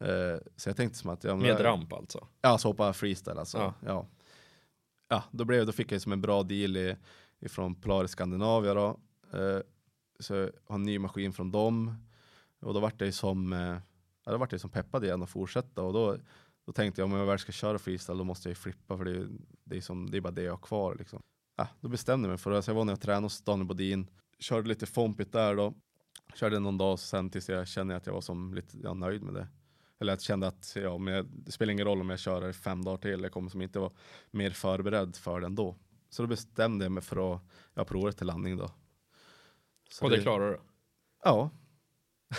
Eh, 0.00 0.40
så 0.56 0.68
jag 0.68 0.76
tänkte 0.76 0.98
som 0.98 1.10
att... 1.10 1.24
Ja, 1.24 1.36
Med 1.36 1.64
ramp 1.64 1.92
alltså? 1.92 2.26
Ja, 2.40 2.58
så 2.58 2.68
hoppa 2.68 2.92
freestyle 2.92 3.38
alltså. 3.38 3.58
Ja. 3.58 3.74
ja. 3.86 4.06
ja. 5.08 5.24
då, 5.30 5.44
blev, 5.44 5.66
då 5.66 5.72
fick 5.72 5.92
jag 5.92 6.02
som 6.02 6.12
en 6.12 6.20
bra 6.20 6.42
deal 6.42 6.76
i, 6.76 6.96
ifrån 7.40 7.74
Polaris 7.74 8.10
Skandinavia 8.10 8.74
då. 8.74 9.00
Eh, 9.32 9.60
så 10.20 10.34
jag 10.34 10.50
har 10.66 10.74
en 10.74 10.82
ny 10.82 10.98
maskin 10.98 11.32
från 11.32 11.50
dem. 11.50 11.94
Och 12.60 12.74
då 12.74 12.80
vart 12.80 13.00
jag 13.00 13.14
som, 13.14 13.52
eh, 13.52 13.76
ja, 14.24 14.32
då 14.32 14.38
vart 14.38 14.52
jag 14.52 14.60
som 14.60 14.70
peppad 14.70 15.04
igen 15.04 15.22
att 15.22 15.30
fortsätta. 15.30 15.82
Och 15.82 15.92
då, 15.92 16.16
då 16.66 16.72
tänkte 16.72 17.00
jag 17.00 17.12
om 17.12 17.18
jag 17.18 17.26
väl 17.26 17.38
ska 17.38 17.52
köra 17.52 17.78
freestyle 17.78 18.18
då 18.18 18.24
måste 18.24 18.48
jag 18.48 18.50
ju 18.50 18.54
flippa 18.54 18.96
för 18.96 19.04
det, 19.04 19.28
det, 19.64 19.76
är, 19.76 19.80
som, 19.80 20.10
det 20.10 20.16
är 20.16 20.20
bara 20.20 20.32
det 20.32 20.42
jag 20.42 20.52
har 20.52 20.58
kvar 20.58 20.96
liksom. 20.98 21.22
Ja, 21.56 21.68
då 21.80 21.88
bestämde 21.88 22.26
jag 22.26 22.30
mig 22.30 22.38
för 22.38 22.50
det. 22.50 22.62
Så 22.62 22.70
jag 22.70 22.74
var 22.74 22.84
när 22.84 22.92
jag 22.92 23.00
tränade 23.00 23.24
hos 23.24 23.42
Daniel 23.42 23.66
Bodin. 23.66 24.10
Körde 24.38 24.68
lite 24.68 24.86
fompit 24.86 25.32
där 25.32 25.54
då. 25.54 25.74
Körde 26.34 26.58
någon 26.58 26.78
dag 26.78 26.98
sen 26.98 27.30
tills 27.30 27.48
jag 27.48 27.68
kände 27.68 27.96
att 27.96 28.06
jag 28.06 28.14
var 28.14 28.20
som 28.20 28.54
lite 28.54 28.78
ja, 28.82 28.94
nöjd 28.94 29.22
med 29.22 29.34
det. 29.34 29.48
Eller 30.00 30.12
att 30.12 30.16
jag 30.16 30.22
kände 30.22 30.46
att 30.46 30.76
ja, 30.76 30.98
men 30.98 31.14
jag, 31.14 31.26
det 31.26 31.52
spelar 31.52 31.72
ingen 31.72 31.86
roll 31.86 32.00
om 32.00 32.10
jag 32.10 32.18
kör 32.18 32.52
fem 32.52 32.84
dagar 32.84 32.96
till. 32.96 33.20
Jag 33.22 33.32
kommer 33.32 33.50
som 33.50 33.62
inte 33.62 33.78
vara 33.78 33.92
mer 34.30 34.50
förberedd 34.50 35.16
för 35.16 35.40
den 35.40 35.54
då. 35.54 35.76
Så 36.10 36.22
då 36.22 36.28
bestämde 36.28 36.84
jag 36.84 36.92
mig 36.92 37.02
för 37.02 37.34
att 37.34 37.42
ja, 37.74 37.84
prova 37.84 38.06
det 38.06 38.12
till 38.12 38.26
landning 38.26 38.56
då. 38.56 38.70
Så 39.90 40.04
och 40.04 40.10
det, 40.10 40.16
det 40.16 40.22
klarar 40.22 40.50
du? 40.50 40.60
Ja. 41.24 41.50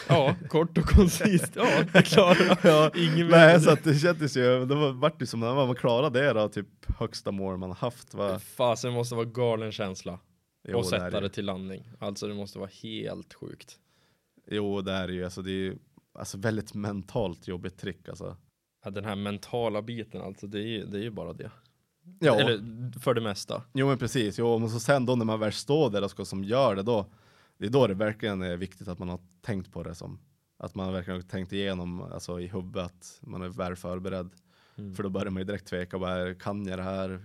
Ja, 0.10 0.36
kort 0.50 0.78
och 0.78 0.86
koncist. 0.86 1.52
Ja, 1.56 1.84
det 1.94 2.02
klarar 2.02 2.60
jag. 2.64 2.98
Ingen 2.98 3.28
Nej, 3.28 3.62
så 3.62 3.72
att 3.72 3.84
det 3.84 3.96
kändes 3.96 4.38
ju, 4.38 4.66
det 4.66 4.76
var, 4.76 4.92
vart 4.92 5.22
ju 5.22 5.26
som 5.26 5.40
när 5.40 5.56
man 5.56 5.76
klarade 5.76 6.22
det 6.22 6.34
då, 6.34 6.50
typ 6.50 6.68
högsta 6.98 7.32
mål 7.32 7.58
man 7.58 7.72
haft. 7.72 8.14
Va? 8.14 8.40
Fasen 8.40 8.94
måste 8.94 9.16
vara 9.16 9.26
galen 9.26 9.72
känsla. 9.72 10.20
Jo, 10.68 10.78
och 10.78 10.86
sätta 10.86 11.10
det, 11.10 11.20
det 11.20 11.30
till 11.30 11.46
landning. 11.46 11.90
Alltså 12.00 12.28
det 12.28 12.34
måste 12.34 12.60
vara 12.60 12.70
helt 12.84 13.34
sjukt. 13.34 13.78
Jo, 14.48 14.82
det 14.82 14.92
är 14.92 15.08
ju, 15.08 15.24
alltså 15.24 15.42
det 15.42 15.52
är 15.52 15.54
ju 15.54 15.78
alltså 16.20 16.38
väldigt 16.38 16.74
mentalt 16.74 17.48
jobbigt 17.48 17.78
trick 17.78 18.10
alltså. 18.10 18.38
Ja, 18.86 18.92
den 18.92 19.06
här 19.06 19.16
mentala 19.16 19.82
biten 19.82 20.22
alltså, 20.22 20.48
det 20.48 20.60
är 20.60 20.68
ju 20.68 20.86
det 20.86 21.06
är 21.06 21.10
bara 21.10 21.34
det. 21.34 21.52
Ja. 22.20 22.40
Eller 22.40 23.00
för 23.00 23.14
det 23.14 23.22
mesta. 23.22 23.64
Jo 23.74 23.88
men 23.88 23.98
precis, 23.98 24.40
jo 24.40 24.58
men 24.58 24.70
så 24.70 24.80
sen 24.80 25.06
då 25.06 25.16
när 25.16 25.26
man 25.26 25.40
väl 25.40 25.52
står 25.52 25.90
där 25.90 26.04
och 26.04 26.12
ska 26.12 26.26
som 26.26 26.44
gör 26.44 26.76
det 26.76 26.84
då, 26.84 27.06
det 27.58 27.66
är 27.66 27.70
då 27.70 27.88
det 27.88 27.94
verkligen 27.94 28.42
är 28.42 28.58
viktigt 28.58 28.88
att 28.88 29.00
man 29.00 29.10
har 29.10 29.20
tänkt 29.42 29.72
på 29.72 29.84
det 29.84 29.96
som, 29.96 30.20
att 30.58 30.76
man 30.76 30.94
verkligen 30.94 31.22
har 31.22 31.28
tänkt 31.28 31.54
igenom 31.54 32.02
alltså 32.02 32.40
i 32.40 32.48
huvudet, 32.48 32.86
att 32.86 33.20
man 33.22 33.42
är 33.42 33.50
väl 33.50 33.76
förberedd. 33.76 34.30
Mm. 34.76 34.96
För 34.96 35.04
då 35.04 35.10
börjar 35.10 35.30
man 35.30 35.42
ju 35.42 35.46
direkt 35.46 35.68
tveka, 35.68 36.00
bara, 36.00 36.36
kan 36.36 36.66
jag 36.66 36.80
det 36.80 36.84
här? 36.84 37.22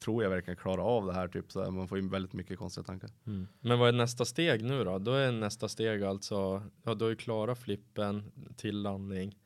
Tror 0.00 0.22
jag 0.22 0.30
verkligen 0.30 0.56
klarar 0.56 0.82
av 0.82 1.06
det 1.06 1.12
här? 1.12 1.28
Typ, 1.28 1.52
så 1.52 1.70
man 1.70 1.88
får 1.88 1.98
ju 1.98 2.08
väldigt 2.08 2.32
mycket 2.32 2.58
konstiga 2.58 2.84
tankar. 2.84 3.10
Mm. 3.26 3.48
Men 3.60 3.78
vad 3.78 3.88
är 3.88 3.92
nästa 3.92 4.24
steg 4.24 4.64
nu 4.64 4.84
då? 4.84 4.98
Då 4.98 5.12
är 5.12 5.32
nästa 5.32 5.68
steg 5.68 6.02
alltså, 6.02 6.62
ja 6.82 6.94
då 6.94 7.06
är 7.06 7.14
klara 7.14 7.54
flippen 7.54 8.32
till 8.56 8.82
landning. 8.82 9.38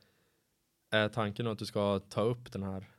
Är 0.91 1.09
tanken 1.09 1.47
att 1.47 1.59
du 1.59 1.65
ska 1.65 1.99
ta 1.99 2.21
upp 2.21 2.51
den 2.51 2.63
här 2.63 2.89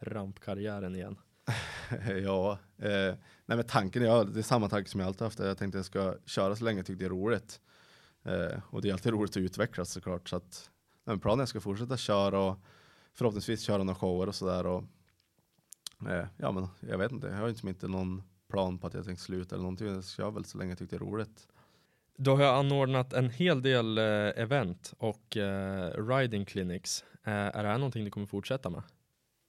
rampkarriären 0.00 0.94
igen? 0.94 1.16
ja, 2.24 2.58
eh, 2.78 3.14
nej 3.46 3.56
men 3.56 3.64
tanken 3.64 4.02
är, 4.02 4.24
det 4.24 4.40
är 4.40 4.42
samma 4.42 4.68
tanke 4.68 4.90
som 4.90 5.00
jag 5.00 5.06
alltid 5.06 5.22
haft. 5.22 5.38
Jag 5.38 5.58
tänkte 5.58 5.78
jag 5.78 5.84
ska 5.84 6.14
köra 6.26 6.56
så 6.56 6.64
länge 6.64 6.78
jag 6.78 6.86
tyckte 6.86 7.04
det 7.04 7.08
är 7.08 7.10
roligt. 7.10 7.60
Eh, 8.24 8.58
och 8.70 8.82
det 8.82 8.88
är 8.88 8.92
alltid 8.92 9.12
roligt 9.12 9.30
att 9.30 9.36
utvecklas 9.36 9.90
såklart. 9.90 10.28
Så 10.28 10.36
att, 10.36 10.70
nej, 11.04 11.18
planen 11.18 11.38
är 11.38 11.42
att 11.42 11.46
jag 11.46 11.48
ska 11.48 11.60
fortsätta 11.60 11.96
köra 11.96 12.40
och 12.40 12.58
förhoppningsvis 13.14 13.62
köra 13.62 13.84
några 13.84 13.98
shower 13.98 14.26
och 14.26 14.34
sådär. 14.34 14.66
Och, 14.66 14.84
eh, 16.08 16.26
ja, 16.36 16.52
men 16.52 16.68
jag 16.80 16.98
vet 16.98 17.12
inte. 17.12 17.26
Jag 17.26 17.34
har 17.34 17.40
inte, 17.40 17.48
liksom 17.48 17.68
inte 17.68 17.88
någon 17.88 18.22
plan 18.48 18.78
på 18.78 18.86
att 18.86 18.94
jag 18.94 19.04
tänkte 19.04 19.24
sluta 19.24 19.54
eller 19.54 19.62
någonting. 19.62 19.86
Jag 19.86 20.04
kör 20.04 20.30
väl 20.30 20.44
så 20.44 20.58
länge 20.58 20.70
jag 20.70 20.78
tyckte 20.78 20.96
det 20.96 21.04
är 21.04 21.06
roligt. 21.06 21.48
Då 22.16 22.36
har 22.36 22.42
jag 22.42 22.56
anordnat 22.58 23.12
en 23.12 23.30
hel 23.30 23.62
del 23.62 23.98
eh, 23.98 24.04
event 24.42 24.94
och 24.98 25.36
eh, 25.36 26.06
riding 26.06 26.44
clinics. 26.44 27.04
Eh, 27.24 27.32
är 27.32 27.62
det 27.62 27.68
här 27.68 27.78
någonting 27.78 28.04
du 28.04 28.10
kommer 28.10 28.26
fortsätta 28.26 28.70
med? 28.70 28.82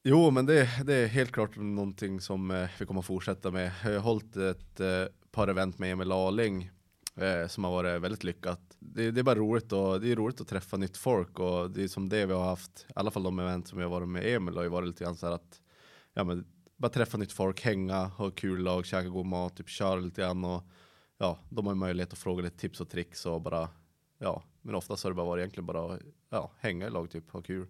Jo, 0.05 0.31
men 0.31 0.45
det, 0.45 0.69
det 0.85 0.93
är 0.93 1.07
helt 1.07 1.31
klart 1.31 1.55
någonting 1.55 2.21
som 2.21 2.51
eh, 2.51 2.69
vi 2.79 2.85
kommer 2.85 3.01
fortsätta 3.01 3.51
med. 3.51 3.71
Jag 3.83 3.91
har 3.91 3.99
hållit 3.99 4.37
ett 4.37 4.79
eh, 4.79 5.05
par 5.31 5.47
event 5.47 5.79
med 5.79 5.91
Emil 5.91 6.11
Aling 6.11 6.71
eh, 7.15 7.47
som 7.47 7.63
har 7.63 7.71
varit 7.71 8.01
väldigt 8.01 8.23
lyckat. 8.23 8.61
Det, 8.79 9.11
det, 9.11 9.21
är 9.21 9.23
bara 9.23 9.35
roligt 9.35 9.71
och 9.71 10.01
det 10.01 10.11
är 10.11 10.15
roligt 10.15 10.41
att 10.41 10.47
träffa 10.47 10.77
nytt 10.77 10.97
folk 10.97 11.39
och 11.39 11.71
det 11.71 11.83
är 11.83 11.87
som 11.87 12.09
det 12.09 12.25
vi 12.25 12.33
har 12.33 12.45
haft, 12.45 12.85
i 12.89 12.93
alla 12.95 13.11
fall 13.11 13.23
de 13.23 13.39
event 13.39 13.67
som 13.67 13.79
jag 13.79 13.89
varit 13.89 14.07
med 14.07 14.25
Emil 14.25 14.55
har 14.55 14.63
ju 14.63 14.69
varit 14.69 14.87
lite 14.87 15.03
grann 15.03 15.15
så 15.15 15.25
här 15.25 15.33
att 15.33 15.61
ja, 16.13 16.23
men 16.23 16.45
bara 16.77 16.89
träffa 16.89 17.17
nytt 17.17 17.31
folk, 17.31 17.61
hänga, 17.61 18.05
ha 18.05 18.31
kul 18.31 18.63
lag, 18.63 18.85
käka 18.85 19.09
god 19.09 19.25
mat, 19.25 19.57
typ 19.57 19.69
köra 19.69 19.99
lite 19.99 20.21
grann 20.21 20.45
och 20.45 20.63
ja, 21.17 21.39
de 21.49 21.67
har 21.67 21.75
möjlighet 21.75 22.13
att 22.13 22.19
fråga 22.19 22.43
lite 22.43 22.57
tips 22.57 22.81
och 22.81 22.89
tricks 22.89 23.25
och 23.25 23.41
bara 23.41 23.69
ja, 24.17 24.43
men 24.61 24.75
oftast 24.75 25.03
har 25.03 25.11
det 25.11 25.15
bara 25.15 25.27
varit 25.27 25.41
egentligen 25.41 25.65
bara 25.65 25.99
ja, 26.29 26.51
hänga 26.59 26.87
i 26.87 26.89
lag, 26.89 27.11
typ 27.11 27.31
ha 27.31 27.41
kul. 27.41 27.67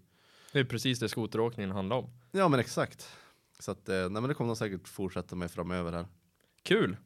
Det 0.53 0.59
är 0.59 0.63
precis 0.63 0.99
det 0.99 1.09
skoteråkningen 1.09 1.71
handlar 1.71 1.97
om. 1.97 2.09
Ja, 2.35 2.47
men 2.47 2.59
exakt. 2.59 3.09
Så 3.59 3.71
att, 3.71 3.89
eh, 3.89 3.95
nej, 3.95 4.09
men 4.09 4.27
det 4.27 4.33
kommer 4.33 4.47
de 4.47 4.55
säkert 4.55 4.87
fortsätta 4.87 5.35
med 5.35 5.51
framöver 5.51 5.91
här. 5.91 6.05
Kul! 6.63 6.97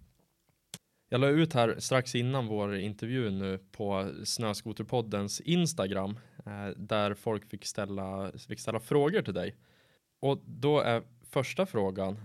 Jag 1.10 1.22
la 1.22 1.28
ut 1.28 1.54
här 1.54 1.76
strax 1.80 2.16
innan 2.16 2.48
vår 2.48 2.76
intervju 2.76 3.30
nu 3.30 3.58
på 3.72 4.12
Snöskoterpoddens 4.26 5.42
Instagram 5.42 6.20
eh, 6.46 6.68
där 6.78 7.14
folk 7.14 7.50
fick 7.50 7.66
ställa, 7.66 8.32
fick 8.48 8.60
ställa 8.60 8.80
frågor 8.80 9.22
till 9.22 9.34
dig. 9.34 9.56
Och 10.20 10.42
då 10.46 10.80
är 10.80 11.04
första 11.30 11.66
frågan, 11.66 12.20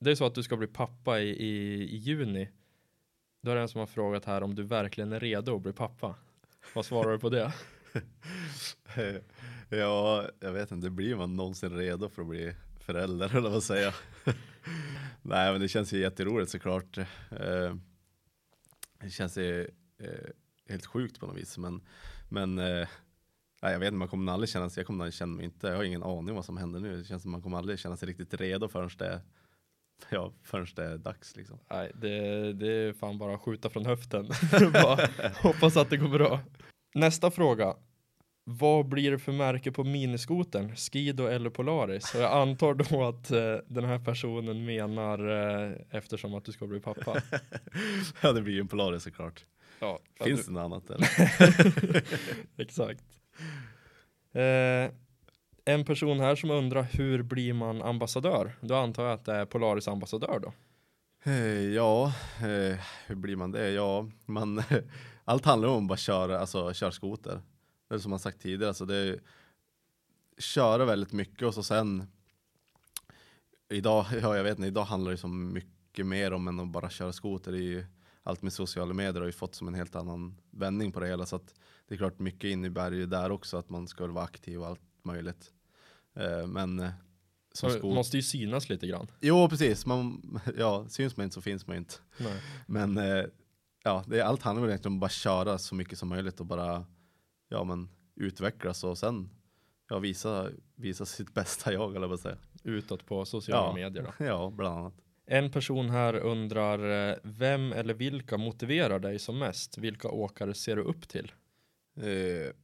det 0.00 0.10
är 0.10 0.14
så 0.14 0.26
att 0.26 0.34
du 0.34 0.42
ska 0.42 0.56
bli 0.56 0.66
pappa 0.66 1.20
i, 1.20 1.28
i, 1.28 1.82
i 1.82 1.96
juni. 1.96 2.48
Då 3.42 3.50
är 3.50 3.54
det 3.54 3.62
en 3.62 3.68
som 3.68 3.78
har 3.78 3.86
frågat 3.86 4.24
här 4.24 4.42
om 4.42 4.54
du 4.54 4.62
verkligen 4.62 5.12
är 5.12 5.20
redo 5.20 5.56
att 5.56 5.62
bli 5.62 5.72
pappa. 5.72 6.14
Vad 6.74 6.84
svarar 6.84 7.12
du 7.12 7.18
på 7.18 7.28
det? 7.28 7.52
ja, 9.68 10.28
jag 10.40 10.52
vet 10.52 10.70
inte, 10.70 10.90
blir 10.90 11.16
man 11.16 11.36
någonsin 11.36 11.76
redo 11.76 12.08
för 12.08 12.22
att 12.22 12.28
bli 12.28 12.54
förälder 12.80 13.36
eller 13.36 13.50
vad 13.50 13.62
säger 13.62 13.84
jag? 13.84 13.94
Nej, 15.22 15.52
men 15.52 15.60
det 15.60 15.68
känns 15.68 15.92
ju 15.92 15.98
jätteroligt 15.98 16.50
såklart. 16.50 16.98
Eh, 17.30 17.74
det 19.00 19.10
känns 19.10 19.38
ju 19.38 19.62
eh, 19.98 20.30
helt 20.68 20.86
sjukt 20.86 21.20
på 21.20 21.26
något 21.26 21.36
vis. 21.36 21.58
Men, 21.58 21.82
men 22.28 22.58
eh, 22.58 22.88
nej, 23.62 23.72
jag 23.72 23.78
vet 23.78 23.86
inte, 23.86 23.98
man 23.98 24.08
kommer 24.08 24.32
aldrig 24.32 24.48
känna 24.48 24.70
sig, 24.70 24.80
jag 24.80 24.86
kommer 24.86 25.04
aldrig 25.04 25.14
känna 25.14 25.36
mig 25.36 25.44
inte, 25.44 25.66
jag 25.66 25.76
har 25.76 25.84
ingen 25.84 26.02
aning 26.02 26.34
vad 26.34 26.44
som 26.44 26.56
händer 26.56 26.80
nu. 26.80 26.96
Det 26.96 27.04
känns 27.04 27.22
som 27.22 27.30
man 27.30 27.42
kommer 27.42 27.58
aldrig 27.58 27.78
känna 27.78 27.96
sig 27.96 28.08
riktigt 28.08 28.34
redo 28.34 28.68
förrän 28.68 28.90
det, 28.98 29.20
ja, 30.08 30.32
förrän 30.42 30.66
det 30.76 30.84
är 30.84 30.98
dags 30.98 31.36
liksom. 31.36 31.58
Nej, 31.70 31.92
det, 31.94 32.52
det 32.52 32.72
är 32.72 32.92
fan 32.92 33.18
bara 33.18 33.34
att 33.34 33.40
skjuta 33.40 33.70
från 33.70 33.86
höften. 33.86 34.28
bara 34.72 35.08
hoppas 35.42 35.76
att 35.76 35.90
det 35.90 35.96
går 35.96 36.08
bra. 36.08 36.40
Nästa 36.94 37.30
fråga. 37.30 37.74
Vad 38.44 38.88
blir 38.88 39.10
det 39.10 39.18
för 39.18 39.32
märke 39.32 39.72
på 39.72 39.84
miniskotern? 39.84 40.76
Skido 40.76 41.26
eller 41.26 41.50
Polaris? 41.50 42.06
Så 42.08 42.18
jag 42.18 42.32
antar 42.32 42.74
då 42.74 43.04
att 43.04 43.30
eh, 43.30 43.56
den 43.66 43.84
här 43.84 43.98
personen 43.98 44.64
menar 44.64 45.28
eh, 45.28 45.72
eftersom 45.90 46.34
att 46.34 46.44
du 46.44 46.52
ska 46.52 46.66
bli 46.66 46.80
pappa. 46.80 47.22
ja, 48.22 48.32
det 48.32 48.42
blir 48.42 48.54
ju 48.54 48.60
en 48.60 48.68
Polaris 48.68 49.02
såklart. 49.02 49.44
Ja, 49.80 49.98
Finns 50.24 50.46
du... 50.46 50.52
det 50.52 50.60
något 50.60 50.64
annat 50.64 50.90
eller? 50.90 52.02
Exakt. 52.62 53.04
Eh, 54.32 54.92
en 55.64 55.84
person 55.84 56.20
här 56.20 56.34
som 56.34 56.50
undrar 56.50 56.82
hur 56.82 57.22
blir 57.22 57.52
man 57.52 57.82
ambassadör? 57.82 58.52
Då 58.60 58.74
antar 58.74 59.04
jag 59.04 59.12
att 59.12 59.24
det 59.24 59.34
är 59.34 59.44
Polaris 59.44 59.88
ambassadör 59.88 60.40
då? 60.42 60.52
Eh, 61.24 61.74
ja, 61.74 62.12
eh, 62.38 62.78
hur 63.06 63.14
blir 63.14 63.36
man 63.36 63.52
det? 63.52 63.70
Ja, 63.70 64.06
man, 64.26 64.62
allt 65.30 65.44
handlar 65.44 65.68
om 65.68 65.84
att 65.84 65.88
bara 65.88 65.96
köra, 65.96 66.38
alltså 66.38 66.72
köra 66.72 66.92
skoter 66.92 67.40
det 67.88 67.94
är 67.94 67.98
som 67.98 68.10
man 68.10 68.18
sagt 68.18 68.40
tidigare, 68.40 68.68
alltså 68.68 68.84
det 68.84 68.96
är 68.96 69.20
köra 70.38 70.84
väldigt 70.84 71.12
mycket 71.12 71.42
och 71.42 71.54
så 71.54 71.62
sen 71.62 72.06
idag, 73.68 74.06
ja 74.22 74.36
jag 74.36 74.44
vet 74.44 74.58
inte, 74.58 74.68
idag 74.68 74.84
handlar 74.84 75.10
det 75.10 75.16
så 75.16 75.28
mycket 75.28 76.06
mer 76.06 76.32
om 76.32 76.48
än 76.48 76.60
att 76.60 76.68
bara 76.68 76.90
köra 76.90 77.12
skoter. 77.12 77.54
i 77.54 77.86
allt 78.22 78.42
med 78.42 78.52
sociala 78.52 78.94
medier 78.94 79.20
har 79.20 79.26
ju 79.26 79.32
fått 79.32 79.54
som 79.54 79.68
en 79.68 79.74
helt 79.74 79.96
annan 79.96 80.36
vändning 80.50 80.92
på 80.92 81.00
det 81.00 81.06
hela 81.06 81.26
så 81.26 81.36
att 81.36 81.54
det 81.88 81.94
är 81.94 81.98
klart 81.98 82.18
mycket 82.18 82.50
innebär 82.50 82.92
ju 82.92 83.06
där 83.06 83.30
också 83.30 83.56
att 83.56 83.70
man 83.70 83.88
ska 83.88 84.06
vara 84.06 84.24
aktiv 84.24 84.60
och 84.60 84.66
allt 84.66 84.80
möjligt. 85.02 85.52
Eh, 86.14 86.46
men 86.46 86.78
eh, 86.78 86.90
som 87.52 87.80
måste 87.82 88.16
ju 88.16 88.22
synas 88.22 88.68
lite 88.68 88.86
grann. 88.86 89.10
Jo 89.20 89.48
precis, 89.48 89.86
man, 89.86 90.40
ja 90.58 90.86
syns 90.88 91.16
man 91.16 91.24
inte 91.24 91.34
så 91.34 91.40
finns 91.40 91.66
man 91.66 91.76
inte. 91.76 91.94
Nej. 92.18 92.42
Men 92.66 92.96
eh, 92.98 93.24
ja, 93.84 94.04
det, 94.06 94.20
allt 94.20 94.42
handlar 94.42 94.62
väl 94.62 94.70
egentligen 94.70 94.92
om 94.92 94.96
att 94.96 95.00
bara 95.00 95.08
köra 95.08 95.58
så 95.58 95.74
mycket 95.74 95.98
som 95.98 96.08
möjligt 96.08 96.40
och 96.40 96.46
bara 96.46 96.84
ja, 97.48 97.64
men, 97.64 97.88
utvecklas 98.16 98.84
och 98.84 98.98
sen 98.98 99.30
ja, 99.88 99.98
visa, 99.98 100.48
visa 100.74 101.06
sitt 101.06 101.34
bästa 101.34 101.72
jag 101.72 101.96
eller 101.96 102.06
vad 102.06 102.20
säga. 102.20 102.36
Utåt 102.64 103.06
på 103.06 103.24
sociala 103.24 103.66
ja, 103.66 103.74
medier 103.74 104.02
då? 104.02 104.24
Ja, 104.24 104.52
bland 104.56 104.78
annat. 104.78 104.94
En 105.26 105.50
person 105.50 105.90
här 105.90 106.14
undrar 106.14 107.10
eh, 107.10 107.16
vem 107.22 107.72
eller 107.72 107.94
vilka 107.94 108.38
motiverar 108.38 108.98
dig 108.98 109.18
som 109.18 109.38
mest? 109.38 109.78
Vilka 109.78 110.08
åkare 110.08 110.54
ser 110.54 110.76
du 110.76 110.82
upp 110.82 111.08
till? 111.08 111.32
Eh, 111.96 112.54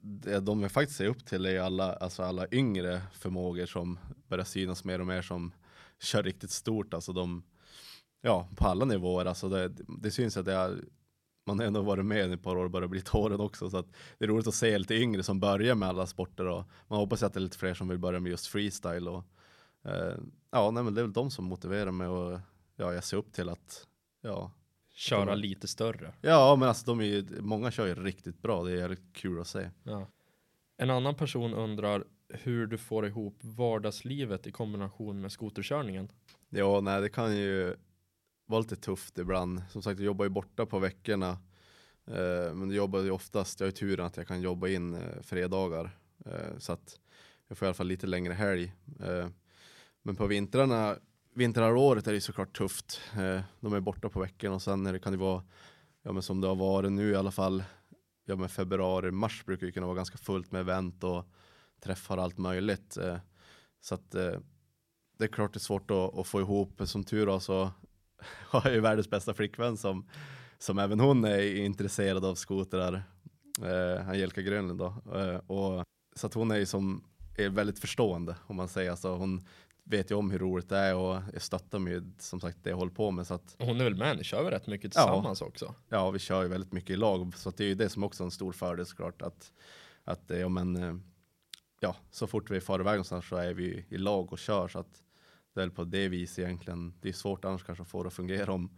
det 0.00 0.40
de 0.40 0.62
jag 0.62 0.72
faktiskt 0.72 0.98
ser 0.98 1.06
upp 1.06 1.26
till 1.26 1.46
är 1.46 1.60
alla, 1.60 1.92
alltså 1.92 2.22
alla 2.22 2.46
yngre 2.50 3.02
förmågor 3.12 3.66
som 3.66 3.98
börjar 4.28 4.44
synas 4.44 4.84
mer 4.84 5.00
och 5.00 5.06
mer 5.06 5.22
som 5.22 5.52
kör 6.00 6.22
riktigt 6.22 6.50
stort. 6.50 6.94
Alltså 6.94 7.12
de, 7.12 7.42
ja, 8.20 8.48
på 8.56 8.66
alla 8.66 8.84
nivåer. 8.84 9.24
Alltså 9.24 9.48
det, 9.48 9.68
det 10.02 10.10
syns 10.10 10.36
att 10.36 10.44
det 10.44 10.52
är, 10.54 10.84
man 11.46 11.58
har 11.58 11.66
ändå 11.66 11.82
varit 11.82 12.04
med 12.04 12.30
i 12.30 12.32
ett 12.32 12.42
par 12.42 12.56
år 12.56 12.64
och 12.64 12.70
börjar 12.70 12.88
bli 12.88 13.00
tåren 13.00 13.40
också. 13.40 13.70
Så 13.70 13.84
det 14.18 14.24
är 14.24 14.28
roligt 14.28 14.46
att 14.46 14.54
se 14.54 14.78
lite 14.78 14.94
yngre 14.94 15.22
som 15.22 15.40
börjar 15.40 15.74
med 15.74 15.88
alla 15.88 16.06
sporter. 16.06 16.46
Och 16.46 16.64
man 16.88 16.98
hoppas 16.98 17.22
att 17.22 17.32
det 17.32 17.38
är 17.38 17.42
lite 17.42 17.58
fler 17.58 17.74
som 17.74 17.88
vill 17.88 17.98
börja 17.98 18.20
med 18.20 18.30
just 18.30 18.46
freestyle. 18.46 19.08
Och, 19.08 19.24
eh, 19.84 20.14
ja, 20.50 20.70
nej, 20.70 20.82
men 20.84 20.94
det 20.94 21.00
är 21.00 21.02
väl 21.02 21.12
de 21.12 21.30
som 21.30 21.44
motiverar 21.44 21.90
mig 21.90 22.08
och 22.08 22.40
ja, 22.76 22.92
jag 22.94 23.04
ser 23.04 23.16
upp 23.16 23.32
till 23.32 23.48
att 23.48 23.86
ja, 24.22 24.52
Köra 24.90 25.24
De- 25.24 25.38
lite 25.40 25.68
större. 25.68 26.12
Ja, 26.20 26.56
men 26.56 26.68
alltså 26.68 26.86
de 26.86 27.00
är 27.00 27.04
ju, 27.04 27.26
många 27.40 27.70
kör 27.70 27.86
ju 27.86 27.94
riktigt 27.94 28.42
bra. 28.42 28.64
Det 28.64 28.72
är 28.72 28.76
jävligt 28.76 29.12
kul 29.12 29.40
att 29.40 29.48
se. 29.48 29.70
Ja. 29.82 30.08
En 30.76 30.90
annan 30.90 31.14
person 31.14 31.54
undrar 31.54 32.04
hur 32.28 32.66
du 32.66 32.78
får 32.78 33.06
ihop 33.06 33.38
vardagslivet 33.40 34.46
i 34.46 34.52
kombination 34.52 35.20
med 35.20 35.32
skoterkörningen. 35.32 36.08
Ja, 36.48 36.80
nej, 36.80 37.00
det 37.00 37.08
kan 37.08 37.36
ju 37.36 37.76
vara 38.48 38.60
lite 38.60 38.76
tufft 38.76 39.18
ibland. 39.18 39.62
Som 39.70 39.82
sagt, 39.82 39.98
jag 40.00 40.06
jobbar 40.06 40.24
ju 40.24 40.28
borta 40.28 40.66
på 40.66 40.78
veckorna. 40.78 41.30
Eh, 42.06 42.54
men 42.54 42.60
jag 42.60 42.76
jobbar 42.76 43.00
ju 43.00 43.10
oftast, 43.10 43.60
jag 43.60 43.66
har 43.66 43.70
ju 43.70 43.76
turen 43.76 44.06
att 44.06 44.16
jag 44.16 44.26
kan 44.26 44.40
jobba 44.40 44.68
in 44.68 44.94
eh, 44.94 45.22
fredagar. 45.22 45.90
Eh, 46.26 46.58
så 46.58 46.72
att 46.72 47.00
jag 47.48 47.58
får 47.58 47.66
i 47.66 47.68
alla 47.68 47.74
fall 47.74 47.86
lite 47.86 48.06
längre 48.06 48.32
helg. 48.32 48.72
Eh, 49.00 49.28
men 50.02 50.16
på 50.16 50.26
vintrarna, 50.26 50.96
vinterhalvåret 51.34 52.06
är 52.06 52.10
det 52.10 52.16
ju 52.16 52.20
såklart 52.20 52.56
tufft. 52.56 53.00
Eh, 53.12 53.40
de 53.60 53.72
är 53.72 53.80
borta 53.80 54.08
på 54.08 54.20
veckorna 54.20 54.54
och 54.54 54.62
sen 54.62 54.86
är 54.86 54.92
det, 54.92 54.98
kan 54.98 55.12
det 55.12 55.18
vara, 55.18 55.44
ja 56.02 56.12
men 56.12 56.22
som 56.22 56.40
det 56.40 56.48
har 56.48 56.56
varit 56.56 56.92
nu 56.92 57.10
i 57.10 57.16
alla 57.16 57.30
fall, 57.30 57.64
ja 58.24 58.36
men 58.36 58.48
februari, 58.48 59.10
mars 59.10 59.44
brukar 59.44 59.66
ju 59.66 59.72
kunna 59.72 59.86
vara 59.86 59.96
ganska 59.96 60.18
fullt 60.18 60.52
med 60.52 60.60
event 60.60 61.04
och 61.04 61.24
träffar 61.80 62.16
och 62.16 62.22
allt 62.22 62.38
möjligt. 62.38 62.96
Eh, 62.96 63.18
så 63.80 63.94
att 63.94 64.14
eh, 64.14 64.40
det 65.18 65.24
är 65.24 65.28
klart 65.28 65.52
det 65.52 65.56
är 65.56 65.60
svårt 65.60 65.90
att, 65.90 66.18
att 66.18 66.26
få 66.26 66.40
ihop. 66.40 66.80
Som 66.84 67.04
tur 67.04 67.26
var 67.26 67.40
så 67.40 67.70
har 68.48 68.70
ju 68.70 68.80
världens 68.80 69.10
bästa 69.10 69.34
flickvän 69.34 69.76
som, 69.76 70.08
som 70.58 70.78
även 70.78 71.00
hon 71.00 71.24
är 71.24 71.56
intresserad 71.56 72.24
av 72.24 72.34
skotrar. 72.34 73.02
Eh, 73.62 74.08
Angelica 74.08 74.40
Grönlund 74.42 74.78
då. 74.78 75.18
Eh, 75.18 75.36
och, 75.36 75.84
så 76.16 76.26
att 76.26 76.34
hon 76.34 76.50
är 76.50 76.56
ju 76.56 76.66
som 76.66 77.04
är 77.36 77.48
väldigt 77.48 77.78
förstående 77.78 78.36
om 78.46 78.56
man 78.56 78.68
säger. 78.68 78.90
Alltså, 78.90 79.14
hon 79.14 79.44
vet 79.84 80.10
ju 80.10 80.14
om 80.14 80.30
hur 80.30 80.38
roligt 80.38 80.68
det 80.68 80.76
är 80.76 80.94
och 80.96 81.22
jag 81.32 81.42
stöttar 81.42 81.78
mig 81.78 82.02
som 82.18 82.40
sagt 82.40 82.58
det 82.62 82.70
jag 82.70 82.76
håller 82.76 82.92
på 82.92 83.10
med. 83.10 83.26
Så 83.26 83.34
att 83.34 83.56
Hon 83.58 83.80
är 83.80 83.84
väl 83.84 83.96
med, 83.96 84.16
ni 84.16 84.24
kör 84.24 84.42
väl 84.42 84.50
rätt 84.52 84.66
mycket 84.66 84.94
Ja. 84.94 85.02
tillsammans 85.02 85.40
också? 85.42 85.74
ja, 85.88 86.10
vi 86.10 86.18
kör 86.18 86.42
ju 86.42 86.48
väldigt 86.48 86.72
mycket 86.72 86.90
i 86.90 86.96
lag. 86.96 87.32
Så 87.36 87.48
att 87.48 87.56
det 87.56 87.64
är 87.64 87.68
ju 87.68 87.74
det 87.74 87.88
som 87.88 88.04
också 88.04 88.22
är 88.22 88.24
en 88.24 88.30
stor 88.30 88.52
fördel 88.52 88.86
såklart. 88.86 89.22
Att, 89.22 89.52
att 90.04 90.30
eh, 90.30 90.38
ja, 90.38 90.48
men, 90.48 90.76
eh, 90.76 90.94
ja, 91.80 91.96
så 92.10 92.26
fort 92.26 92.50
vi 92.50 92.60
far 92.60 92.80
iväg 92.80 92.92
någonstans 92.92 93.28
så 93.28 93.36
är 93.36 93.54
vi 93.54 93.84
i 93.88 93.98
lag 93.98 94.32
och 94.32 94.38
kör. 94.38 94.68
Så 94.68 94.78
att 94.78 95.02
det 95.58 95.62
är 95.62 95.66
väl 95.66 95.74
på 95.76 95.84
det 95.84 96.08
viset 96.08 96.38
egentligen. 96.38 96.94
Det 97.00 97.08
är 97.08 97.12
svårt 97.12 97.44
annars 97.44 97.64
kanske 97.64 97.82
att 97.82 97.88
få 97.88 98.02
det 98.02 98.06
att 98.06 98.14
fungera 98.14 98.52
om, 98.52 98.70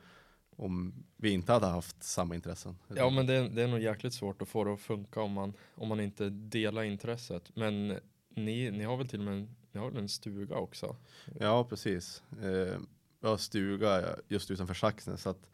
om 0.56 0.94
vi 1.16 1.30
inte 1.30 1.52
hade 1.52 1.66
haft 1.66 2.02
samma 2.02 2.34
intressen. 2.34 2.78
Ja 2.88 3.10
men 3.10 3.26
det, 3.26 3.34
är- 3.34 3.48
det 3.48 3.62
är 3.62 3.68
nog 3.68 3.80
jäkligt 3.80 4.14
svårt 4.14 4.42
att 4.42 4.48
få 4.48 4.64
det 4.64 4.72
att 4.72 4.80
funka 4.80 5.20
om 5.20 5.32
man, 5.32 5.52
om 5.74 5.88
man 5.88 6.00
inte 6.00 6.30
delar 6.30 6.82
intresset. 6.82 7.56
Men 7.56 7.88
ni, 8.28 8.70
ni 8.70 8.84
har 8.84 8.96
väl 8.96 9.08
till 9.08 9.18
och 9.18 9.24
med 9.24 9.54
ni 9.72 9.80
har 9.80 9.90
väl 9.90 9.98
en 10.02 10.08
stuga 10.08 10.56
också? 10.56 10.96
Ja, 11.40 11.64
precis. 11.64 12.22
Eh, 12.42 12.78
vi 13.20 13.28
har 13.28 13.36
stuga 13.36 14.04
just 14.28 14.50
utanför 14.50 14.74
Saxnäs, 14.74 15.22
så 15.22 15.30
att 15.30 15.50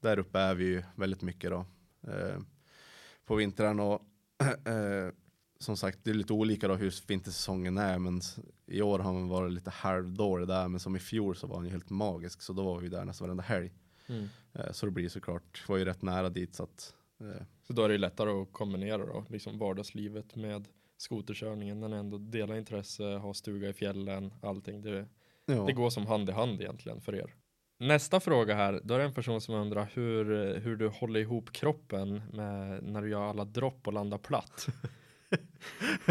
där 0.00 0.18
uppe 0.18 0.38
är 0.38 0.54
vi 0.54 0.64
ju 0.64 0.82
väldigt 0.94 1.22
mycket 1.22 1.50
då. 1.50 1.64
Eh, 2.08 2.38
på 3.24 3.34
vintern 3.34 3.80
och 3.80 4.02
eh, 4.68 5.12
som 5.60 5.76
sagt, 5.76 5.98
det 6.02 6.10
är 6.10 6.14
lite 6.14 6.32
olika 6.32 6.68
då 6.68 6.74
hur 6.74 6.94
vintersäsongen 7.08 7.78
är, 7.78 7.98
men 7.98 8.20
i 8.66 8.82
år 8.82 8.98
har 8.98 9.12
man 9.12 9.28
varit 9.28 9.52
lite 9.52 9.70
halvdålig 9.70 10.48
där, 10.48 10.68
men 10.68 10.80
som 10.80 10.96
i 10.96 10.98
fjol 10.98 11.36
så 11.36 11.46
var 11.46 11.56
han 11.56 11.64
ju 11.64 11.70
helt 11.70 11.90
magisk, 11.90 12.42
så 12.42 12.52
då 12.52 12.62
var 12.62 12.80
vi 12.80 12.88
där 12.88 13.04
nästan 13.04 13.26
varenda 13.26 13.42
helg. 13.42 13.72
Eh, 14.52 14.72
så 14.72 14.86
det 14.86 14.92
blir 14.92 15.08
såklart, 15.08 15.68
var 15.68 15.76
ju 15.76 15.84
rätt 15.84 16.02
nära 16.02 16.28
dit 16.28 16.54
så 16.54 16.62
att 16.62 16.94
eh, 17.20 17.42
Så 17.66 17.72
då 17.72 17.82
är 17.82 17.88
det 17.88 17.98
lättare 17.98 18.30
att 18.30 18.52
kombinera 18.52 19.06
då, 19.06 19.24
liksom 19.28 19.58
vardagslivet 19.58 20.36
med 20.36 20.68
skoterkörningen, 20.96 21.80
men 21.80 21.92
ändå 21.92 22.18
dela 22.18 22.58
intresse, 22.58 23.04
ha 23.04 23.34
stuga 23.34 23.68
i 23.68 23.72
fjällen, 23.72 24.32
allting. 24.42 24.82
Det, 24.82 25.06
ja. 25.46 25.64
det 25.66 25.72
går 25.72 25.90
som 25.90 26.06
hand 26.06 26.28
i 26.28 26.32
hand 26.32 26.60
egentligen 26.60 27.00
för 27.00 27.14
er. 27.14 27.34
Nästa 27.78 28.20
fråga 28.20 28.54
här, 28.54 28.80
då 28.84 28.94
är 28.94 28.98
det 28.98 29.04
en 29.04 29.14
person 29.14 29.40
som 29.40 29.54
undrar 29.54 29.90
hur, 29.94 30.54
hur 30.60 30.76
du 30.76 30.88
håller 30.88 31.20
ihop 31.20 31.52
kroppen 31.52 32.22
med, 32.32 32.82
när 32.82 33.02
du 33.02 33.10
gör 33.10 33.22
alla 33.22 33.44
dropp 33.44 33.86
och 33.86 33.92
landar 33.92 34.18
platt. 34.18 34.66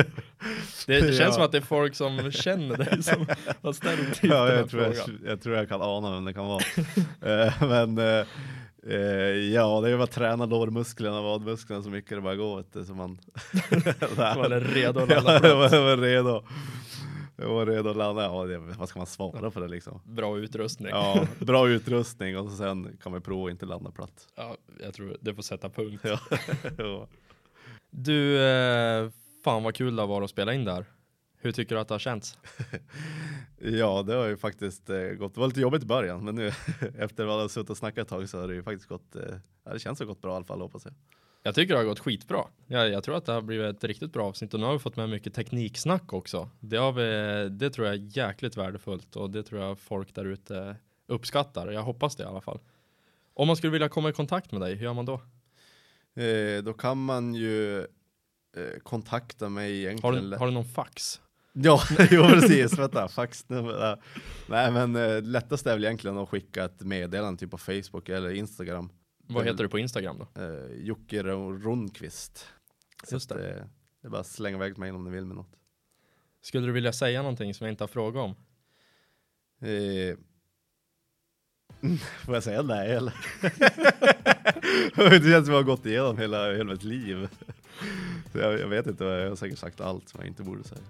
Det, 0.88 1.02
det 1.02 1.14
känns 1.14 1.20
Ja. 1.20 1.32
som 1.32 1.44
att 1.44 1.52
det 1.52 1.58
är 1.58 1.62
folk 1.62 1.96
som 1.96 2.32
känner 2.32 2.78
dig 2.78 3.04
som 3.04 3.26
har 3.62 3.74
ställt 3.74 4.24
ja, 4.24 4.54
jag, 4.54 4.70
tror 4.70 4.84
jag, 4.84 4.96
jag 5.26 5.42
tror 5.42 5.56
jag 5.56 5.70
kan 5.70 5.82
ana 5.82 6.12
vem 6.12 6.26
det 6.26 6.34
kan 6.34 6.46
vara. 6.48 6.62
Eh, 7.22 7.54
men 7.68 7.98
eh, 7.98 8.26
eh, 8.88 9.00
ja, 9.54 9.82
det 9.82 9.90
är 9.90 9.94
bara 9.98 10.04
att 10.04 10.12
träna 10.12 10.46
lårmusklerna, 10.46 11.22
vadmusklerna 11.22 11.84
så 11.84 11.90
mycket 11.90 12.10
det 12.18 12.22
bara 12.22 12.36
går. 12.36 12.58
Vet 12.58 12.74
du, 12.74 12.86
så 12.86 12.94
man, 12.94 13.20
Man 14.18 14.52
är 14.52 14.60
redo 14.74 15.00
att 15.00 15.10
ja, 15.10 15.22
landa 15.22 15.56
var, 15.56 15.76
jag 15.76 15.82
var 15.84 15.98
redo. 15.98 16.44
Jag 17.36 17.50
var 17.50 17.66
redo 17.66 17.90
att 17.90 17.98
landa. 17.98 18.24
Ja, 18.24 18.46
det, 18.46 18.58
vad 18.58 18.90
ska 18.90 19.00
man 19.00 19.08
svara 19.08 19.52
på 19.52 19.60
det 19.60 19.68
liksom? 19.68 20.02
Bra 20.06 20.38
utrustning. 20.38 20.90
Ja, 20.90 21.28
bra 21.40 21.70
utrustning 21.70 22.38
och 22.38 22.52
sen 22.52 22.98
kan 23.04 23.12
man 23.12 23.22
prova 23.22 23.46
att 23.48 23.52
inte 23.52 23.66
landa 23.66 23.92
platt. 23.92 24.28
Ja, 24.36 24.56
jag 24.84 24.94
tror 24.94 25.18
det 25.22 25.34
får 25.34 25.44
sätta 25.44 25.70
punkt. 25.70 26.06
Ja. 26.06 26.20
Ja. 26.78 27.08
Du, 27.92 28.38
fan 29.44 29.64
vad 29.64 29.76
kul 29.76 29.96
det 29.96 30.06
varit 30.06 30.24
att 30.24 30.30
spela 30.30 30.54
in 30.54 30.66
där. 30.66 30.86
Hur 31.42 31.52
tycker 31.52 31.76
du 31.76 31.82
att 31.82 31.88
det 31.88 31.94
har 31.94 32.00
känts? 32.00 32.38
Ja, 33.62 34.04
det 34.04 34.14
har 34.14 34.26
ju 34.26 34.38
faktiskt 34.38 34.90
eh, 34.90 34.98
gått. 35.00 35.34
Det 35.34 35.40
var 35.40 35.48
lite 35.48 35.62
jobbigt 35.62 35.84
i 35.84 35.86
början, 35.86 36.26
men 36.26 36.36
nu 36.36 36.48
efter 36.98 37.24
att 37.24 37.42
har 37.42 37.48
suttit 37.48 37.70
och 37.70 37.78
snackat 37.78 38.02
ett 38.02 38.08
tag 38.08 38.30
så 38.30 38.40
har 38.40 38.48
det 38.48 38.54
ju 38.54 38.64
faktiskt 38.64 38.90
gått. 38.90 39.16
Eh, 39.16 39.72
det 39.74 39.80
känns 39.80 40.00
har 40.00 40.06
gått 40.06 40.22
bra 40.22 40.32
i 40.32 40.36
alla 40.36 40.46
fall 40.46 40.62
hoppas 40.62 40.86
jag. 40.86 40.94
Jag 41.44 41.56
tycker 41.56 41.74
det 41.74 41.80
har 41.80 41.86
gått 41.86 42.00
skitbra. 42.00 42.46
Jag, 42.68 42.90
jag 42.90 43.04
tror 43.04 43.16
att 43.16 43.26
det 43.26 43.32
har 43.32 43.42
blivit 43.42 43.76
ett 43.76 43.84
riktigt 43.84 44.14
bra 44.14 44.26
avsnitt 44.26 44.54
och 44.54 44.60
nu 44.60 44.66
har 44.66 44.74
vi 44.74 44.80
fått 44.80 44.96
med 44.96 45.10
mycket 45.10 45.34
tekniksnack 45.34 46.14
också. 46.14 46.50
Det, 46.60 46.78
har 46.78 46.92
vi, 46.92 47.50
det 47.50 47.70
tror 47.70 47.88
jag 47.88 47.96
är 47.96 48.18
jäkligt 48.18 48.58
värdefullt 48.58 49.16
och 49.16 49.30
det 49.30 49.44
tror 49.44 49.62
jag 49.62 49.80
folk 49.80 50.16
där 50.16 50.26
ute 50.26 50.76
uppskattar. 51.08 51.72
Jag 51.72 51.84
hoppas 51.84 52.16
det 52.16 52.24
i 52.24 52.26
alla 52.26 52.42
fall. 52.42 52.60
Om 53.34 53.48
man 53.48 53.56
skulle 53.56 53.72
vilja 53.72 53.90
komma 53.90 54.10
i 54.10 54.14
kontakt 54.14 54.52
med 54.52 54.62
dig, 54.62 54.76
hur 54.76 54.84
gör 54.84 54.94
man 54.94 55.06
då? 55.06 55.22
Eh, 56.22 56.64
då 56.64 56.74
kan 56.74 57.06
man 57.06 57.34
ju 57.36 57.88
eh, 58.58 58.80
kontakta 58.84 59.50
mig 59.50 59.72
Har 59.72 59.90
egentligen. 59.90 60.30
du, 60.30 60.38
har 60.38 60.46
du 60.46 60.52
någon 60.54 60.66
fax? 60.66 61.22
Ja, 61.54 61.82
jo 62.12 62.24
precis. 62.24 62.78
Vänta, 62.80 63.08
faxnummer. 63.08 63.98
Nej, 64.48 64.72
men 64.72 64.96
eh, 64.96 65.22
lättast 65.22 65.68
är 65.68 65.74
väl 65.74 65.84
egentligen 65.84 66.18
att 66.18 66.30
skicka 66.30 66.64
ett 66.66 66.82
meddelande 66.82 67.40
typ 67.40 67.52
på 67.52 67.58
Facebook 67.58 68.10
eller 68.10 68.30
Instagram. 68.30 68.90
Vad 69.28 69.46
heter 69.46 69.64
du 69.64 69.70
på 69.70 69.80
Instagram 69.80 70.18
då? 70.20 70.42
Eh, 70.42 70.72
Jocke 70.76 71.24
Rundqvist. 71.24 72.48
Just 73.12 73.32
att, 73.32 73.38
det. 73.38 73.50
eh, 73.50 73.64
det 74.02 74.08
är 74.08 74.10
bara 74.10 74.22
att 74.22 74.28
slänga 74.28 74.58
iväg 74.58 74.78
mig 74.78 74.92
om 74.92 75.04
ni 75.04 75.10
vill 75.12 75.26
med 75.26 75.36
något. 75.36 75.56
Skulle 76.42 76.66
du 76.66 76.72
vilja 76.72 76.94
säga 76.94 77.22
någonting 77.22 77.54
som 77.54 77.66
jag 77.66 77.74
inte 77.74 77.84
har 77.84 77.88
frågat 77.88 78.24
om? 78.24 78.36
Eh, 79.68 80.18
får 82.26 82.34
jag 82.34 82.44
säga 82.44 82.62
nej 82.62 82.92
eller? 82.92 83.14
det 85.10 85.10
känns 85.10 85.24
som 85.24 85.38
att 85.40 85.48
jag 85.48 85.54
har 85.56 85.64
gått 85.64 85.86
igenom 85.86 86.18
hela, 86.18 86.52
hela 86.54 86.64
mitt 86.72 86.84
liv. 86.84 87.30
Jag, 88.34 88.60
jag 88.60 88.68
vet 88.68 88.88
inte, 88.88 89.04
jag 89.04 89.30
har 89.30 89.36
säkert 89.36 89.60
sagt 89.60 89.82
allt 89.82 90.10
som 90.10 90.20
jag 90.20 90.28
inte 90.28 90.44
borde 90.44 90.64
säga. 90.64 90.82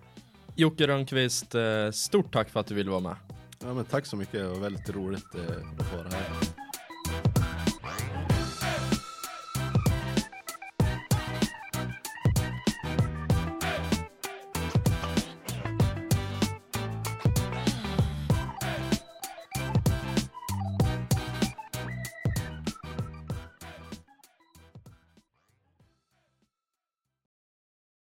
Jocke 0.55 0.87
Rönnqvist, 0.87 1.55
eh, 1.55 1.91
stort 1.91 2.33
tack 2.33 2.49
för 2.49 2.59
att 2.59 2.67
du 2.67 2.75
ville 2.75 2.91
vara 2.91 2.99
med. 2.99 3.15
Ja, 3.63 3.73
men 3.73 3.85
tack 3.85 4.05
så 4.05 4.15
mycket, 4.15 4.33
det 4.33 4.47
var 4.47 4.59
väldigt 4.59 4.89
roligt 4.89 5.35
eh, 5.35 5.41
att 5.79 5.93
vara 5.93 6.09
här. 6.09 6.58